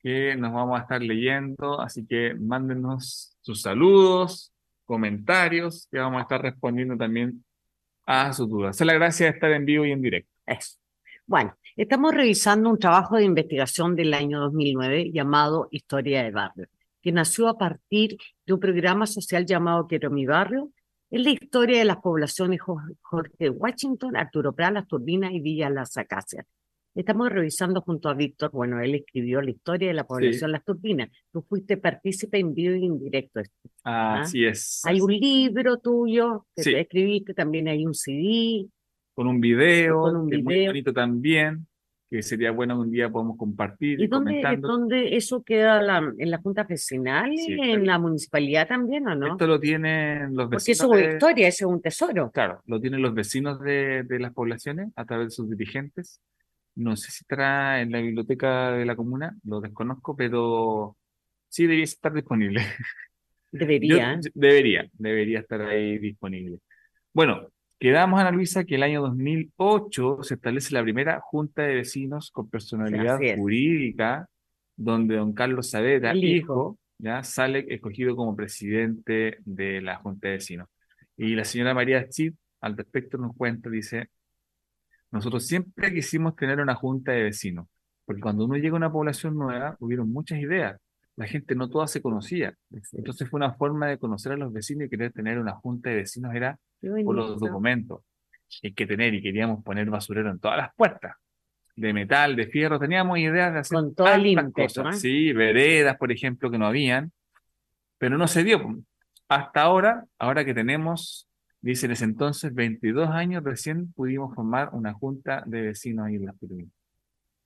que 0.00 0.36
nos 0.36 0.52
vamos 0.52 0.78
a 0.78 0.82
estar 0.82 1.02
leyendo, 1.02 1.80
así 1.80 2.06
que 2.06 2.34
mándenos 2.34 3.36
sus 3.40 3.62
saludos, 3.62 4.52
comentarios, 4.84 5.88
que 5.90 5.98
vamos 5.98 6.20
a 6.20 6.22
estar 6.22 6.40
respondiendo 6.40 6.96
también 6.96 7.44
a 8.06 8.32
sus 8.32 8.48
dudas. 8.48 8.80
Es 8.80 8.86
la 8.86 8.94
gracia 8.94 9.26
de 9.26 9.32
estar 9.32 9.50
en 9.50 9.66
vivo 9.66 9.84
y 9.84 9.90
en 9.90 10.02
directo. 10.02 10.30
Eso. 10.46 10.79
Bueno, 11.30 11.56
estamos 11.76 12.12
revisando 12.12 12.68
un 12.68 12.80
trabajo 12.80 13.14
de 13.14 13.22
investigación 13.22 13.94
del 13.94 14.14
año 14.14 14.40
2009 14.40 15.12
llamado 15.12 15.68
Historia 15.70 16.24
de 16.24 16.32
Barrio, 16.32 16.66
que 17.00 17.12
nació 17.12 17.46
a 17.46 17.56
partir 17.56 18.16
de 18.44 18.52
un 18.52 18.58
programa 18.58 19.06
social 19.06 19.46
llamado 19.46 19.86
Quiero 19.86 20.10
mi 20.10 20.26
barrio, 20.26 20.72
es 21.08 21.22
la 21.22 21.30
historia 21.30 21.78
de 21.78 21.84
las 21.84 21.98
poblaciones 21.98 22.58
Jorge 22.60 23.48
Washington, 23.48 24.16
Arturo 24.16 24.52
Prat, 24.52 24.72
Las 24.72 24.88
Turbinas 24.88 25.30
y 25.30 25.38
Villa 25.38 25.70
Las 25.70 25.96
Acacias. 25.96 26.46
Estamos 26.96 27.30
revisando 27.30 27.80
junto 27.80 28.08
a 28.08 28.14
Víctor, 28.14 28.50
bueno, 28.50 28.80
él 28.80 28.96
escribió 28.96 29.40
la 29.40 29.50
historia 29.50 29.86
de 29.86 29.94
la 29.94 30.08
población 30.08 30.50
Las 30.50 30.64
Turbinas. 30.64 31.10
Tú 31.30 31.42
fuiste 31.48 31.76
partícipe 31.76 32.40
en 32.40 32.54
vivo 32.54 32.74
y 32.74 32.86
en 32.86 32.98
directo. 32.98 33.40
¿ah? 33.84 34.22
Así 34.22 34.44
es. 34.44 34.82
Hay 34.84 35.00
un 35.00 35.12
libro 35.12 35.76
tuyo 35.76 36.46
que 36.56 36.64
te 36.64 36.80
escribiste, 36.80 37.34
también 37.34 37.68
hay 37.68 37.86
un 37.86 37.94
CD. 37.94 38.68
Con 39.20 39.28
un 39.28 39.38
video, 39.38 40.00
Con 40.00 40.16
un 40.16 40.30
que 40.30 40.36
es 40.36 40.42
muy 40.42 40.54
video. 40.54 40.70
bonito 40.70 40.94
también, 40.94 41.66
que 42.08 42.22
sería 42.22 42.52
bueno 42.52 42.76
que 42.76 42.80
un 42.86 42.90
día 42.90 43.10
podamos 43.10 43.36
compartir 43.36 44.00
¿Y 44.00 44.04
y 44.04 44.06
dónde, 44.06 44.40
dónde 44.58 45.14
eso 45.14 45.42
queda 45.42 45.82
la- 45.82 46.10
en 46.16 46.30
la 46.30 46.38
Junta 46.38 46.64
Vecinal, 46.64 47.30
Sí, 47.36 47.52
en 47.60 47.84
la 47.86 47.98
municipalidad 47.98 48.66
también 48.66 49.06
o 49.08 49.14
no? 49.14 49.32
Esto 49.32 49.46
lo 49.46 49.60
tienen 49.60 50.34
los 50.34 50.46
Porque 50.46 50.54
vecinos. 50.56 50.78
eso 50.80 50.94
es 50.94 51.06
de- 51.06 51.12
historia, 51.12 51.48
eso 51.48 51.66
es 51.68 51.70
un 51.74 51.82
tesoro. 51.82 52.30
Claro, 52.30 52.62
lo 52.64 52.80
tienen 52.80 53.02
los 53.02 53.12
vecinos 53.12 53.60
de, 53.60 54.04
de 54.04 54.18
las 54.20 54.32
poblaciones 54.32 54.88
a 54.96 55.04
través 55.04 55.26
de 55.26 55.30
sus 55.32 55.50
dirigentes. 55.50 56.18
No 56.76 56.96
sé 56.96 57.10
si 57.10 57.18
estará 57.24 57.82
en 57.82 57.92
la 57.92 58.00
biblioteca 58.00 58.72
de 58.72 58.86
la 58.86 58.96
comuna, 58.96 59.36
lo 59.44 59.60
desconozco, 59.60 60.16
pero 60.16 60.96
sí 61.50 61.64
debería 61.64 61.84
estar 61.84 62.14
disponible. 62.14 62.62
Debería. 63.52 64.18
Yo- 64.18 64.30
debería, 64.32 64.88
debería 64.94 65.40
estar 65.40 65.60
ahí 65.60 65.98
disponible. 65.98 66.60
Bueno, 67.12 67.48
quedamos, 67.80 68.20
Ana 68.20 68.30
Luisa, 68.30 68.64
que 68.64 68.76
el 68.76 68.82
año 68.82 69.00
2008 69.00 70.22
se 70.22 70.34
establece 70.34 70.74
la 70.74 70.82
primera 70.82 71.18
junta 71.20 71.62
de 71.62 71.76
vecinos 71.76 72.30
con 72.30 72.48
personalidad 72.48 73.18
jurídica, 73.36 74.28
donde 74.76 75.16
don 75.16 75.32
Carlos 75.32 75.70
Saavedra, 75.70 76.14
hijo. 76.14 76.26
hijo, 76.26 76.78
ya 76.98 77.24
sale 77.24 77.64
escogido 77.68 78.14
como 78.14 78.36
presidente 78.36 79.38
de 79.44 79.80
la 79.80 79.96
junta 79.96 80.28
de 80.28 80.34
vecinos. 80.34 80.68
Y 81.16 81.34
la 81.34 81.44
señora 81.44 81.74
María 81.74 82.06
Chit, 82.08 82.34
al 82.60 82.76
respecto, 82.76 83.16
nos 83.16 83.34
cuenta, 83.34 83.70
dice, 83.70 84.10
nosotros 85.10 85.46
siempre 85.46 85.92
quisimos 85.92 86.36
tener 86.36 86.60
una 86.60 86.74
junta 86.74 87.12
de 87.12 87.24
vecinos, 87.24 87.66
porque 88.04 88.20
cuando 88.20 88.44
uno 88.44 88.56
llega 88.56 88.74
a 88.74 88.76
una 88.76 88.92
población 88.92 89.34
nueva, 89.34 89.76
hubieron 89.80 90.12
muchas 90.12 90.38
ideas. 90.38 90.78
La 91.20 91.26
gente 91.26 91.54
no 91.54 91.68
toda 91.68 91.86
se 91.86 92.00
conocía. 92.00 92.56
Entonces 92.92 93.28
fue 93.28 93.36
una 93.36 93.52
forma 93.52 93.88
de 93.88 93.98
conocer 93.98 94.32
a 94.32 94.36
los 94.38 94.50
vecinos 94.54 94.86
y 94.86 94.88
querer 94.88 95.12
tener 95.12 95.38
una 95.38 95.52
junta 95.52 95.90
de 95.90 95.96
vecinos 95.96 96.34
era 96.34 96.58
por 96.80 97.14
los 97.14 97.38
documentos. 97.38 98.00
Hay 98.62 98.72
que 98.72 98.86
tener 98.86 99.12
y 99.12 99.20
queríamos 99.20 99.62
poner 99.62 99.90
basurero 99.90 100.30
en 100.30 100.38
todas 100.38 100.56
las 100.56 100.74
puertas. 100.74 101.16
De 101.76 101.92
metal, 101.92 102.36
de 102.36 102.46
fierro, 102.46 102.78
teníamos 102.78 103.18
ideas 103.18 103.52
de 103.52 103.58
hacer 103.58 103.76
Con 103.76 103.94
todo 103.94 104.16
ímpetu, 104.16 104.52
cosas. 104.52 104.96
¿eh? 104.96 104.98
Sí, 104.98 105.32
veredas, 105.34 105.98
por 105.98 106.10
ejemplo, 106.10 106.50
que 106.50 106.56
no 106.56 106.66
habían, 106.66 107.12
pero 107.98 108.16
no 108.16 108.26
se 108.26 108.42
dio. 108.42 108.78
Hasta 109.28 109.60
ahora, 109.60 110.06
ahora 110.18 110.42
que 110.46 110.54
tenemos, 110.54 111.28
dice 111.60 111.84
en 111.84 111.92
ese 111.92 112.06
entonces, 112.06 112.54
22 112.54 113.10
años, 113.10 113.44
recién 113.44 113.92
pudimos 113.92 114.34
formar 114.34 114.70
una 114.72 114.94
junta 114.94 115.44
de 115.46 115.60
vecinos 115.60 116.06
ahí 116.06 116.14
en 116.14 116.24
las. 116.24 116.36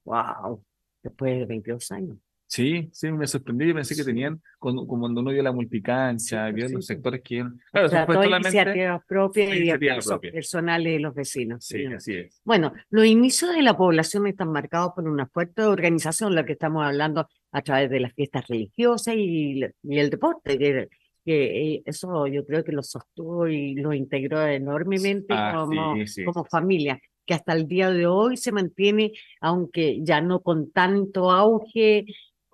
Wow, 0.04 0.62
después 1.02 1.40
de 1.40 1.46
22 1.46 1.90
años. 1.90 2.18
Sí, 2.46 2.88
sí, 2.92 3.10
me 3.10 3.26
sorprendió. 3.26 3.66
Yo 3.68 3.74
pensé 3.74 3.96
que 3.96 4.04
tenían, 4.04 4.40
cuando, 4.58 4.86
como 4.86 5.02
cuando 5.02 5.20
uno 5.22 5.30
vio 5.32 5.42
la 5.42 5.52
multicancha, 5.52 6.50
vio 6.50 6.68
los 6.68 6.86
sectores 6.86 7.20
que... 7.22 7.44
Claro, 7.72 7.86
O 7.86 7.88
sea, 7.88 8.06
iniciativas 8.38 9.02
propias 9.08 9.48
y 9.48 9.56
Iniciativa 9.56 9.92
esfuerzos 9.92 10.12
propia. 10.12 10.32
personales 10.32 10.92
de 10.92 11.00
los 11.00 11.14
vecinos. 11.14 11.64
Sí, 11.64 11.84
así 11.86 12.14
es. 12.14 12.40
Bueno, 12.44 12.72
los 12.90 13.06
inicios 13.06 13.54
de 13.54 13.62
la 13.62 13.76
población 13.76 14.26
están 14.26 14.52
marcados 14.52 14.92
por 14.94 15.08
una 15.08 15.26
fuerte 15.26 15.62
organización, 15.62 16.34
la 16.34 16.44
que 16.44 16.52
estamos 16.52 16.84
hablando 16.84 17.28
a 17.50 17.62
través 17.62 17.90
de 17.90 18.00
las 18.00 18.12
fiestas 18.12 18.46
religiosas 18.46 19.14
y, 19.16 19.60
y 19.82 19.98
el 19.98 20.10
deporte, 20.10 20.58
que, 20.58 20.88
que, 21.24 21.82
eso 21.86 22.26
yo 22.26 22.44
creo 22.46 22.62
que 22.62 22.72
lo 22.72 22.82
sostuvo 22.82 23.48
y 23.48 23.74
lo 23.74 23.92
integró 23.92 24.46
enormemente 24.46 25.34
Ah, 25.34 25.52
como, 25.56 25.94
sí, 25.96 26.06
sí. 26.06 26.24
como 26.24 26.44
familia, 26.44 27.00
que 27.26 27.34
hasta 27.34 27.52
el 27.54 27.66
día 27.66 27.90
de 27.90 28.06
hoy 28.06 28.36
se 28.36 28.52
mantiene, 28.52 29.12
aunque 29.40 29.98
ya 30.02 30.20
no 30.20 30.40
con 30.40 30.70
tanto 30.72 31.30
auge, 31.30 32.04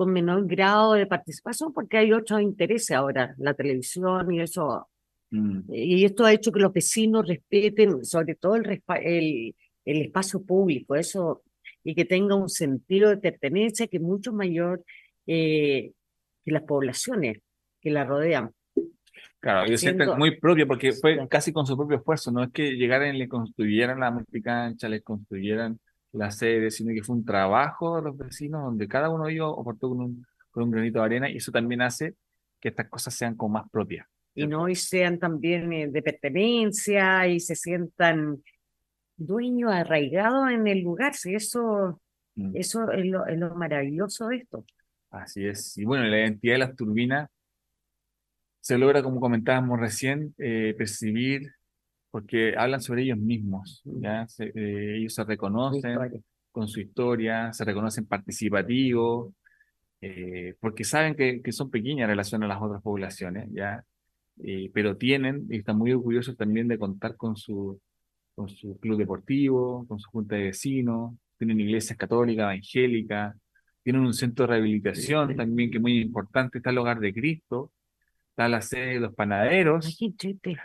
con 0.01 0.13
menor 0.13 0.47
grado 0.47 0.95
de 0.95 1.07
participación, 1.07 1.75
porque 1.75 1.99
hay 1.99 2.13
otros 2.13 2.41
intereses 2.41 2.97
ahora, 2.97 3.35
la 3.37 3.53
televisión 3.53 4.33
y 4.33 4.41
eso 4.41 4.89
Mm. 5.31 5.61
y 5.73 6.05
esto 6.05 6.25
ha 6.25 6.33
hecho 6.33 6.51
que 6.51 6.59
los 6.59 6.73
vecinos 6.73 7.27
respeten 7.27 8.05
sobre 8.05 8.35
todo 8.35 8.57
el, 8.57 8.83
el, 9.05 9.55
el 9.85 10.03
espacio 10.03 10.43
público, 10.43 10.97
eso, 10.97 11.43
y 11.85 11.95
que 11.95 12.05
tenga 12.05 12.35
un 12.35 12.49
sentido 12.49 13.11
de 13.11 13.17
pertenencia 13.17 13.87
que 13.87 13.99
es 13.99 14.03
mucho 14.03 14.33
mayor 14.33 14.85
eh, 15.27 15.93
que 16.45 16.51
las 16.51 16.63
poblaciones 16.65 17.39
que 17.81 17.91
la 17.91 18.05
rodean. 18.05 18.51
Claro, 19.39 19.67
ellos 19.67 19.81
sienten 19.81 20.19
muy 20.19 20.39
propio 20.39 20.67
porque 20.67 20.93
fue 20.93 21.27
casi 21.29 21.53
con 21.53 21.65
su 21.65 21.77
propio 21.77 21.99
esfuerzo, 21.99 22.33
no 22.33 22.43
es 22.43 22.51
que 22.51 22.73
llegaran 22.73 23.15
y 23.15 23.19
le 23.19 23.29
construyeran 23.29 24.01
la 24.01 24.11
multicancha, 24.11 24.89
le 24.89 25.01
construyeran 25.01 25.79
la 26.13 26.31
sede, 26.31 26.71
sino 26.71 26.93
que 26.93 27.03
fue 27.03 27.17
un 27.17 27.25
trabajo 27.25 27.97
de 27.97 28.03
los 28.03 28.17
vecinos 28.17 28.65
donde 28.65 28.89
cada 28.89 29.09
uno 29.11 29.27
de 29.27 29.33
ellos 29.33 29.55
aportó 29.59 29.89
con 29.91 30.01
un, 30.01 30.27
con 30.51 30.65
un 30.65 30.71
granito 30.71 30.99
de 31.01 31.05
arena 31.05 31.31
y 31.31 31.37
eso 31.37 31.53
también 31.53 31.83
hace 31.83 32.15
que 32.61 32.69
estas 32.71 32.89
cosas 32.89 33.15
sean 33.15 33.37
como 33.37 33.55
más 33.55 33.71
propias. 33.71 34.07
y 34.35 34.47
no 34.47 34.69
y 34.69 34.75
sean 34.75 35.19
también 35.19 35.73
eh, 35.73 35.89
de 35.89 36.03
pertenencia 36.03 37.27
y 37.29 37.41
se 37.41 37.55
sientan 37.55 38.43
dueños, 39.17 39.73
arraigados 39.73 40.51
en 40.51 40.67
el 40.67 40.81
lugar. 40.83 41.15
Sí, 41.15 41.35
eso, 41.35 42.01
Mm. 42.37 42.57
eso 42.57 42.91
es 42.93 43.07
lo, 43.07 43.27
es 43.27 43.37
lo 43.39 43.55
maravilloso 43.57 44.29
de 44.29 44.37
esto. 44.37 44.65
Así 45.11 45.45
es. 45.47 45.77
Y 45.77 45.85
bueno, 45.85 46.05
la 46.05 46.21
identidad 46.21 46.55
de 46.55 46.59
las 46.61 46.77
turbinas 46.77 47.29
se 48.61 48.79
logra, 48.79 49.03
como 49.03 49.21
comentábamos 49.21 49.81
recién, 49.81 50.33
eh, 50.39 50.75
percibir 50.79 51.53
porque 52.11 52.55
hablan 52.57 52.81
sobre 52.81 53.03
ellos 53.03 53.19
mismos, 53.19 53.83
¿ya? 53.85 54.27
Se- 54.29 54.53
eh, 54.55 54.97
ellos 54.99 55.15
se 55.15 55.25
reconocen 55.25 55.91
historia. 55.93 56.21
con 56.53 56.69
su 56.69 56.81
historia, 56.81 57.53
se 57.53 57.65
reconocen 57.65 58.07
participativos, 58.07 59.33
eh, 60.01 60.55
porque 60.61 60.85
saben 60.85 61.15
que, 61.17 61.43
que 61.43 61.53
son 61.53 61.71
pequeñas 61.71 62.05
en 62.05 62.11
relación 62.11 62.43
a 62.45 62.49
las 62.49 62.61
otras 62.63 62.83
poblaciones, 62.83 63.49
¿ya? 63.53 63.85
Eh, 64.45 64.71
pero 64.75 64.97
tienen, 64.97 65.47
y 65.51 65.59
están 65.59 65.79
muy 65.79 65.93
orgullosos 65.93 66.37
también 66.37 66.69
de 66.69 66.79
contar 66.79 67.17
con 67.17 67.37
su, 67.37 67.81
con 68.35 68.49
su 68.49 68.79
club 68.81 68.99
deportivo, 68.99 69.87
con 69.89 69.99
su 70.01 70.11
junta 70.11 70.37
de 70.37 70.45
vecinos, 70.45 71.15
tienen 71.39 71.61
iglesias 71.61 71.99
católicas, 71.99 72.45
evangélicas, 72.45 73.37
tienen 73.83 74.03
un 74.03 74.15
centro 74.15 74.47
de 74.47 74.53
rehabilitación 74.55 75.37
también 75.37 75.71
que 75.71 75.79
es 75.79 75.83
muy 75.83 76.01
importante, 76.01 76.59
está 76.59 76.71
el 76.71 76.79
Hogar 76.79 77.01
de 77.01 77.13
Cristo, 77.15 77.73
está 78.41 78.49
la 78.49 78.63
sede 78.63 78.95
de 78.95 79.01
los 79.01 79.15
panaderos, 79.15 79.99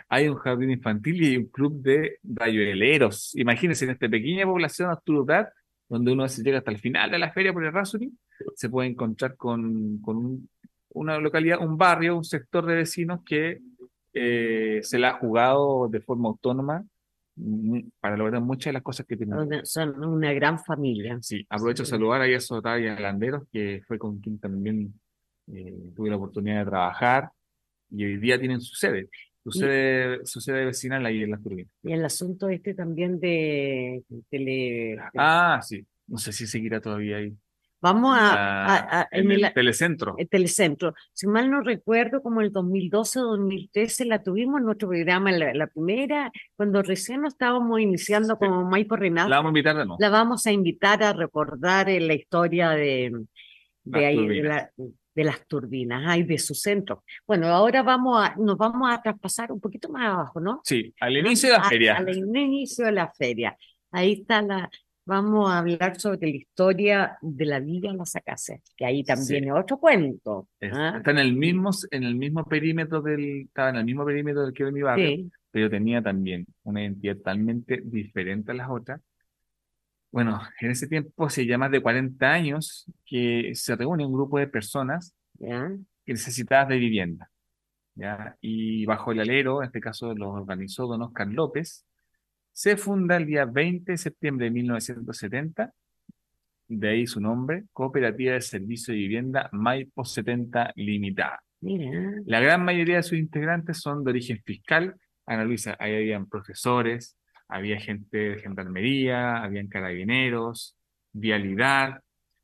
hay 0.08 0.28
un 0.28 0.36
jardín 0.36 0.70
infantil 0.70 1.22
y 1.22 1.26
hay 1.26 1.36
un 1.36 1.46
club 1.46 1.82
de 1.82 2.18
rayueleros. 2.24 3.34
Imagínense 3.36 3.84
en 3.84 3.90
esta 3.90 4.08
pequeña 4.08 4.44
población 4.46 4.90
donde 5.88 6.12
uno 6.12 6.26
se 6.28 6.42
llega 6.42 6.58
hasta 6.58 6.70
el 6.70 6.78
final 6.78 7.10
de 7.10 7.18
la 7.18 7.32
feria 7.32 7.52
por 7.52 7.64
el 7.64 7.72
Rasuri, 7.72 8.10
se 8.54 8.68
puede 8.70 8.88
encontrar 8.88 9.36
con, 9.36 9.98
con 10.00 10.16
un- 10.16 10.48
una 10.90 11.18
localidad, 11.18 11.60
un 11.60 11.76
barrio, 11.76 12.16
un 12.16 12.24
sector 12.24 12.64
de 12.64 12.76
vecinos 12.76 13.20
que 13.24 13.60
eh, 14.14 14.80
se 14.82 14.98
la 14.98 15.10
ha 15.10 15.18
jugado 15.18 15.88
de 15.88 16.00
forma 16.00 16.30
autónoma 16.30 16.82
mm, 17.36 17.80
para 18.00 18.16
lograr 18.16 18.40
muchas 18.40 18.70
de 18.70 18.72
las 18.72 18.82
cosas 18.82 19.04
que 19.06 19.16
tienen. 19.18 19.64
Son 19.66 20.02
una 20.02 20.32
gran 20.32 20.58
familia. 20.58 21.18
Sí, 21.20 21.46
aprovecho 21.50 21.82
de 21.82 21.90
saludar 21.90 22.22
ahí 22.22 22.32
a 22.32 22.40
Soraya 22.40 22.98
Landeros, 22.98 23.42
que 23.52 23.82
fue 23.86 23.98
con 23.98 24.18
quien 24.20 24.38
también 24.38 24.94
eh, 25.52 25.76
tuve 25.94 26.08
la 26.08 26.16
oportunidad 26.16 26.60
de 26.64 26.70
trabajar 26.70 27.30
y 27.90 28.04
hoy 28.04 28.16
día 28.18 28.38
tienen 28.38 28.60
su 28.60 28.74
sede, 28.74 29.08
su 29.42 29.50
Y- 29.50 29.58
sede, 29.60 30.20
su 30.26 30.40
sede 30.40 30.64
vecinal 30.66 31.04
ahí 31.06 31.22
en 31.22 31.30
Las 31.30 31.42
Turbinas. 31.42 31.70
Y 31.82 31.92
el 31.92 32.04
asunto 32.04 32.48
este 32.48 32.74
también 32.74 33.18
de 33.20 34.02
tele... 34.30 34.98
Ah, 35.16 35.60
sí, 35.62 35.84
no 36.06 36.18
sé 36.18 36.32
si 36.32 36.46
seguirá 36.46 36.80
todavía 36.80 37.18
ahí. 37.18 37.32
Vamos 37.78 38.16
a, 38.18 38.64
a- 38.64 39.00
a- 39.02 39.08
en 39.12 39.26
en 39.26 39.32
el 39.32 39.44
el, 39.44 39.52
telecentro. 39.52 40.14
el 40.18 40.28
Telecentro. 40.28 40.94
Si 41.12 41.26
mal 41.26 41.50
no 41.50 41.60
recuerdo, 41.60 42.22
como 42.22 42.40
el 42.40 42.50
2012 42.50 43.20
o 43.20 43.22
2013 43.24 44.06
la 44.06 44.22
tuvimos 44.22 44.58
en 44.60 44.64
nuestro 44.64 44.88
programa, 44.88 45.30
la, 45.30 45.52
la 45.54 45.66
primera, 45.66 46.32
cuando 46.56 46.82
recién 46.82 47.20
nos 47.20 47.34
estábamos 47.34 47.78
iniciando 47.78 48.38
como 48.38 48.64
Maipo 48.68 48.96
Renato. 48.96 49.28
La 49.28 49.36
vamos 49.36 49.50
a 49.50 49.52
invitar 49.52 49.76
de 49.76 49.84
nuevo. 49.84 49.96
La 50.00 50.08
vamos 50.08 50.46
a 50.46 50.52
invitar 50.52 51.02
a 51.02 51.12
recordar 51.12 51.88
eh, 51.90 52.00
la 52.00 52.14
historia 52.14 52.70
de, 52.70 53.12
de, 53.84 54.04
ahí, 54.06 54.26
de, 54.26 54.42
la- 54.42 54.70
de 55.16 55.24
las 55.24 55.46
turbinas 55.48 56.04
ah, 56.06 56.16
y 56.18 56.22
de 56.24 56.38
su 56.38 56.54
centro. 56.54 57.02
Bueno, 57.26 57.46
ahora 57.48 57.82
vamos 57.82 58.22
a, 58.22 58.36
nos 58.36 58.56
vamos 58.58 58.88
a 58.92 59.00
traspasar 59.00 59.50
un 59.50 59.58
poquito 59.60 59.88
más 59.88 60.12
abajo, 60.12 60.40
¿no? 60.40 60.60
Sí, 60.62 60.94
al 61.00 61.16
inicio 61.16 61.48
de 61.50 61.56
la 61.58 61.64
feria. 61.64 61.96
Al 61.96 62.14
inicio 62.16 62.84
de 62.84 62.92
la 62.92 63.10
feria. 63.12 63.56
Ahí 63.90 64.12
está 64.12 64.42
la, 64.42 64.68
vamos 65.06 65.50
a 65.50 65.58
hablar 65.58 65.98
sobre 65.98 66.20
la 66.30 66.36
historia 66.36 67.18
de 67.22 67.46
la 67.46 67.60
Villa 67.60 67.94
Las 67.94 68.14
Acacias, 68.14 68.60
que 68.76 68.84
ahí 68.84 69.02
también 69.04 69.44
Sí. 69.44 69.48
es 69.48 69.54
otro 69.54 69.78
cuento. 69.78 70.48
Es- 70.60 70.72
¿ah? 70.74 70.94
Está 70.98 71.12
en 71.12 71.18
el 71.18 71.32
mismo, 71.34 71.70
en 71.90 72.04
el 72.04 72.14
mismo 72.14 72.44
perímetro 72.44 73.00
del, 73.00 73.42
estaba 73.46 73.70
en 73.70 73.76
el 73.76 73.84
mismo 73.86 74.04
perímetro 74.04 74.42
del 74.44 74.52
que 74.52 74.64
de 74.64 74.72
mi 74.72 74.82
barrio, 74.82 75.08
Sí, 75.08 75.30
pero 75.50 75.70
tenía 75.70 76.02
también 76.02 76.44
una 76.64 76.82
identidad 76.82 77.16
totalmente 77.16 77.80
diferente 77.82 78.52
a 78.52 78.54
las 78.54 78.68
otras. 78.68 79.00
Bueno, 80.16 80.40
en 80.62 80.70
ese 80.70 80.86
tiempo, 80.86 81.28
se 81.28 81.44
llama 81.44 81.68
de 81.68 81.82
40 81.82 82.26
años, 82.32 82.90
que 83.04 83.50
se 83.54 83.76
reúne 83.76 84.06
un 84.06 84.14
grupo 84.14 84.38
de 84.38 84.46
personas 84.46 85.14
necesitadas 86.06 86.68
de 86.70 86.78
vivienda. 86.78 87.30
¿ya? 87.94 88.34
Y 88.40 88.86
bajo 88.86 89.12
el 89.12 89.20
alero, 89.20 89.60
en 89.60 89.66
este 89.66 89.78
caso 89.78 90.14
lo 90.14 90.30
organizó 90.30 90.86
don 90.86 91.02
Oscar 91.02 91.26
López, 91.26 91.84
se 92.50 92.78
funda 92.78 93.18
el 93.18 93.26
día 93.26 93.44
20 93.44 93.92
de 93.92 93.98
septiembre 93.98 94.46
de 94.46 94.52
1970, 94.52 95.74
de 96.68 96.88
ahí 96.88 97.06
su 97.06 97.20
nombre, 97.20 97.64
Cooperativa 97.74 98.32
de 98.32 98.40
Servicio 98.40 98.94
de 98.94 99.00
Vivienda 99.00 99.50
Maipo 99.52 100.02
70 100.02 100.72
Limitada. 100.76 101.42
mira, 101.60 101.90
La 102.24 102.40
gran 102.40 102.64
mayoría 102.64 102.96
de 102.96 103.02
sus 103.02 103.18
integrantes 103.18 103.80
son 103.82 104.02
de 104.02 104.12
origen 104.12 104.40
fiscal. 104.42 104.96
Ana 105.26 105.44
Luisa, 105.44 105.76
ahí 105.78 105.94
habían 105.94 106.26
profesores, 106.26 107.18
había 107.48 107.78
gente 107.80 108.16
de 108.16 108.38
gendarmería, 108.38 109.42
habían 109.42 109.68
carabineros, 109.68 110.76
vialidad, 111.12 112.02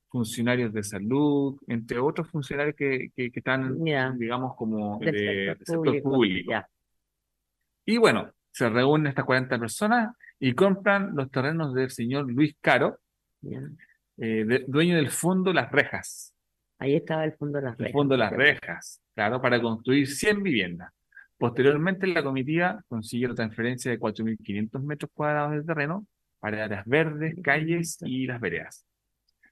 funcionarios 0.08 0.72
de 0.72 0.82
salud, 0.82 1.58
entre 1.68 1.98
otros 1.98 2.28
funcionarios 2.28 2.76
que, 2.76 3.08
que, 3.16 3.30
que 3.30 3.38
están, 3.40 3.82
digamos, 4.18 4.54
como 4.56 4.98
del 4.98 5.12
de, 5.14 5.56
sector 5.56 6.02
público. 6.02 6.52
Y 7.84 7.96
bueno, 7.96 8.30
se 8.50 8.68
reúnen 8.68 9.08
estas 9.08 9.24
40 9.24 9.58
personas 9.58 10.14
y 10.38 10.52
compran 10.54 11.16
los 11.16 11.30
terrenos 11.30 11.74
del 11.74 11.90
señor 11.90 12.30
Luis 12.30 12.54
Caro, 12.60 12.98
eh, 13.42 14.44
de- 14.44 14.64
dueño 14.68 14.96
del 14.96 15.10
fondo 15.10 15.52
Las 15.52 15.72
Rejas. 15.72 16.34
Ahí 16.78 16.96
estaba 16.96 17.24
el 17.24 17.32
fondo 17.32 17.60
las 17.60 17.72
El 17.78 17.78
rejas. 17.78 17.92
fondo 17.92 18.14
de 18.14 18.18
las 18.18 18.32
rejas, 18.32 19.00
claro, 19.14 19.40
para 19.40 19.60
construir 19.62 20.06
100 20.08 20.42
viviendas. 20.42 20.92
Posteriormente, 21.38 22.06
la 22.06 22.22
comitiva 22.22 22.84
consiguió 22.88 23.28
la 23.28 23.34
transferencia 23.34 23.90
de 23.90 23.98
4.500 23.98 24.82
metros 24.82 25.10
cuadrados 25.12 25.52
de 25.52 25.62
terreno 25.64 26.06
para 26.38 26.64
áreas 26.64 26.84
verdes, 26.86 27.34
calles 27.42 27.98
y 28.04 28.26
las 28.26 28.40
veredas. 28.40 28.84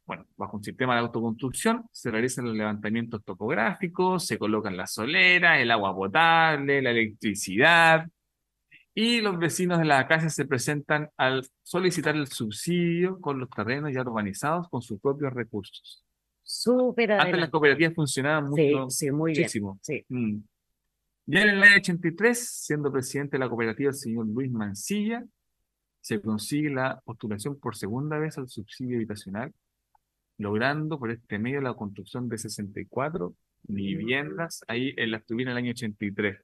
Bueno, 0.06 0.26
bajo 0.36 0.56
un 0.56 0.64
sistema 0.64 0.94
de 0.94 1.00
autoconstrucción 1.00 1.84
se 1.92 2.10
realizan 2.10 2.44
los 2.46 2.56
levantamientos 2.56 3.22
topográficos, 3.24 4.26
se 4.26 4.38
colocan 4.38 4.76
las 4.76 4.92
soleras, 4.92 5.60
el 5.60 5.70
agua 5.70 5.94
potable, 5.94 6.82
la 6.82 6.90
electricidad, 6.90 8.08
y 8.92 9.20
los 9.20 9.38
vecinos 9.38 9.78
de 9.78 9.84
la 9.84 10.06
casa 10.08 10.28
se 10.28 10.46
presentan 10.46 11.10
al 11.16 11.46
solicitar 11.62 12.16
el 12.16 12.26
subsidio 12.26 13.20
con 13.20 13.38
los 13.38 13.48
terrenos 13.50 13.92
ya 13.92 14.00
urbanizados 14.00 14.68
con 14.68 14.82
sus 14.82 15.00
propios 15.00 15.32
recursos. 15.32 16.04
Súper 16.42 17.12
Antes 17.12 17.18
las 17.18 17.28
adelante. 17.34 17.50
cooperativas 17.52 17.94
funcionaban 17.94 18.52
Sí, 18.52 18.74
mucho, 18.74 18.90
sí, 18.90 19.10
muy 19.12 19.30
bien. 19.32 19.42
muchísimo. 19.42 19.78
Sí. 19.80 20.04
Mm. 20.08 20.38
Ya 21.32 21.42
en 21.42 21.50
el 21.50 21.62
año 21.62 21.76
83, 21.76 22.64
siendo 22.64 22.90
presidente 22.90 23.36
de 23.36 23.38
la 23.38 23.48
cooperativa 23.48 23.90
el 23.90 23.94
señor 23.94 24.26
Luis 24.26 24.50
Mancilla, 24.50 25.24
se 26.00 26.20
consigue 26.20 26.70
la 26.70 27.00
postulación 27.04 27.56
por 27.56 27.76
segunda 27.76 28.18
vez 28.18 28.36
al 28.36 28.48
subsidio 28.48 28.96
habitacional, 28.96 29.52
logrando 30.38 30.98
por 30.98 31.12
este 31.12 31.38
medio 31.38 31.60
la 31.60 31.74
construcción 31.74 32.28
de 32.28 32.36
64 32.36 33.32
viviendas 33.62 34.64
ahí 34.66 34.92
en 34.96 35.12
las 35.12 35.24
turbinas 35.24 35.52
del 35.52 35.58
año 35.58 35.70
83. 35.70 36.36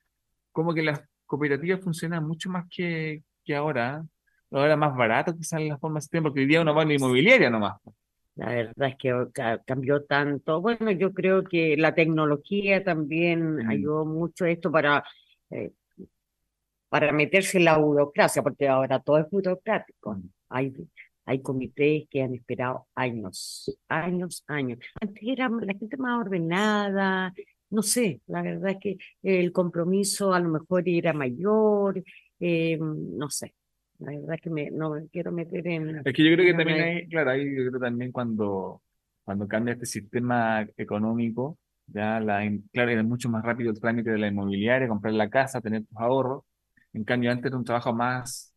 Como 0.53 0.72
que 0.72 0.84
las 0.84 1.03
cooperativas 1.24 1.80
funcionan 1.80 2.24
mucho 2.24 2.49
más 2.49 2.66
que, 2.70 3.24
que 3.45 3.57
ahora. 3.57 4.05
¿eh? 4.05 4.09
Ahora 4.53 4.76
más 4.76 4.97
barato 4.97 5.37
quizás 5.37 5.61
en 5.61 5.68
la 5.70 5.78
forma 5.78 5.99
de 5.99 6.03
sistema, 6.03 6.28
porque 6.28 6.43
hoy 6.43 6.47
día 6.47 6.61
uno 6.61 6.72
va 6.72 6.82
a 6.82 6.84
la 6.84 6.95
inmobiliaria 6.95 7.51
nomás. 7.51 7.80
La 8.37 8.49
verdad 8.51 8.89
es 8.91 8.97
que 8.97 9.12
ca- 9.32 9.62
cambió 9.64 10.05
tanto. 10.05 10.61
Bueno, 10.61 10.91
yo 10.93 11.12
creo 11.12 11.43
que 11.45 11.76
la 11.76 11.95
tecnología 11.95 12.84
también 12.84 13.57
Mm. 13.57 13.70
ayudó 13.70 14.05
mucho 14.05 14.45
esto 14.47 14.70
para, 14.70 15.03
eh, 15.51 15.72
para 16.89 17.12
meterse 17.12 17.59
en 17.59 17.64
la 17.64 17.78
burocracia, 17.78 18.43
porque 18.43 18.68
ahora 18.68 19.01
todo 19.01 19.18
es 19.18 19.28
burocrático. 19.30 20.14
Mm. 20.14 20.28
Hay, 20.51 20.72
hay 21.24 21.43
comités 21.43 22.05
que 22.11 22.22
han 22.22 22.34
esperado 22.34 22.87
años, 22.95 23.76
años, 23.89 24.45
años. 24.47 24.78
Antes 25.01 25.22
era 25.26 25.49
la 25.49 25.74
gente 25.74 25.97
más 25.97 26.20
ordenada, 26.20 27.34
no 27.70 27.82
sé, 27.82 28.20
la 28.26 28.43
verdad 28.43 28.70
es 28.72 28.76
que 28.80 28.97
el 29.22 29.51
compromiso 29.53 30.32
a 30.32 30.41
lo 30.41 30.49
mejor 30.51 30.89
era 30.89 31.12
mayor, 31.12 32.03
eh, 32.39 32.78
no 32.80 33.28
sé. 33.30 33.55
La 33.99 34.13
verdad 34.13 34.35
es 34.35 34.41
que 34.41 34.51
me, 34.51 34.71
no 34.71 34.91
me 34.91 35.09
quiero 35.09 35.33
meter 35.33 35.67
en... 35.67 36.03
Es 36.05 36.13
que 36.15 36.25
yo 36.25 36.35
creo 36.35 36.47
que 36.47 36.55
también 36.55 36.81
hay, 36.83 37.09
claro, 37.09 37.31
ahí 37.31 37.45
yo 37.57 37.69
creo 37.69 37.81
también 37.81 38.13
cuando, 38.13 38.83
cuando 39.25 39.49
cambia 39.49 39.75
este 39.75 39.87
sistema 39.87 40.67
económico, 40.77 41.59
ya 41.87 42.21
la, 42.21 42.43
claro, 42.73 42.91
es 42.91 43.05
mucho 43.05 43.29
más 43.29 43.45
rápido 43.45 43.71
el 43.71 43.81
trámite 43.81 44.11
de 44.11 44.19
la 44.19 44.29
inmobiliaria, 44.29 44.89
comprar 44.89 45.15
la 45.15 45.31
casa, 45.31 45.61
tener 45.61 45.85
tus 45.85 45.97
ahorros. 45.99 46.45
En 46.93 47.05
cambio, 47.05 47.31
antes 47.31 47.47
era 47.47 47.57
un 47.57 47.65
trabajo 47.65 47.93
más 47.93 48.55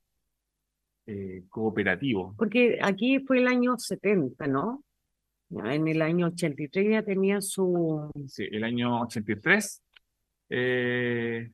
eh, 1.05 1.43
cooperativo. 1.49 2.35
Porque 2.37 2.79
aquí 2.81 3.19
fue 3.19 3.39
el 3.39 3.47
año 3.47 3.77
70, 3.77 4.47
¿no? 4.47 4.83
En 5.49 5.87
el 5.87 6.01
año 6.01 6.27
83 6.27 6.91
ya 6.91 7.03
tenía 7.03 7.41
su... 7.41 8.11
Sí, 8.27 8.47
el 8.51 8.63
año 8.63 9.01
83 9.01 9.83
eh, 10.49 11.49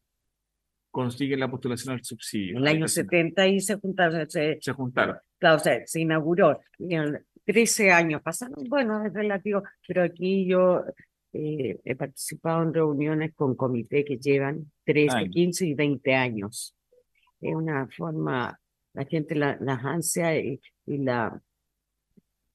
consigue 0.96 1.36
la 1.36 1.50
postulación 1.52 1.94
al 1.96 2.04
subsidio. 2.04 2.52
En 2.52 2.58
el 2.62 2.68
año 2.68 2.86
habitacional. 2.86 3.10
70 3.12 3.48
y 3.48 3.60
se 3.60 3.76
juntaron, 3.76 4.30
se, 4.30 4.58
Se 4.62 4.72
juntaron. 4.72 5.18
claro, 5.38 5.60
se, 5.60 5.86
se 5.86 6.00
inauguró. 6.00 6.62
Y 6.80 6.96
en 6.96 7.20
13 7.46 7.92
años 7.92 8.22
pasaron, 8.22 8.56
bueno, 8.70 9.06
es 9.06 9.14
relativo, 9.14 9.62
pero 9.88 10.04
aquí 10.04 10.46
yo 10.48 10.84
eh, 11.34 11.80
he 11.84 11.96
participado 11.96 12.64
en 12.64 12.74
reuniones 12.74 13.34
con 13.36 13.56
comités 13.56 14.06
que 14.06 14.18
llevan 14.18 14.72
13, 14.86 15.16
Años. 15.18 15.34
15 15.34 15.66
y 15.68 15.74
20 15.74 16.16
años. 16.16 16.76
Es 17.42 17.54
una 17.54 17.88
forma, 17.90 18.58
la 18.94 19.06
gente 19.06 19.36
la, 19.36 19.58
las 19.60 19.84
ansia 19.84 20.40
y, 20.40 20.60
y 20.86 20.98
la 21.00 21.40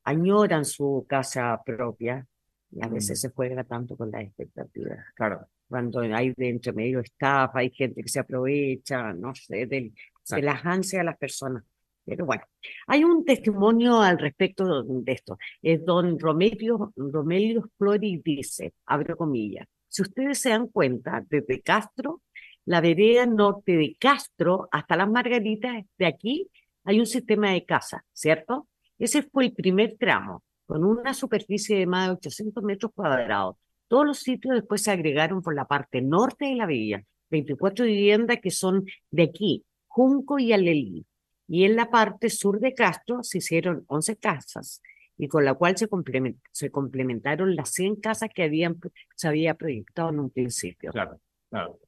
añoran 0.04 0.64
su 0.64 1.04
casa 1.08 1.60
propia 1.64 2.26
y 2.72 2.82
a 2.82 2.88
veces 2.88 3.18
Mm. 3.18 3.20
se 3.20 3.28
juega 3.30 3.64
tanto 3.64 3.96
con 3.96 4.10
las 4.10 4.22
expectativas. 4.22 4.98
Claro. 5.14 5.46
Cuando 5.70 6.00
hay 6.00 6.34
de 6.36 6.48
entre 6.50 6.72
medio 6.72 7.00
estafa, 7.00 7.60
hay 7.60 7.70
gente 7.70 8.02
que 8.02 8.08
se 8.10 8.20
aprovecha, 8.20 9.12
no 9.14 9.34
sé, 9.34 9.66
del- 9.66 9.94
de 10.28 10.42
las 10.42 10.64
ansias 10.66 11.00
de 11.00 11.04
las 11.04 11.16
personas. 11.16 11.62
Pero 12.04 12.26
bueno, 12.26 12.42
hay 12.88 13.04
un 13.04 13.24
testimonio 13.24 14.00
al 14.00 14.18
respecto 14.18 14.82
de 14.82 15.12
esto. 15.12 15.38
Es 15.62 15.84
don 15.84 16.18
Romelio, 16.18 16.92
Romelio 16.96 17.70
Flori 17.78 18.20
dice, 18.24 18.74
abro 18.86 19.16
comillas, 19.16 19.66
si 19.88 20.02
ustedes 20.02 20.38
se 20.40 20.50
dan 20.50 20.66
cuenta, 20.68 21.24
desde 21.28 21.60
Castro, 21.62 22.22
la 22.64 22.80
vereda 22.80 23.26
norte 23.26 23.76
de 23.76 23.96
Castro 23.98 24.68
hasta 24.72 24.96
las 24.96 25.08
Margaritas, 25.08 25.84
de 25.98 26.06
aquí 26.06 26.48
hay 26.84 26.98
un 27.00 27.06
sistema 27.06 27.52
de 27.52 27.64
casa, 27.64 28.04
¿cierto? 28.12 28.68
Ese 28.98 29.22
fue 29.22 29.46
el 29.46 29.52
primer 29.52 29.96
tramo, 29.98 30.42
con 30.66 30.84
una 30.84 31.14
superficie 31.14 31.78
de 31.78 31.86
más 31.86 32.08
de 32.08 32.14
800 32.14 32.62
metros 32.64 32.92
cuadrados. 32.94 33.56
Todos 33.90 34.06
los 34.06 34.20
sitios 34.20 34.54
después 34.54 34.84
se 34.84 34.92
agregaron 34.92 35.42
por 35.42 35.52
la 35.52 35.64
parte 35.64 36.00
norte 36.00 36.44
de 36.44 36.54
la 36.54 36.66
villa, 36.66 37.02
24 37.28 37.84
viviendas 37.84 38.38
que 38.40 38.52
son 38.52 38.86
de 39.10 39.24
aquí, 39.24 39.64
Junco 39.88 40.38
y 40.38 40.52
Alelí. 40.52 41.04
Y 41.48 41.64
en 41.64 41.74
la 41.74 41.90
parte 41.90 42.30
sur 42.30 42.60
de 42.60 42.72
Castro 42.72 43.24
se 43.24 43.38
hicieron 43.38 43.82
11 43.88 44.16
casas, 44.16 44.80
y 45.18 45.26
con 45.26 45.44
la 45.44 45.54
cual 45.54 45.76
se, 45.76 45.88
complemen- 45.88 46.38
se 46.52 46.70
complementaron 46.70 47.56
las 47.56 47.70
100 47.72 47.96
casas 47.96 48.30
que 48.32 48.44
habían, 48.44 48.78
se 49.16 49.26
había 49.26 49.54
proyectado 49.54 50.10
en 50.10 50.20
un 50.20 50.30
principio. 50.30 50.92
Claro, 50.92 51.18
claro. 51.50 51.80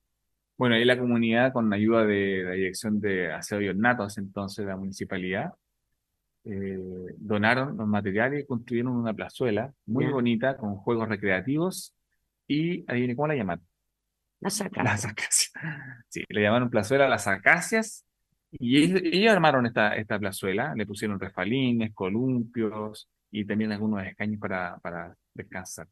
Bueno, 0.58 0.74
ahí 0.74 0.84
la 0.84 0.98
comunidad, 0.98 1.52
con 1.52 1.70
la 1.70 1.76
ayuda 1.76 2.04
de 2.04 2.42
la 2.42 2.50
Dirección 2.50 3.00
de 3.00 3.30
Aseo 3.30 3.60
y 3.60 3.68
Ornatos, 3.68 4.18
entonces 4.18 4.66
la 4.66 4.76
municipalidad, 4.76 5.52
eh, 6.44 6.78
donaron 7.18 7.76
los 7.76 7.86
materiales 7.86 8.42
y 8.42 8.46
construyeron 8.46 8.96
una 8.96 9.14
plazuela 9.14 9.72
muy 9.86 10.06
bonita 10.06 10.56
con 10.56 10.76
juegos 10.76 11.08
recreativos 11.08 11.94
y, 12.48 12.84
adivine 12.90 13.16
cómo 13.16 13.28
la 13.28 13.36
llamaron. 13.36 13.64
Las 14.40 14.60
acacias. 14.60 15.52
Sí, 16.08 16.24
le 16.28 16.42
llamaron 16.42 16.68
plazuela 16.68 17.08
las 17.08 17.28
acacias 17.28 18.04
y 18.50 18.76
ellos, 19.16 19.32
armaron 19.32 19.66
esta, 19.66 19.96
esta 19.96 20.18
plazuela, 20.18 20.74
le 20.74 20.84
pusieron 20.84 21.18
refalines, 21.18 21.94
columpios, 21.94 23.08
y 23.30 23.46
también 23.46 23.72
algunos 23.72 24.04
escaños 24.04 24.38
para, 24.38 24.78
para 24.80 25.16
descansar. 25.32 25.88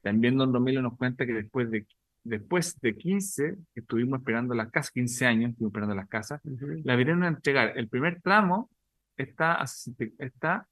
También 0.00 0.38
don 0.38 0.52
Romelio 0.52 0.80
nos 0.80 0.96
cuenta 0.96 1.26
que 1.26 1.34
después 1.34 1.70
de, 1.70 1.86
después 2.24 2.80
de 2.80 2.96
15, 2.96 3.56
que 3.74 3.80
estuvimos 3.80 4.20
esperando 4.20 4.54
las 4.54 4.70
casas, 4.70 4.90
15 4.92 5.26
años 5.26 5.50
estuvimos 5.50 5.72
esperando 5.72 5.94
las 5.94 6.08
casas, 6.08 6.40
la 6.84 6.96
vinieron 6.96 7.24
a 7.24 7.28
entregar. 7.28 7.76
El 7.76 7.88
primer 7.88 8.22
tramo 8.22 8.70
está 9.18 9.54
a, 9.54 9.66
60 9.66 10.24
está 10.24 10.66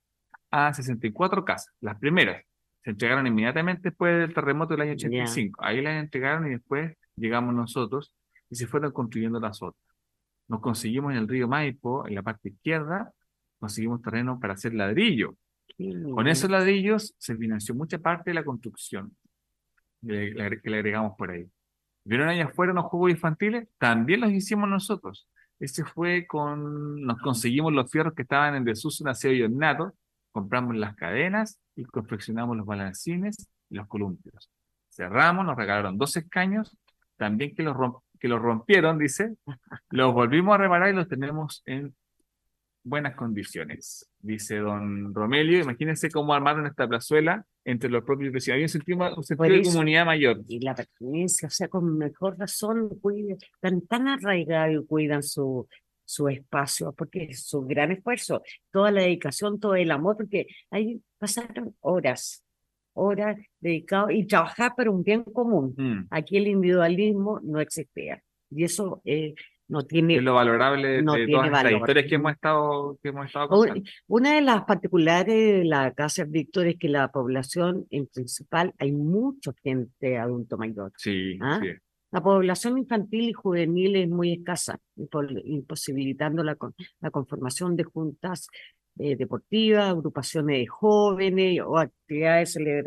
a 0.51 0.73
64 0.73 1.45
casas, 1.45 1.75
las 1.81 1.99
primeras. 1.99 2.43
Se 2.83 2.91
entregaron 2.91 3.27
inmediatamente 3.27 3.91
después 3.91 4.17
del 4.17 4.33
terremoto 4.33 4.75
del 4.75 4.83
año 4.83 4.93
85. 4.93 5.63
Ahí 5.63 5.83
las 5.83 6.03
entregaron 6.03 6.47
y 6.47 6.51
después 6.51 6.97
llegamos 7.17 7.55
nosotros 7.55 8.15
y 8.49 8.55
se 8.55 8.67
fueron 8.67 8.93
construyendo 8.93 9.41
las 9.41 9.61
otras. 9.61 9.83
Nos 10.49 10.61
conseguimos 10.61 11.13
en 11.13 11.19
el 11.19 11.29
río 11.29 11.49
Maipo, 11.49 12.07
en 12.07 12.15
la 12.15 12.23
parte 12.23 12.51
izquierda, 12.51 13.13
conseguimos 13.59 14.01
terreno 14.03 14.39
para 14.39 14.55
hacer 14.55 14.73
ladrillo. 14.73 15.35
Con 16.15 16.29
esos 16.29 16.49
ladrillos 16.49 17.15
se 17.19 17.37
financió 17.37 17.75
mucha 17.75 17.99
parte 17.99 18.31
de 18.31 18.35
la 18.35 18.45
construcción 18.45 19.17
que 20.01 20.31
le 20.31 20.77
agregamos 20.79 21.15
por 21.19 21.33
ahí. 21.33 21.51
¿Vieron 22.05 22.29
allá 22.29 22.45
afuera 22.45 22.73
los 22.73 22.85
juegos 22.85 23.11
infantiles? 23.11 23.69
También 23.79 24.21
los 24.21 24.31
hicimos 24.31 24.69
nosotros. 24.69 25.29
Ese 25.59 25.85
fue 25.85 26.27
con, 26.27 27.01
nos 27.03 27.19
conseguimos 27.19 27.73
los 27.73 27.91
fierros 27.91 28.15
que 28.15 28.23
estaban 28.23 28.55
en 28.55 28.65
desuso 28.65 29.05
en 29.05 29.09
acero 29.09 29.35
y 29.35 29.49
nato, 29.49 29.95
compramos 30.31 30.77
las 30.77 30.95
cadenas 30.97 31.59
y 31.75 31.85
confeccionamos 31.85 32.57
los 32.57 32.67
balancines 32.67 33.49
y 33.71 33.77
los 33.77 33.87
columpios. 33.89 34.51
Cerramos, 34.91 35.47
nos 35.47 35.57
regalaron 35.57 35.97
dos 35.97 36.17
escaños, 36.17 36.77
también 37.17 37.55
que 37.55 37.63
los, 37.63 37.77
que 38.21 38.29
los 38.29 38.41
rompieron, 38.41 38.99
dice, 38.99 39.37
los 39.91 40.13
volvimos 40.13 40.55
a 40.55 40.59
reparar 40.59 40.91
y 40.91 40.97
los 40.97 41.09
tenemos 41.09 41.63
en 41.65 41.95
buenas 42.85 43.15
condiciones, 43.15 44.09
dice 44.21 44.59
don 44.59 45.15
Romelio. 45.15 45.61
Imagínense 45.61 46.11
cómo 46.11 46.35
armaron 46.35 46.67
esta 46.67 46.87
plazuela 46.87 47.45
entre 47.67 47.91
los 47.91 48.05
propios 48.05 48.33
vecinos. 48.33 48.55
Había 48.55 48.65
un 48.65 48.69
sentido, 48.69 49.17
un 49.17 49.25
sentido 49.25 49.57
de 49.57 49.63
comunidad 49.63 50.07
mayor. 50.07 50.41
Y 50.49 50.61
la 50.61 50.75
pertenencia, 50.75 51.49
o 51.49 51.51
sea, 51.51 51.69
con 51.69 51.99
mejor 51.99 52.39
razón, 52.39 52.89
cuiden, 53.01 53.37
están 53.55 53.81
tan 53.83 54.07
arraigados 54.07 54.85
y 54.85 54.87
cuidan 54.87 55.23
su, 55.23 55.69
su 56.05 56.29
espacio, 56.29 56.93
porque 56.93 57.25
es 57.25 57.45
su 57.45 57.63
gran 57.63 57.91
esfuerzo, 57.91 58.43
toda 58.71 58.93
la 58.93 59.03
dedicación, 59.03 59.59
todo 59.59 59.75
el 59.75 59.91
amor, 59.91 60.17
porque 60.17 60.47
ahí 60.71 61.03
pasaron 61.19 61.75
horas, 61.81 62.45
horas 62.95 63.37
dedicados 63.59 64.13
y 64.13 64.25
trabajar 64.27 64.75
para 64.77 64.93
un 64.93 65.03
bien 65.03 65.25
común. 65.25 65.75
Mm. 65.77 66.07
Aquí 66.11 66.37
el 66.37 66.47
individualismo 66.47 67.41
no 67.43 67.61
existía. 67.61 68.23
Y 68.49 68.63
eso 68.63 69.03
eh, 69.05 69.35
no 69.69 69.83
tiene, 69.83 70.17
es 70.17 70.23
lo 70.23 70.35
valorable 70.35 70.89
de 70.89 71.03
todas 71.03 71.51
las 71.51 71.73
historias 71.73 72.07
que 72.07 72.15
hemos 72.15 72.33
estado, 72.33 72.99
que 73.03 73.09
hemos 73.09 73.27
estado 73.27 73.49
contando. 73.49 73.83
Una 74.07 74.35
de 74.35 74.41
las 74.43 74.65
particulares 74.65 75.59
de 75.59 75.65
la 75.65 75.93
Casa 75.93 76.25
Víctor 76.25 76.67
es 76.69 76.77
que 76.79 76.89
la 76.89 77.09
población 77.11 77.87
en 77.91 78.07
principal 78.07 78.73
hay 78.79 78.93
mucha 78.93 79.53
gente 79.63 80.19
adulto 80.19 80.57
mayor. 80.57 80.93
Sí, 80.97 81.39
¿ah? 81.41 81.59
sí. 81.63 81.71
La 82.13 82.23
población 82.23 82.79
infantil 82.79 83.29
y 83.29 83.33
juvenil 83.33 83.97
es 83.97 84.09
muy 84.09 84.33
escasa, 84.33 84.79
imposibilitando 85.45 86.43
la, 86.45 86.57
la 87.01 87.11
conformación 87.11 87.77
de 87.77 87.85
juntas 87.85 88.49
eh, 88.99 89.17
deportivas, 89.17 89.91
agrupaciones 89.91 90.61
de 90.61 90.67
jóvenes 90.67 91.61
o 91.67 91.77
actividades 91.77 92.57
eh, 92.57 92.83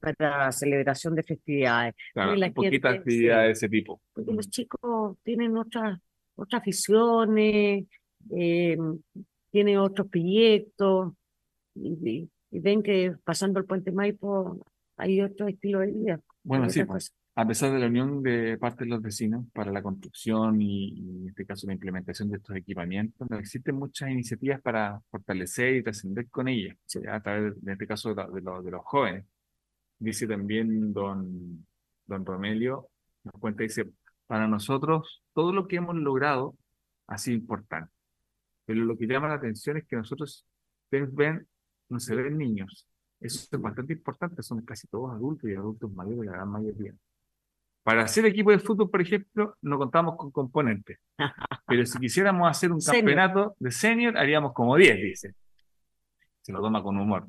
para 0.00 0.52
celebración 0.52 1.14
de 1.14 1.22
festividades. 1.22 1.94
Claro, 2.12 2.52
poquitas 2.52 2.94
actividades 2.94 3.46
de 3.46 3.52
ese 3.52 3.68
tipo. 3.68 4.00
Porque 4.12 4.32
los 4.32 4.48
chicos 4.48 5.16
tienen 5.22 5.56
otras, 5.56 5.98
otras 6.36 6.62
aficiones, 6.62 7.86
eh, 8.30 8.76
tienen 9.50 9.78
otros 9.78 10.08
proyectos, 10.08 11.12
y, 11.74 12.28
ven 12.50 12.82
que 12.82 13.14
pasando 13.24 13.58
el 13.60 13.66
puente 13.66 13.92
Maipo 13.92 14.64
hay 14.96 15.20
otro 15.22 15.48
estilo 15.48 15.80
de 15.80 15.86
vida. 15.86 16.20
Bueno, 16.44 16.68
sí, 16.68 16.84
pues, 16.84 17.14
a 17.34 17.46
pesar 17.46 17.72
de 17.72 17.78
la 17.78 17.86
unión 17.86 18.22
de 18.22 18.58
parte 18.58 18.84
de 18.84 18.90
los 18.90 19.00
vecinos 19.00 19.46
para 19.54 19.72
la 19.72 19.82
construcción 19.82 20.60
y, 20.60 20.98
en 20.98 21.28
este 21.28 21.46
caso 21.46 21.66
la 21.66 21.72
implementación 21.72 22.30
de 22.30 22.36
estos 22.36 22.54
equipamientos, 22.56 23.26
existen 23.38 23.76
muchas 23.76 24.10
iniciativas 24.10 24.60
para 24.60 25.00
fortalecer 25.10 25.76
y 25.76 25.82
trascender 25.82 26.28
con 26.28 26.48
ellas, 26.48 26.76
a 27.08 27.20
través, 27.20 27.54
en 27.62 27.70
este 27.70 27.86
caso, 27.86 28.14
de, 28.14 28.24
de 28.24 28.70
los 28.70 28.84
jóvenes 28.84 29.24
dice 30.02 30.26
también 30.26 30.92
don, 30.92 31.64
don 32.06 32.26
Romelio, 32.26 32.88
nos 33.24 33.34
cuenta, 33.34 33.62
dice, 33.62 33.88
para 34.26 34.48
nosotros 34.48 35.22
todo 35.32 35.52
lo 35.52 35.68
que 35.68 35.76
hemos 35.76 35.94
logrado 35.94 36.56
ha 37.06 37.18
sido 37.18 37.36
importante, 37.36 37.92
pero 38.64 38.84
lo 38.84 38.96
que 38.96 39.06
llama 39.06 39.28
la 39.28 39.34
atención 39.34 39.76
es 39.76 39.86
que 39.86 39.96
nosotros, 39.96 40.44
ustedes 40.84 41.14
ven, 41.14 41.46
no 41.88 42.00
se 42.00 42.16
ven 42.16 42.36
niños, 42.36 42.88
eso 43.20 43.46
es 43.50 43.60
bastante 43.60 43.92
importante, 43.92 44.42
son 44.42 44.62
casi 44.62 44.88
todos 44.88 45.12
adultos 45.12 45.48
y 45.48 45.54
adultos 45.54 45.92
mayores, 45.92 46.26
la 46.26 46.32
gran 46.32 46.48
mayoría. 46.48 46.92
Para 47.84 48.02
hacer 48.02 48.26
equipo 48.26 48.50
de 48.50 48.58
fútbol, 48.58 48.90
por 48.90 49.00
ejemplo, 49.00 49.56
no 49.62 49.76
contamos 49.76 50.16
con 50.16 50.30
componentes. 50.30 50.98
Pero 51.66 51.84
si 51.84 51.98
quisiéramos 51.98 52.48
hacer 52.48 52.70
un 52.70 52.80
campeonato 52.80 53.56
de 53.58 53.72
senior, 53.72 54.16
haríamos 54.16 54.52
como 54.52 54.76
10, 54.76 54.96
dice. 54.96 55.34
Se 56.42 56.52
lo 56.52 56.60
toma 56.60 56.80
con 56.82 56.96
humor. 56.96 57.26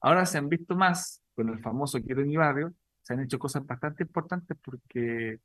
Ahora 0.00 0.24
se 0.24 0.38
han 0.38 0.48
visto 0.48 0.74
más 0.74 1.21
con 1.34 1.48
el 1.48 1.60
famoso 1.60 2.00
Quiero 2.00 2.24
mi 2.24 2.36
barrio, 2.36 2.72
se 3.02 3.14
han 3.14 3.20
hecho 3.20 3.38
cosas 3.38 3.66
bastante 3.66 4.04
importantes 4.04 4.56
porque 4.62 5.38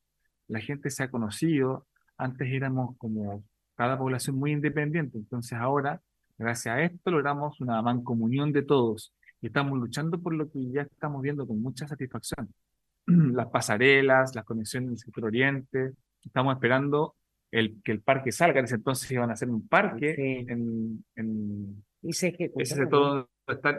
la 0.48 0.60
gente 0.60 0.90
se 0.90 1.04
ha 1.04 1.12
conocido. 1.12 1.88
Antes 2.18 2.48
éramos 2.52 2.98
como 2.98 3.44
cada 3.76 3.98
población 3.98 4.38
muy 4.38 4.52
independiente, 4.52 5.18
entonces 5.18 5.58
ahora, 5.58 6.02
gracias 6.38 6.76
a 6.76 6.82
esto, 6.82 7.12
logramos 7.12 7.60
una 7.62 7.82
mancomunión 7.82 8.52
de 8.52 8.64
todos. 8.64 9.14
Y 9.42 9.48
estamos 9.48 9.78
luchando 9.78 10.20
por 10.20 10.34
lo 10.34 10.50
que 10.50 10.72
ya 10.72 10.82
estamos 10.82 11.22
viendo 11.22 11.46
con 11.46 11.62
mucha 11.62 11.88
satisfacción. 11.88 12.54
Las 13.06 13.48
pasarelas, 13.48 14.36
las 14.36 14.44
conexiones 14.44 14.90
del 14.90 14.98
sector 14.98 15.26
oriente, 15.26 15.94
estamos 16.24 16.56
esperando 16.56 17.16
el, 17.52 17.82
que 17.84 17.92
el 17.94 18.02
parque 18.02 18.32
salga, 18.32 18.62
ese 18.62 18.76
entonces 18.76 19.10
iban 19.12 19.30
a 19.30 19.34
hacer 19.34 19.50
un 19.50 19.68
parque 19.68 20.46
en, 20.48 21.04
en, 21.16 21.84
y 22.02 22.14
se 22.14 22.36
ese 22.58 22.86
todo 22.88 23.30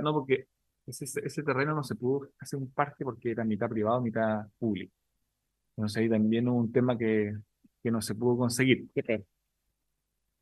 no 0.02 0.12
porque 0.12 0.46
ese, 0.88 1.42
terreno 1.42 1.74
no 1.74 1.82
se 1.82 1.94
pudo 1.94 2.28
hacer 2.40 2.58
un 2.58 2.70
parque 2.72 3.04
porque 3.04 3.30
era 3.30 3.44
mitad 3.44 3.68
privado, 3.68 4.00
mitad 4.00 4.46
público. 4.58 4.92
Entonces 5.76 5.98
ahí 5.98 6.08
también 6.08 6.48
hubo 6.48 6.58
un 6.58 6.72
tema 6.72 6.96
que, 6.96 7.36
que 7.82 7.90
no 7.90 8.00
se 8.00 8.14
pudo 8.14 8.38
conseguir. 8.38 8.88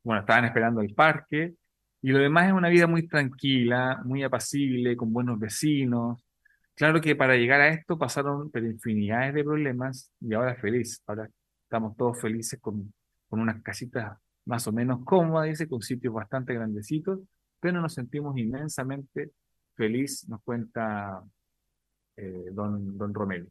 Bueno, 0.03 0.21
estaban 0.21 0.45
esperando 0.45 0.81
el 0.81 0.93
parque 0.93 1.55
y 2.01 2.11
lo 2.11 2.19
demás 2.19 2.47
es 2.47 2.53
una 2.53 2.69
vida 2.69 2.87
muy 2.87 3.07
tranquila, 3.07 4.01
muy 4.05 4.23
apacible, 4.23 4.95
con 4.95 5.11
buenos 5.11 5.39
vecinos. 5.39 6.23
Claro 6.75 7.01
que 7.01 7.15
para 7.15 7.35
llegar 7.35 7.59
a 7.61 7.69
esto 7.69 7.97
pasaron 7.97 8.49
pero 8.51 8.67
infinidades 8.67 9.33
de 9.33 9.43
problemas 9.43 10.11
y 10.21 10.33
ahora 10.33 10.55
feliz. 10.55 11.01
Ahora 11.07 11.29
estamos 11.63 11.97
todos 11.97 12.21
felices 12.21 12.59
con, 12.61 12.93
con 13.27 13.39
unas 13.39 13.61
casitas 13.61 14.17
más 14.45 14.65
o 14.67 14.71
menos 14.71 15.03
cómodas, 15.03 15.49
dice, 15.49 15.67
con 15.67 15.81
sitios 15.81 16.13
bastante 16.13 16.53
grandecitos, 16.53 17.19
pero 17.59 17.81
nos 17.81 17.93
sentimos 17.93 18.37
inmensamente 18.37 19.31
feliz, 19.77 20.27
nos 20.27 20.41
cuenta 20.41 21.23
eh, 22.17 22.49
don, 22.51 22.97
don 22.97 23.13
Romero. 23.13 23.45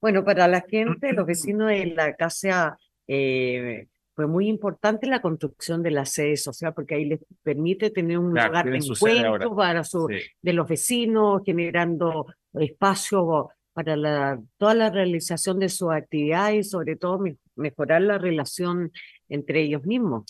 Bueno, 0.00 0.24
para 0.24 0.48
la 0.48 0.62
gente, 0.62 1.12
los 1.12 1.26
vecinos 1.26 1.68
de 1.68 1.86
la 1.86 2.14
casa, 2.14 2.78
eh, 3.06 3.88
fue 4.14 4.26
muy 4.26 4.48
importante 4.48 5.06
la 5.06 5.22
construcción 5.22 5.82
de 5.82 5.90
la 5.90 6.04
sede 6.04 6.36
social, 6.36 6.74
porque 6.74 6.94
ahí 6.94 7.04
les 7.06 7.20
permite 7.42 7.90
tener 7.90 8.18
un 8.18 8.28
lugar 8.28 8.70
de 8.70 8.76
encuentro 8.76 9.56
para 9.56 9.82
su, 9.82 10.08
de 10.08 10.52
los 10.52 10.68
vecinos, 10.68 11.42
generando 11.44 12.26
espacio 12.54 13.50
para 13.72 13.96
la, 13.96 14.40
toda 14.58 14.74
la 14.74 14.90
realización 14.90 15.58
de 15.58 15.68
sus 15.68 15.90
actividades 15.90 16.66
y 16.66 16.68
sobre 16.68 16.96
todo 16.96 17.22
mejorar 17.54 18.02
la 18.02 18.18
relación 18.18 18.92
entre 19.28 19.62
ellos 19.62 19.84
mismos. 19.86 20.24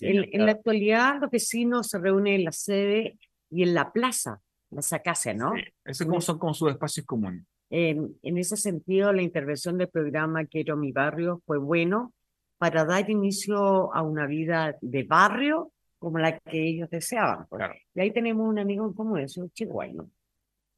en, 0.00 0.46
la 0.46 0.52
actualidad 0.52 1.20
los 1.20 1.30
vecinos 1.30 1.88
se 1.88 1.98
reúnen 1.98 2.34
en 2.34 2.44
la 2.44 2.52
sede 2.52 3.18
y 3.50 3.62
en 3.62 3.74
la 3.74 3.92
plaza 3.92 4.40
esa 4.80 5.00
casa, 5.00 5.32
¿no? 5.34 5.52
Sí. 5.92 6.04
como 6.04 6.20
son 6.20 6.38
como 6.38 6.54
sus 6.54 6.70
espacios 6.70 7.06
comunes. 7.06 7.44
en 7.70 8.38
ese 8.38 8.56
sentido, 8.56 9.12
la 9.12 9.22
intervención 9.22 9.78
del 9.78 9.88
programa 9.88 10.44
Quiero 10.44 10.76
mi 10.76 10.92
barrio 10.92 11.42
fue 11.46 11.58
bueno 11.58 12.12
para 12.58 12.84
dar 12.84 13.10
inicio 13.10 13.94
a 13.94 14.02
una 14.02 14.26
vida 14.26 14.76
de 14.80 15.02
barrio 15.02 15.72
como 15.98 16.18
la 16.18 16.38
que 16.38 16.68
ellos 16.68 16.90
deseaban. 16.90 17.46
Claro. 17.50 17.74
Y 17.94 18.00
ahí 18.00 18.12
tenemos 18.12 18.46
un 18.46 18.58
amigo 18.58 18.86
en 18.86 18.92
común, 18.92 19.20
es 19.20 19.36
un 19.38 19.50
chihuahua. 19.50 20.06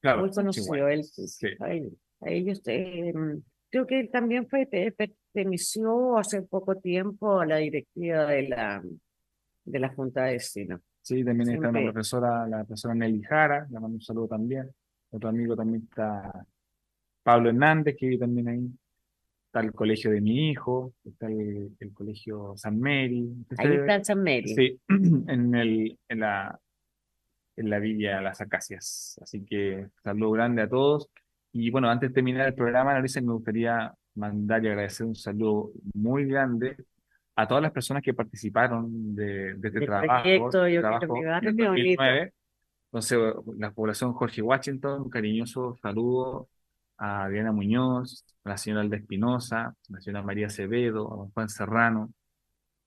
Claro, 0.01 0.21
Muy 0.21 0.31
conocido 0.31 0.89
él. 0.89 1.03
Sí. 1.03 1.49
A, 1.59 2.31
ellos, 2.31 2.63
eh, 2.67 3.13
creo 3.69 3.87
que 3.87 4.01
él 4.01 4.11
también 4.11 4.49
fue, 4.49 4.67
perteneció 4.67 6.17
hace 6.17 6.43
poco 6.43 6.77
tiempo 6.77 7.41
a 7.41 7.47
la 7.47 7.57
directiva 7.57 8.27
de 8.27 8.49
la, 8.49 8.83
de 9.65 9.79
la 9.79 9.89
Junta 9.89 10.25
de 10.25 10.35
Destino. 10.35 10.81
Sí, 11.07 11.23
también 11.23 11.51
está 11.51 11.71
la 11.71 11.83
profesora, 11.85 12.49
la 12.49 12.65
profesora 12.65 12.93
Nelly 12.97 13.23
Jara, 13.23 13.65
le 13.71 13.79
mando 13.79 13.95
un 13.95 14.01
saludo 14.01 14.27
también. 14.27 14.69
Otro 15.11 15.29
amigo 15.29 15.55
también 15.55 15.85
está 15.85 16.45
Pablo 17.23 17.51
Hernández, 17.51 17.95
que 17.97 18.09
vive 18.09 18.19
también 18.19 18.49
ahí. 18.49 18.69
Está 19.47 19.61
el 19.61 19.73
colegio 19.73 20.11
de 20.11 20.21
mi 20.21 20.51
hijo, 20.51 20.95
está 21.05 21.29
el, 21.29 21.77
colegio 21.95 22.55
San 22.57 22.81
Mary. 22.81 23.25
ahí 23.57 23.75
está 23.77 24.03
San 24.03 24.19
Mary. 24.19 24.49
Sí, 24.49 24.81
en, 24.89 25.55
el, 25.55 25.97
en, 26.09 26.19
la, 26.19 26.59
en 27.55 27.71
la 27.71 27.79
Villa 27.79 28.21
Las 28.21 28.41
Acacias. 28.41 29.17
Así 29.23 29.45
que 29.45 29.87
saludo 30.03 30.33
grande 30.33 30.63
a 30.63 30.69
todos. 30.69 31.09
Y 31.53 31.71
bueno, 31.71 31.89
antes 31.89 32.11
de 32.11 32.15
terminar 32.15 32.49
el 32.49 32.55
programa, 32.55 32.95
Larissa, 32.95 33.21
me 33.21 33.33
gustaría 33.33 33.95
mandar 34.17 34.65
y 34.65 34.69
agradecer 34.71 35.07
un 35.07 35.15
saludo 35.15 35.71
muy 35.95 36.25
grande 36.25 36.77
a 37.37 37.47
todas 37.47 37.63
las 37.63 37.73
personas 37.73 38.03
que 38.03 38.15
participaron 38.15 39.15
de, 39.15 39.55
de 39.55 39.69
este 39.69 39.81
De 39.81 39.87
trabajo, 39.87 40.23
proyecto, 40.23 40.69
Yo 40.69 40.81
trabajo 40.81 41.13
Mi 41.13 41.21
en 41.21 41.27
Barrio, 41.27 41.51
el 41.51 41.57
qué 41.57 41.69
bonito. 41.69 42.03
2009. 42.03 42.33
Entonces, 42.87 43.19
la 43.59 43.71
población 43.73 44.13
Jorge 44.15 44.41
Washington, 44.41 45.03
un 45.03 45.11
cariñoso 45.11 45.77
saludo 45.83 46.49
a 46.97 47.29
Diana 47.29 47.53
Muñoz, 47.53 48.25
a 48.45 48.51
la 48.51 48.57
señora 48.57 48.81
Alda 48.83 48.97
Espinosa, 48.97 49.67
a 49.67 49.75
la 49.89 50.01
señora 50.01 50.23
María 50.23 50.47
Acevedo, 50.47 51.13
a 51.13 51.17
don 51.17 51.31
Juan 51.33 51.49
Serrano, 51.51 52.11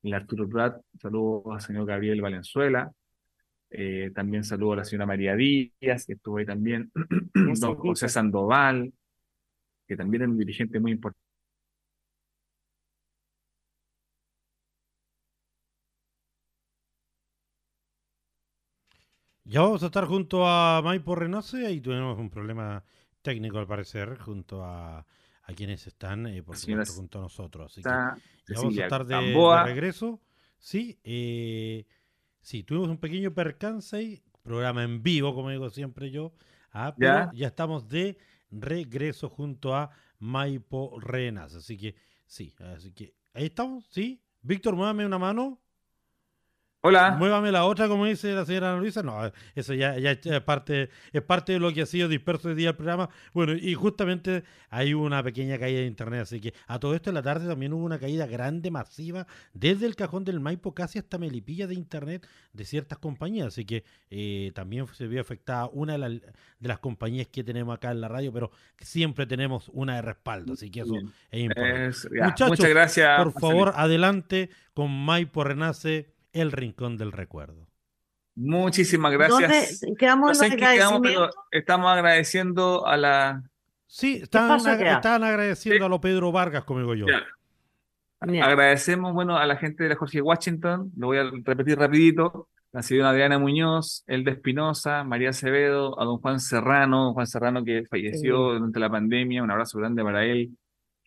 a 0.04 0.16
Arturo 0.16 0.50
Prat, 0.50 0.82
saludo 1.00 1.54
al 1.54 1.62
señor 1.62 1.86
Gabriel 1.86 2.22
Valenzuela, 2.22 2.92
eh, 3.70 4.12
también 4.16 4.44
saludo 4.44 4.74
a 4.74 4.78
la 4.78 4.86
señora 4.86 5.06
María 5.06 5.36
Díaz, 5.36 6.08
que 6.08 6.14
estuvo 6.14 6.38
ahí 6.38 6.46
también, 6.46 6.92
don 7.34 7.76
José 7.76 8.10
Sandoval, 8.10 8.92
que 9.88 9.96
también 9.96 10.24
es 10.24 10.30
un 10.30 10.38
dirigente 10.40 10.80
muy 10.80 10.94
importante. 10.94 11.29
Ya 19.50 19.62
vamos 19.62 19.82
a 19.82 19.88
estar 19.88 20.06
junto 20.06 20.48
a 20.48 20.80
Maipo 20.84 21.16
Renace, 21.16 21.66
ahí 21.66 21.82
tuvimos 21.82 22.20
un 22.20 22.30
problema 22.30 22.84
técnico 23.24 23.58
al 23.58 23.66
parecer, 23.66 24.20
junto 24.20 24.64
a, 24.64 25.00
a 25.00 25.54
quienes 25.56 25.88
están, 25.88 26.28
eh, 26.28 26.44
por 26.44 26.56
supuesto, 26.56 26.94
junto 26.94 27.18
a 27.18 27.22
nosotros. 27.24 27.72
Así 27.72 27.82
que 27.82 27.90
ya 27.90 28.60
vamos 28.62 28.78
a 28.78 28.84
estar 28.84 29.06
de, 29.08 29.16
de 29.16 29.64
regreso. 29.64 30.22
Sí, 30.60 31.00
eh, 31.04 31.88
sí, 32.40 32.62
tuvimos 32.62 32.90
un 32.90 33.00
pequeño 33.00 33.34
percance 33.34 34.22
programa 34.44 34.84
en 34.84 35.02
vivo, 35.02 35.34
como 35.34 35.50
digo 35.50 35.68
siempre 35.72 36.12
yo, 36.12 36.32
ah, 36.72 36.94
pero 36.96 37.12
Ya. 37.12 37.32
ya 37.34 37.48
estamos 37.48 37.88
de 37.90 38.20
regreso 38.52 39.30
junto 39.30 39.76
a 39.76 39.90
Maipo 40.20 41.00
Renace. 41.00 41.58
Así 41.58 41.76
que, 41.76 41.96
sí, 42.28 42.54
así 42.76 42.92
que 42.92 43.16
ahí 43.34 43.46
estamos, 43.46 43.88
sí. 43.90 44.22
Víctor, 44.44 44.76
muévame 44.76 45.08
una 45.08 45.18
mano. 45.18 45.60
Hola. 46.82 47.12
Muévame 47.20 47.52
la 47.52 47.66
otra, 47.66 47.90
como 47.90 48.06
dice 48.06 48.32
la 48.32 48.46
señora 48.46 48.78
Luisa. 48.78 49.04
No, 49.04 49.20
eso 49.54 49.74
ya, 49.74 49.98
ya 50.00 50.12
es, 50.12 50.42
parte, 50.44 50.90
es 51.12 51.22
parte 51.22 51.52
de 51.52 51.60
lo 51.60 51.74
que 51.74 51.82
ha 51.82 51.86
sido 51.86 52.08
disperso 52.08 52.48
hoy 52.48 52.56
día 52.56 52.70
el 52.70 52.76
programa. 52.78 53.10
Bueno, 53.34 53.52
y 53.54 53.74
justamente 53.74 54.46
hay 54.70 54.94
una 54.94 55.22
pequeña 55.22 55.60
caída 55.60 55.82
de 55.82 55.88
internet, 55.88 56.22
así 56.22 56.40
que 56.40 56.54
a 56.68 56.80
todo 56.80 56.96
esto 56.96 57.10
en 57.10 57.16
la 57.16 57.22
tarde 57.22 57.50
también 57.50 57.74
hubo 57.74 57.84
una 57.84 58.00
caída 58.00 58.28
grande, 58.28 58.72
masiva, 58.72 59.28
desde 59.54 59.88
el 59.88 59.98
cajón 59.98 60.24
del 60.24 60.40
Maipo 60.40 60.74
casi 60.74 61.00
hasta 61.00 61.18
Melipilla 61.18 61.68
de 61.68 61.74
internet 61.74 62.26
de 62.54 62.64
ciertas 62.64 62.98
compañías. 62.98 63.48
Así 63.48 63.66
que 63.66 63.84
eh, 64.10 64.54
también 64.56 64.88
se 64.94 65.06
vio 65.08 65.20
afectada 65.20 65.68
una 65.74 65.94
de, 65.94 66.00
las- 66.00 66.12
de 66.60 66.68
las 66.70 66.80
compañías 66.80 67.28
que 67.28 67.44
tenemos 67.44 67.76
acá 67.76 67.92
en 67.92 68.00
la 68.00 68.08
radio, 68.08 68.32
pero 68.32 68.52
siempre 68.78 69.26
tenemos 69.26 69.70
una 69.74 69.96
de 69.98 70.02
respaldo, 70.02 70.54
así 70.54 70.72
que 70.72 70.80
eso 70.80 70.94
Bien. 70.94 71.12
es 71.30 71.42
importante. 71.42 71.88
Es- 71.88 72.08
Muchachos, 72.10 72.48
muchas 72.48 72.70
gracias, 72.70 73.22
por 73.22 73.34
favor, 73.34 73.74
adelante 73.76 74.50
con 74.74 74.90
Maipo 74.92 75.44
Renace, 75.44 76.18
el 76.42 76.52
rincón 76.52 76.98
del 76.98 77.12
recuerdo. 77.12 77.68
Muchísimas 78.36 79.12
gracias. 79.12 79.82
¿Dónde 79.82 79.98
quedamos 79.98 80.22
No 80.22 80.28
los 80.30 80.38
sé 80.38 80.46
en 80.46 80.52
qué 80.52 80.58
quedamos, 80.58 81.02
pero 81.04 81.30
estamos 81.52 81.92
agradeciendo 81.92 82.88
a 82.88 82.96
la... 82.98 83.44
Sí, 83.88 84.22
ag- 84.68 84.76
acá? 84.80 84.96
estaban 84.96 85.24
agradeciendo 85.24 85.86
a 85.86 85.90
lo 85.90 86.00
Pedro 86.00 86.32
Vargas, 86.32 86.64
como 86.64 86.80
digo 86.80 86.94
yo. 86.96 87.08
Ya. 87.08 87.22
Ya. 88.28 88.46
Agradecemos, 88.46 89.14
bueno, 89.14 89.38
a 89.38 89.46
la 89.46 89.56
gente 89.56 89.84
de 89.84 89.90
la 89.90 89.96
Jorge 89.96 90.22
Washington, 90.22 90.92
lo 90.98 91.08
voy 91.08 91.18
a 91.18 91.24
repetir 91.44 91.78
rapidito, 91.80 92.50
la 92.74 92.82
señora 92.84 93.10
Adriana 93.12 93.40
Muñoz, 93.40 94.04
Elda 94.08 94.32
Espinosa, 94.32 95.04
María 95.06 95.30
Acevedo, 95.30 96.00
a 96.00 96.04
don 96.06 96.18
Juan 96.20 96.40
Serrano, 96.40 97.06
don 97.06 97.14
Juan 97.14 97.28
Serrano 97.28 97.64
que 97.64 97.86
falleció 97.90 98.52
Sí. 98.52 98.58
durante 98.58 98.80
la 98.80 98.90
pandemia, 98.90 99.42
un 99.42 99.50
abrazo 99.52 99.80
grande 99.80 100.04
para 100.04 100.26
él, 100.26 100.50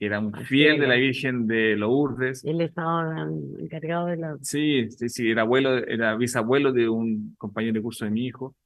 que 0.03 0.07
era 0.07 0.19
un 0.19 0.35
fiel 0.35 0.81
de 0.81 0.89
la 0.89 0.97
Virgen 0.97 1.47
de 1.47 1.77
Lourdes. 1.77 2.45
Él 2.45 2.61
estaba 2.61 3.25
encargado 3.61 4.07
de 4.07 4.17
la... 4.17 4.37
Sí, 4.43 4.91
sí, 4.91 5.09
sí, 5.09 5.31
era 5.31 5.43
abuelo, 5.43 5.79
era 5.79 6.17
bisabuelo 6.17 6.73
de 6.73 6.89
un 6.89 7.37
compañero 7.39 7.75
de 7.75 7.83
curso 7.83 8.05
de 8.05 8.11
mi 8.11 8.27
hijo, 8.27 8.57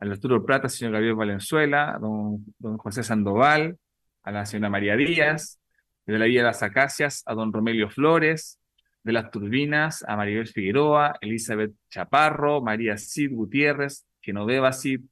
al 0.00 0.10
Arturo 0.10 0.44
Plata, 0.44 0.68
señor 0.68 0.94
Gabriel 0.94 1.14
Valenzuela, 1.14 1.96
don, 2.00 2.44
don 2.58 2.76
José 2.76 3.04
Sandoval, 3.04 3.78
a 4.24 4.32
la 4.32 4.44
señora 4.44 4.68
María 4.68 4.96
Díaz, 4.96 5.60
de 6.06 6.18
la 6.18 6.24
Villa 6.24 6.40
de 6.40 6.46
las 6.46 6.64
Acacias, 6.64 7.22
a 7.24 7.34
don 7.34 7.52
Romelio 7.52 7.88
Flores, 7.88 8.58
de 9.04 9.12
las 9.12 9.30
Turbinas, 9.30 10.04
a 10.08 10.16
Maribel 10.16 10.48
Figueroa, 10.48 11.18
Elizabeth 11.20 11.70
Chaparro, 11.88 12.62
María 12.62 12.96
Cid 12.98 13.30
Gutiérrez, 13.30 14.08
Genoveva 14.20 14.72
Cid, 14.72 15.02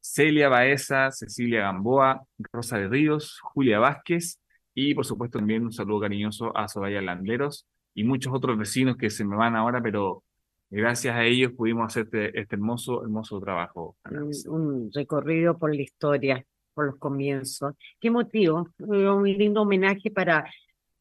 Celia 0.00 0.48
Baeza, 0.48 1.10
Cecilia 1.10 1.62
Gamboa, 1.62 2.22
Rosa 2.52 2.78
de 2.78 2.86
Ríos, 2.86 3.40
Julia 3.42 3.80
Vázquez, 3.80 4.38
y 4.76 4.94
por 4.94 5.04
supuesto 5.04 5.38
también 5.38 5.64
un 5.64 5.72
saludo 5.72 6.00
cariñoso 6.02 6.56
a 6.56 6.68
Soraya 6.68 7.00
Landeros 7.02 7.66
y 7.94 8.04
muchos 8.04 8.32
otros 8.32 8.56
vecinos 8.58 8.96
que 8.96 9.10
se 9.10 9.24
me 9.24 9.34
van 9.34 9.56
ahora, 9.56 9.82
pero 9.82 10.22
gracias 10.70 11.16
a 11.16 11.24
ellos 11.24 11.52
pudimos 11.56 11.86
hacer 11.86 12.04
este, 12.04 12.38
este 12.38 12.56
hermoso, 12.56 13.02
hermoso 13.02 13.40
trabajo. 13.40 13.96
un, 14.10 14.30
un 14.52 14.90
recorrido 14.92 15.58
por 15.58 15.74
la 15.74 15.80
historia, 15.82 16.44
por 16.74 16.86
los 16.86 16.96
comienzos. 16.98 17.72
Qué 17.98 18.10
motivo, 18.10 18.68
un 18.78 19.24
lindo 19.24 19.62
homenaje 19.62 20.10
para, 20.10 20.44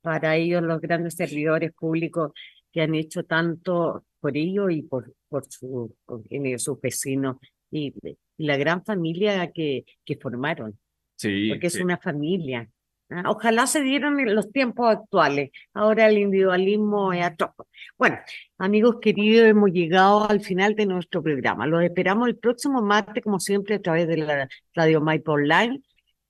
para 0.02 0.38
ellos, 0.38 0.64
los 0.64 0.80
grandes 0.80 1.16
servidores 1.16 1.74
públicos 1.74 2.32
que 2.72 2.82
han 2.82 2.96
hecho 2.96 3.24
tanto 3.26 4.06
por 4.22 4.38
ellos 4.38 4.72
y 4.72 4.84
por, 4.84 5.14
por, 5.28 5.44
su, 5.50 5.94
quienes- 6.30 6.64
sus 6.64 6.80
vecinos 6.80 7.38
y, 7.72 7.94
y 8.38 8.46
la 8.46 8.56
gran 8.56 8.86
familia 8.86 9.52
que, 9.52 9.84
que 10.06 10.16
formaron, 10.16 10.80
Sí, 11.18 11.50
porque 11.50 11.68
es 11.68 11.74
sí. 11.74 11.82
una 11.82 11.98
familia. 11.98 12.70
¿Ah? 13.10 13.24
Ojalá 13.28 13.68
se 13.68 13.82
dieran 13.82 14.18
los 14.34 14.52
tiempos 14.52 14.90
actuales. 14.90 15.52
Ahora 15.74 16.08
el 16.08 16.18
individualismo 16.18 17.14
es 17.14 17.24
atroz. 17.24 17.52
Bueno, 17.98 18.18
amigos 18.58 18.98
queridos, 19.02 19.48
hemos 19.48 19.72
llegado 19.72 20.30
al 20.30 20.42
final 20.42 20.76
de 20.76 20.86
nuestro 20.86 21.22
programa. 21.24 21.68
Los 21.68 21.84
esperamos 21.84 22.28
el 22.28 22.38
próximo 22.38 22.82
martes, 22.82 23.24
como 23.24 23.40
siempre, 23.40 23.76
a 23.76 23.82
través 23.82 24.08
de 24.08 24.18
la 24.18 24.50
Radio 24.74 25.02
Maipo 25.02 25.34
Online 25.34 25.82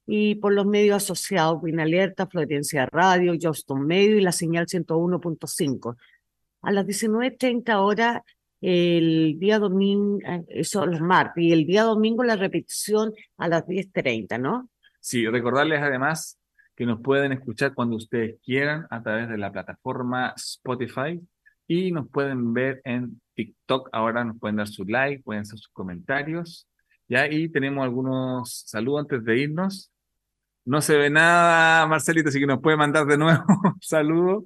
y 0.07 0.35
por 0.35 0.53
los 0.53 0.65
medios 0.65 0.97
asociados, 0.97 1.61
Win 1.61 1.79
Alerta, 1.79 2.27
Florencia 2.27 2.85
Radio, 2.85 3.33
Johnston 3.41 3.85
Medio 3.85 4.17
y 4.17 4.21
la 4.21 4.31
señal 4.31 4.67
101.5. 4.67 5.95
A 6.61 6.71
las 6.71 6.85
19.30 6.85 7.75
horas 7.75 8.21
el 8.61 9.37
día 9.37 9.59
domingo, 9.59 10.19
eh, 10.25 10.43
eso 10.49 10.85
los 10.85 11.01
martes, 11.01 11.43
y 11.43 11.51
el 11.51 11.65
día 11.65 11.83
domingo 11.83 12.23
la 12.23 12.35
repetición 12.35 13.13
a 13.37 13.47
las 13.47 13.65
10.30, 13.65 14.39
¿no? 14.39 14.69
Sí, 14.99 15.27
recordarles 15.27 15.81
además 15.81 16.39
que 16.75 16.85
nos 16.85 17.01
pueden 17.01 17.31
escuchar 17.31 17.73
cuando 17.73 17.95
ustedes 17.95 18.39
quieran 18.43 18.85
a 18.89 19.01
través 19.01 19.29
de 19.29 19.37
la 19.37 19.51
plataforma 19.51 20.33
Spotify 20.35 21.19
y 21.67 21.91
nos 21.91 22.09
pueden 22.09 22.53
ver 22.53 22.81
en 22.83 23.21
TikTok. 23.33 23.89
Ahora 23.91 24.23
nos 24.23 24.37
pueden 24.39 24.57
dar 24.57 24.67
su 24.67 24.83
like, 24.83 25.23
pueden 25.23 25.43
hacer 25.43 25.57
sus 25.57 25.69
comentarios. 25.69 26.67
Y 27.07 27.49
tenemos 27.49 27.83
algunos 27.83 28.63
saludos 28.65 29.01
antes 29.01 29.23
de 29.23 29.37
irnos. 29.39 29.91
No 30.65 30.81
se 30.81 30.97
ve 30.97 31.09
nada, 31.09 31.85
Marcelito, 31.87 32.29
así 32.29 32.39
que 32.39 32.47
nos 32.47 32.59
puede 32.59 32.75
mandar 32.75 33.05
de 33.05 33.17
nuevo 33.17 33.43
un 33.63 33.81
saludo. 33.81 34.45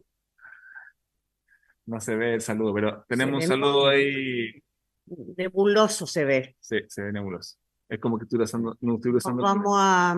No 1.86 2.00
se 2.00 2.16
ve 2.16 2.36
el 2.36 2.42
saludo, 2.42 2.74
pero 2.74 3.06
tenemos 3.08 3.42
un 3.44 3.48
saludo 3.48 3.88
ahí. 3.88 4.62
Nebuloso 5.38 6.06
se 6.06 6.26
ve. 6.26 6.56
Sí, 6.60 6.78
se 6.88 7.02
ve 7.02 7.12
nebuloso. 7.12 7.58
Es 7.88 8.00
como 8.00 8.20
que 8.20 8.26
no 8.82 8.96
estoy 8.96 9.12
usando. 9.16 9.42
Vamos 9.42 9.76
a... 9.76 10.16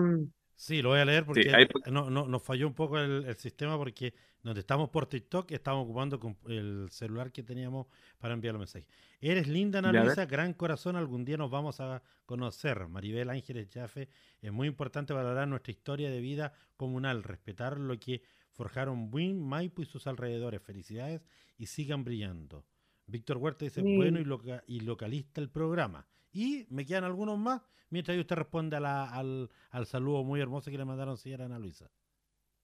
Sí, 0.64 0.80
lo 0.80 0.90
voy 0.90 1.00
a 1.00 1.04
leer 1.04 1.24
porque 1.24 1.52
ahí- 1.52 1.66
no, 1.90 2.08
no, 2.08 2.28
nos 2.28 2.40
falló 2.40 2.68
un 2.68 2.74
poco 2.74 2.96
el, 2.96 3.24
el 3.24 3.34
sistema 3.36 3.76
porque 3.76 4.14
donde 4.44 4.60
estamos 4.60 4.90
por 4.90 5.06
TikTok 5.06 5.50
estamos 5.50 5.84
ocupando 5.84 6.20
con 6.20 6.36
el 6.46 6.86
celular 6.90 7.32
que 7.32 7.42
teníamos 7.42 7.88
para 8.20 8.32
enviar 8.34 8.54
los 8.54 8.60
mensajes. 8.60 8.86
Eres 9.20 9.48
linda, 9.48 9.80
Ana. 9.80 10.04
Luisa, 10.04 10.24
gran 10.26 10.54
corazón, 10.54 10.94
algún 10.94 11.24
día 11.24 11.36
nos 11.36 11.50
vamos 11.50 11.80
a 11.80 12.00
conocer. 12.26 12.86
Maribel 12.86 13.30
Ángeles 13.30 13.68
Jaffe, 13.72 14.08
es 14.40 14.52
muy 14.52 14.68
importante 14.68 15.12
valorar 15.12 15.48
nuestra 15.48 15.72
historia 15.72 16.12
de 16.12 16.20
vida 16.20 16.52
comunal, 16.76 17.24
respetar 17.24 17.76
lo 17.78 17.98
que 17.98 18.22
forjaron 18.52 19.10
Buin, 19.10 19.40
Maipo 19.42 19.82
y 19.82 19.86
sus 19.86 20.06
alrededores. 20.06 20.62
Felicidades 20.62 21.22
y 21.58 21.66
sigan 21.66 22.04
brillando. 22.04 22.64
Víctor 23.06 23.38
Huerta 23.38 23.64
dice, 23.64 23.82
Sí. 23.82 23.96
bueno 23.96 24.20
y, 24.20 24.24
loca- 24.24 24.62
y 24.68 24.78
localista 24.78 25.40
el 25.40 25.50
programa. 25.50 26.06
Y 26.32 26.66
me 26.70 26.84
quedan 26.86 27.04
algunos 27.04 27.38
más, 27.38 27.62
mientras 27.90 28.18
usted 28.18 28.36
responde 28.36 28.76
a 28.76 28.80
la- 28.80 29.10
al, 29.10 29.50
al 29.70 29.86
saludo 29.86 30.24
muy 30.24 30.40
hermoso 30.40 30.70
que 30.70 30.78
le 30.78 30.84
mandaron 30.84 31.16
señora 31.16 31.44
Ana 31.46 31.58
Luisa. 31.58 31.90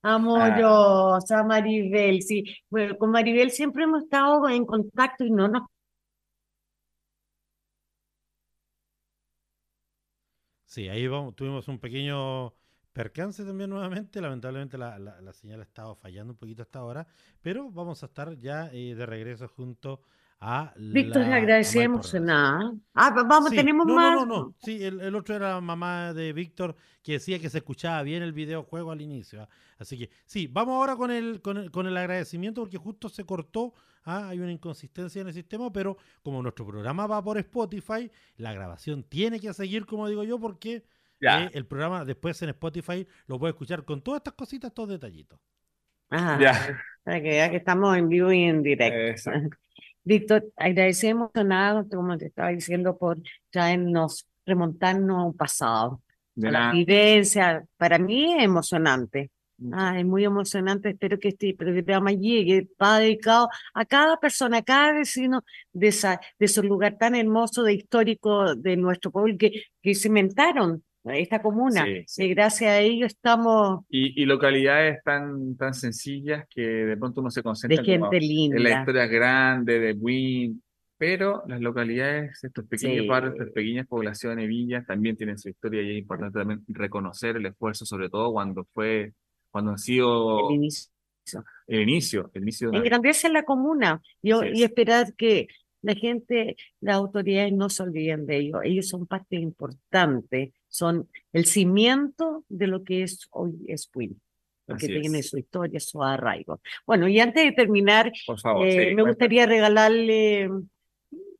Amorosa 0.03 1.43
Maribel, 1.45 2.23
sí. 2.23 2.45
Bueno, 2.71 2.97
con 2.99 3.11
Maribel 3.11 3.51
siempre 3.51 3.85
hemos 3.85 4.05
estado 4.05 4.49
en 4.49 4.65
contacto 4.67 5.25
y 5.25 5.31
no 5.31 5.49
nos 5.49 5.63
Sí, 10.67 10.89
ahí 10.89 11.07
vamos, 11.09 11.35
tuvimos 11.35 11.67
un 11.69 11.79
pequeño 11.79 12.53
percance 12.93 13.45
también 13.45 13.71
nuevamente. 13.71 14.21
Lamentablemente 14.21 14.77
la, 14.79 14.99
la, 14.99 15.21
la 15.21 15.33
señal 15.33 15.61
ha 15.61 15.63
estado 15.65 15.95
fallando 15.95 16.33
un 16.35 16.37
poquito 16.39 16.63
hasta 16.63 16.79
ahora, 16.81 17.07
pero 17.43 17.71
vamos 17.71 18.03
a 18.03 18.07
estar 18.07 18.37
ya 18.39 18.69
eh, 18.73 18.95
de 18.95 19.07
regreso 19.07 19.49
junto 19.49 20.03
a 20.41 20.73
Víctor, 20.77 21.27
le 21.27 21.35
agradecemos 21.35 22.15
nada. 22.15 22.73
Ah, 22.95 23.11
va- 23.11 23.25
vamos, 23.25 23.51
Sí, 23.51 23.57
tenemos 23.57 23.87
no, 23.87 23.95
más. 23.95 24.15
No, 24.15 24.27
no, 24.27 24.37
no. 24.45 24.55
Sí, 24.59 24.83
el, 24.85 25.01
el 25.01 25.15
otro 25.17 25.35
era 25.35 25.55
la 25.55 25.61
mamá 25.61 26.13
de 26.15 26.33
Víctor 26.33 26.77
que 27.03 27.13
decía 27.13 27.39
que 27.41 27.51
se 27.51 27.59
escuchaba 27.59 28.03
bien 28.03 28.23
el 28.23 28.33
videojuego 28.33 28.93
al 28.93 29.01
inicio. 29.01 29.43
¿ah? 29.43 29.49
Así 29.79 29.99
que 29.99 30.11
sí, 30.27 30.47
vamos 30.47 30.75
ahora 30.77 30.95
con 30.97 31.11
el, 31.11 31.41
con 31.43 31.57
el, 31.57 31.71
con 31.73 31.87
el 31.87 31.97
agradecimiento 31.97 32.61
porque 32.61 32.79
justo 32.79 33.09
se 33.09 33.25
cortó. 33.25 33.75
¿ah? 34.05 34.29
Hay 34.29 34.39
una 34.39 34.53
inconsistencia 34.53 35.21
en 35.23 35.27
el 35.29 35.35
sistema, 35.35 35.73
pero 35.73 35.97
como 36.23 36.41
nuestro 36.41 36.65
programa 36.67 37.07
va 37.09 37.23
por 37.23 37.39
Spotify, 37.39 38.09
la 38.37 38.53
grabación 38.53 39.03
tiene 39.03 39.41
que 39.41 39.53
seguir, 39.53 39.87
como 39.87 40.07
digo 40.09 40.23
yo, 40.23 40.39
porque 40.39 40.85
Ya. 41.21 41.45
eh, 41.47 41.51
el 41.53 41.67
programa 41.67 42.05
después 42.05 42.41
en 42.43 42.51
Spotify 42.51 43.07
lo 43.27 43.41
puede 43.41 43.51
escuchar 43.53 43.85
con 43.85 44.03
todas 44.03 44.21
estas 44.21 44.35
cositas, 44.35 44.69
estos 44.69 44.89
detallitos. 44.89 45.41
Ah, 46.11 46.39
Ya. 46.41 46.79
para 47.03 47.21
que 47.21 47.29
vea 47.29 47.51
que 47.51 47.57
estamos 47.57 47.97
en 47.97 48.09
vivo 48.09 48.31
y 48.33 48.45
en 48.45 48.63
directo. 48.63 48.99
Exacto. 49.31 49.57
Víctor, 50.05 50.47
agradecemos 50.57 51.31
nada, 51.35 51.85
como 51.91 52.17
te 52.17 52.27
estaba 52.27 52.49
diciendo, 52.51 52.97
por 52.97 53.19
traernos, 53.51 54.27
remontarnos 54.47 55.19
a 55.19 55.25
un 55.25 55.37
pasado, 55.37 56.03
De 56.35 56.49
a 56.49 56.51
la 56.51 56.73
vivencia. 56.73 57.65
Para 57.77 57.99
mí 57.99 58.35
es 58.35 58.45
emocionante. 58.45 59.31
Ah, 59.73 59.99
es 59.99 60.07
muy 60.07 60.25
emocionante. 60.25 60.91
Espero 60.91 61.19
que 61.19 61.29
este 61.29 61.55
programa 61.55 62.13
llegue. 62.13 62.69
Va 62.81 63.01
dedicado 63.01 63.49
a 63.75 63.85
cada 63.85 64.19
persona, 64.19 64.59
a 64.59 64.63
cada 64.63 64.93
vecino 64.93 65.45
de, 65.73 65.89
esa, 65.89 66.21
de 66.39 66.47
ese 66.47 66.63
lugar 66.63 66.97
tan 66.97 67.15
hermoso, 67.15 67.65
de 67.65 67.75
histórico 67.75 68.55
de 68.55 68.77
nuestro 68.77 69.11
pueblo, 69.11 69.37
que, 69.37 69.65
que 69.83 69.95
cimentaron 69.95 70.85
esta 71.15 71.41
comuna. 71.43 71.85
Sí, 72.07 72.25
Y 72.25 72.29
gracias 72.35 72.71
a 72.71 72.81
ello 72.81 73.07
estamos 73.07 73.85
Y, 73.89 74.23
y 74.23 74.27
localidades 74.27 74.99
tan, 75.05 75.57
tan 75.57 75.75
sencillas 75.75 76.45
que 76.49 76.63
de 76.63 76.97
pronto 76.97 77.21
uno 77.21 77.31
se 77.31 77.41
de 77.41 77.45
concentra 77.45 77.85
como 77.85 78.11
gente 78.11 78.17
en 78.17 78.63
la 78.65 78.71
linda. 78.71 78.81
historia 78.81 79.07
grande 79.07 79.79
de 79.81 79.93
Wynn, 79.93 80.63
pero 80.97 81.43
las 81.47 81.61
localidades, 81.61 82.43
estos 82.43 82.67
pequeños 82.67 83.03
Sí. 83.03 83.09
barrios, 83.09 83.35
estas 83.35 83.51
pequeñas 83.53 83.87
poblaciones, 83.87 84.49
villas, 84.49 84.85
también 84.87 85.17
tienen 85.17 85.39
su 85.39 85.49
historia 85.49 85.83
y 85.83 85.93
es 85.93 85.99
importante 85.99 86.39
también 86.39 86.65
reconocer 86.69 87.37
el 87.37 87.47
esfuerzo, 87.47 87.87
sobre 87.87 88.11
todo 88.11 88.33
cuando 88.33 88.65
fue, 88.75 89.13
cuando 89.51 89.73
ha 89.73 89.79
sido 89.79 90.49
El 90.51 90.57
inicio. 90.57 90.91
el 91.69 91.83
inicio, 91.83 92.31
el 92.35 92.43
inicio 92.43 92.71
de 92.71 92.79
la 93.33 93.43
comuna 93.45 94.03
y, 94.23 94.33
Así 94.33 94.47
y 94.55 94.63
es. 94.65 94.71
esperar 94.71 95.15
que 95.15 95.47
la 95.83 95.95
gente, 95.95 96.57
las 96.81 96.97
autoridades 96.97 97.53
no 97.53 97.69
se 97.69 97.85
olviden 97.85 98.27
de 98.27 98.37
ellos. 98.39 98.61
Ellos 98.65 98.89
son 98.89 99.07
parte 99.07 99.37
importante, 99.37 100.53
son 100.69 101.09
el 101.33 101.47
cimiento 101.47 102.45
de 102.49 102.67
lo 102.67 102.85
que 102.85 103.03
es 103.03 103.29
hoy 103.31 103.65
es 103.67 103.91
Win, 103.95 104.21
porque 104.67 104.87
Así 104.87 105.01
tiene 105.01 105.21
es. 105.21 105.31
su 105.31 105.39
historia, 105.39 105.81
su 105.81 106.03
arraigo. 106.03 106.61
Bueno, 106.87 107.09
y 107.09 107.19
antes 107.21 107.45
de 107.45 107.53
terminar, 107.53 108.13
favor, 108.41 108.67
eh, 108.67 108.91
sí, 108.91 108.95
me 108.95 109.03
gustaría 109.03 109.47
regalarle 109.47 110.51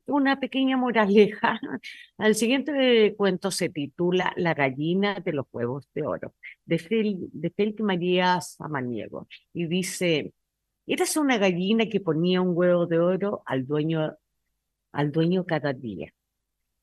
una 0.09 0.39
pequeña 0.39 0.77
moraleja. 0.77 1.59
Al 2.17 2.35
siguiente 2.35 3.15
cuento 3.15 3.51
se 3.51 3.69
titula 3.69 4.33
La 4.35 4.53
gallina 4.53 5.19
de 5.19 5.33
los 5.33 5.45
huevos 5.51 5.87
de 5.93 6.03
oro, 6.03 6.33
de, 6.65 6.79
Fel, 6.79 7.17
de 7.31 7.49
Felipe 7.51 7.83
María 7.83 8.41
Samaniego, 8.41 9.27
y 9.53 9.67
dice, 9.67 10.33
érase 10.85 11.19
una 11.19 11.37
gallina 11.37 11.87
que 11.87 11.99
ponía 11.99 12.41
un 12.41 12.55
huevo 12.55 12.85
de 12.85 12.99
oro 12.99 13.43
al 13.45 13.65
dueño, 13.65 14.15
al 14.91 15.11
dueño 15.11 15.45
cada 15.45 15.73
día. 15.73 16.13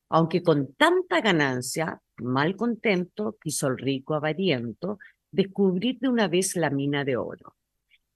Aunque 0.08 0.42
con 0.42 0.74
tanta 0.74 1.20
ganancia, 1.20 2.00
mal 2.18 2.56
contento, 2.56 3.36
quiso 3.40 3.68
el 3.68 3.78
rico 3.78 4.14
avariento 4.14 4.98
descubrir 5.30 5.98
de 5.98 6.08
una 6.08 6.28
vez 6.28 6.56
la 6.56 6.70
mina 6.70 7.04
de 7.04 7.16
oro 7.16 7.56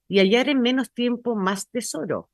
y 0.07 0.19
hallar 0.19 0.49
en 0.49 0.61
menos 0.61 0.91
tiempo 0.91 1.35
más 1.35 1.69
tesoro. 1.69 2.29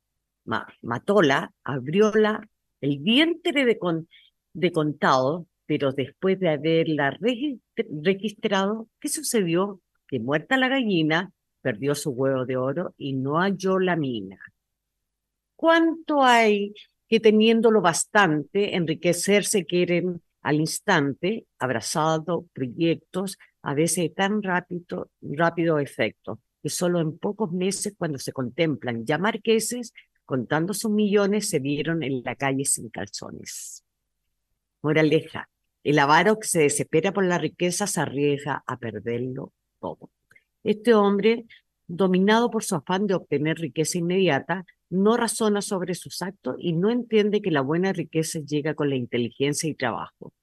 Ma- 0.45 0.67
matóla, 0.81 1.53
abrióla, 1.63 2.47
el 2.81 2.99
vientre 2.99 3.65
de, 3.65 3.77
de 4.53 4.71
contado, 4.71 5.47
pero 5.65 5.91
después 5.91 6.39
de 6.39 6.49
haberla 6.49 7.11
regis- 7.19 7.59
registrado, 7.75 8.87
¿qué 8.99 9.09
sucedió? 9.09 9.81
Que 10.07 10.19
muerta 10.19 10.57
la 10.57 10.69
gallina, 10.69 11.33
perdió 11.61 11.95
su 11.95 12.11
huevo 12.11 12.45
de 12.45 12.55
oro 12.55 12.93
y 12.97 13.13
no 13.13 13.39
halló 13.39 13.77
la 13.79 13.95
mina. 13.95 14.39
¿Cuánto 15.55 16.23
hay 16.23 16.73
que 17.07 17.19
teniéndolo 17.19 17.81
bastante, 17.81 18.75
enriquecerse 18.75 19.65
quieren 19.65 20.21
al 20.41 20.59
instante, 20.59 21.45
abrazado 21.59 22.45
proyectos, 22.53 23.37
a 23.61 23.73
veces 23.73 24.13
tan 24.13 24.41
rápido, 24.41 25.09
rápido 25.21 25.79
efecto, 25.79 26.39
que 26.61 26.69
solo 26.69 27.01
en 27.01 27.17
pocos 27.17 27.51
meses, 27.51 27.95
cuando 27.97 28.17
se 28.17 28.31
contemplan 28.31 29.05
ya 29.05 29.17
marqueses, 29.17 29.93
contando 30.25 30.73
sus 30.73 30.91
millones, 30.91 31.49
se 31.49 31.59
vieron 31.59 32.03
en 32.03 32.23
la 32.23 32.35
calle 32.35 32.65
sin 32.65 32.89
calzones. 32.89 33.83
Moraleja, 34.81 35.49
el 35.83 35.99
avaro 35.99 36.39
que 36.39 36.47
se 36.47 36.59
desespera 36.59 37.13
por 37.13 37.25
la 37.25 37.37
riqueza 37.37 37.87
se 37.87 38.01
arriesga 38.01 38.63
a 38.65 38.77
perderlo 38.77 39.53
todo. 39.79 40.09
Este 40.63 40.93
hombre, 40.93 41.45
dominado 41.87 42.49
por 42.49 42.63
su 42.63 42.75
afán 42.75 43.07
de 43.07 43.15
obtener 43.15 43.57
riqueza 43.57 43.97
inmediata, 43.97 44.65
no 44.89 45.17
razona 45.17 45.61
sobre 45.61 45.93
sus 45.95 46.21
actos 46.21 46.55
y 46.59 46.73
no 46.73 46.89
entiende 46.89 47.41
que 47.41 47.51
la 47.51 47.61
buena 47.61 47.93
riqueza 47.93 48.39
llega 48.39 48.73
con 48.73 48.89
la 48.89 48.95
inteligencia 48.95 49.69
y 49.69 49.75
trabajo. 49.75 50.33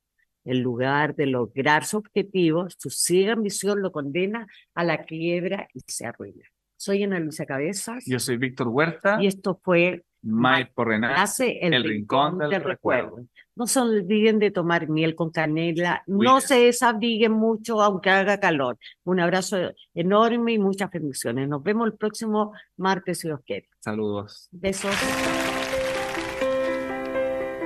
En 0.44 0.62
lugar 0.62 1.14
de 1.14 1.26
lograr 1.26 1.84
su 1.84 1.96
objetivo, 1.96 2.66
su 2.76 2.90
ciega 2.90 3.32
ambición 3.32 3.80
lo 3.80 3.92
condena 3.92 4.46
a 4.74 4.84
la 4.84 5.04
quiebra 5.04 5.68
y 5.72 5.80
se 5.86 6.06
arruina. 6.06 6.44
Soy 6.76 7.02
Ana 7.02 7.18
Luisa 7.18 7.46
Cabezas 7.46 8.04
Yo 8.06 8.18
soy 8.18 8.36
Víctor 8.36 8.68
Huerta, 8.68 9.16
y 9.20 9.26
esto 9.26 9.58
fue 9.62 10.04
Renace, 10.22 11.14
Nace 11.14 11.58
el, 11.60 11.74
El 11.74 11.84
Rincón 11.84 12.38
del 12.38 12.62
Recuerdo. 12.62 13.26
No 13.56 13.68
se 13.68 13.78
olviden 13.78 14.40
de 14.40 14.50
tomar 14.50 14.88
miel 14.88 15.14
con 15.14 15.30
canela, 15.30 16.02
no 16.08 16.40
se 16.40 16.58
desabriguen 16.58 17.32
mucho 17.32 17.80
aunque 17.80 18.10
haga 18.10 18.40
calor. 18.40 18.78
Un 19.04 19.20
abrazo 19.20 19.56
enorme 19.94 20.54
y 20.54 20.58
muchas 20.58 20.90
bendiciones. 20.90 21.48
Nos 21.48 21.62
vemos 21.62 21.86
el 21.86 21.94
próximo 21.94 22.52
martes 22.76 23.20
si 23.20 23.28
Dios 23.28 23.40
quiere. 23.46 23.68
Saludos. 23.78 24.48
Besos. 24.50 24.94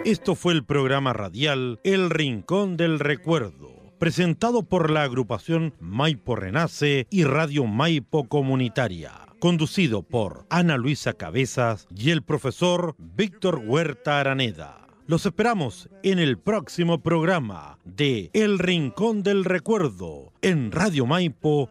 Esto 0.04 0.34
fue 0.34 0.52
el 0.52 0.64
programa 0.64 1.12
radial 1.12 1.80
El 1.84 2.10
Rincón 2.10 2.76
del 2.76 2.98
Recuerdo, 2.98 3.92
presentado 3.98 4.62
por 4.62 4.90
la 4.90 5.02
agrupación 5.02 5.74
Maipo 5.80 6.36
Renace 6.36 7.06
y 7.10 7.24
Radio 7.24 7.64
Maipo 7.64 8.28
Comunitaria, 8.28 9.12
conducido 9.38 10.02
por 10.02 10.46
Ana 10.50 10.76
Luisa 10.76 11.14
Cabezas 11.14 11.86
y 11.94 12.10
el 12.10 12.22
profesor 12.22 12.94
Víctor 12.98 13.62
Huerta 13.64 14.20
Araneda. 14.20 14.87
Los 15.08 15.24
esperamos 15.24 15.88
en 16.02 16.18
el 16.18 16.36
próximo 16.36 17.02
programa 17.02 17.78
de 17.82 18.28
El 18.34 18.58
Rincón 18.58 19.22
del 19.22 19.46
Recuerdo 19.46 20.34
en 20.42 20.70
radiomaipo.cl. 20.70 21.70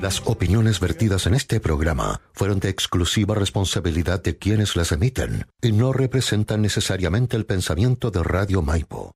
Las 0.00 0.22
opiniones 0.24 0.80
vertidas 0.80 1.26
en 1.26 1.34
este 1.34 1.60
programa 1.60 2.22
fueron 2.32 2.60
de 2.60 2.70
exclusiva 2.70 3.34
responsabilidad 3.34 4.22
de 4.22 4.38
quienes 4.38 4.74
las 4.74 4.90
emiten 4.90 5.44
y 5.60 5.72
no 5.72 5.92
representan 5.92 6.62
necesariamente 6.62 7.36
el 7.36 7.44
pensamiento 7.44 8.10
de 8.10 8.22
Radio 8.22 8.62
Maipo. 8.62 9.12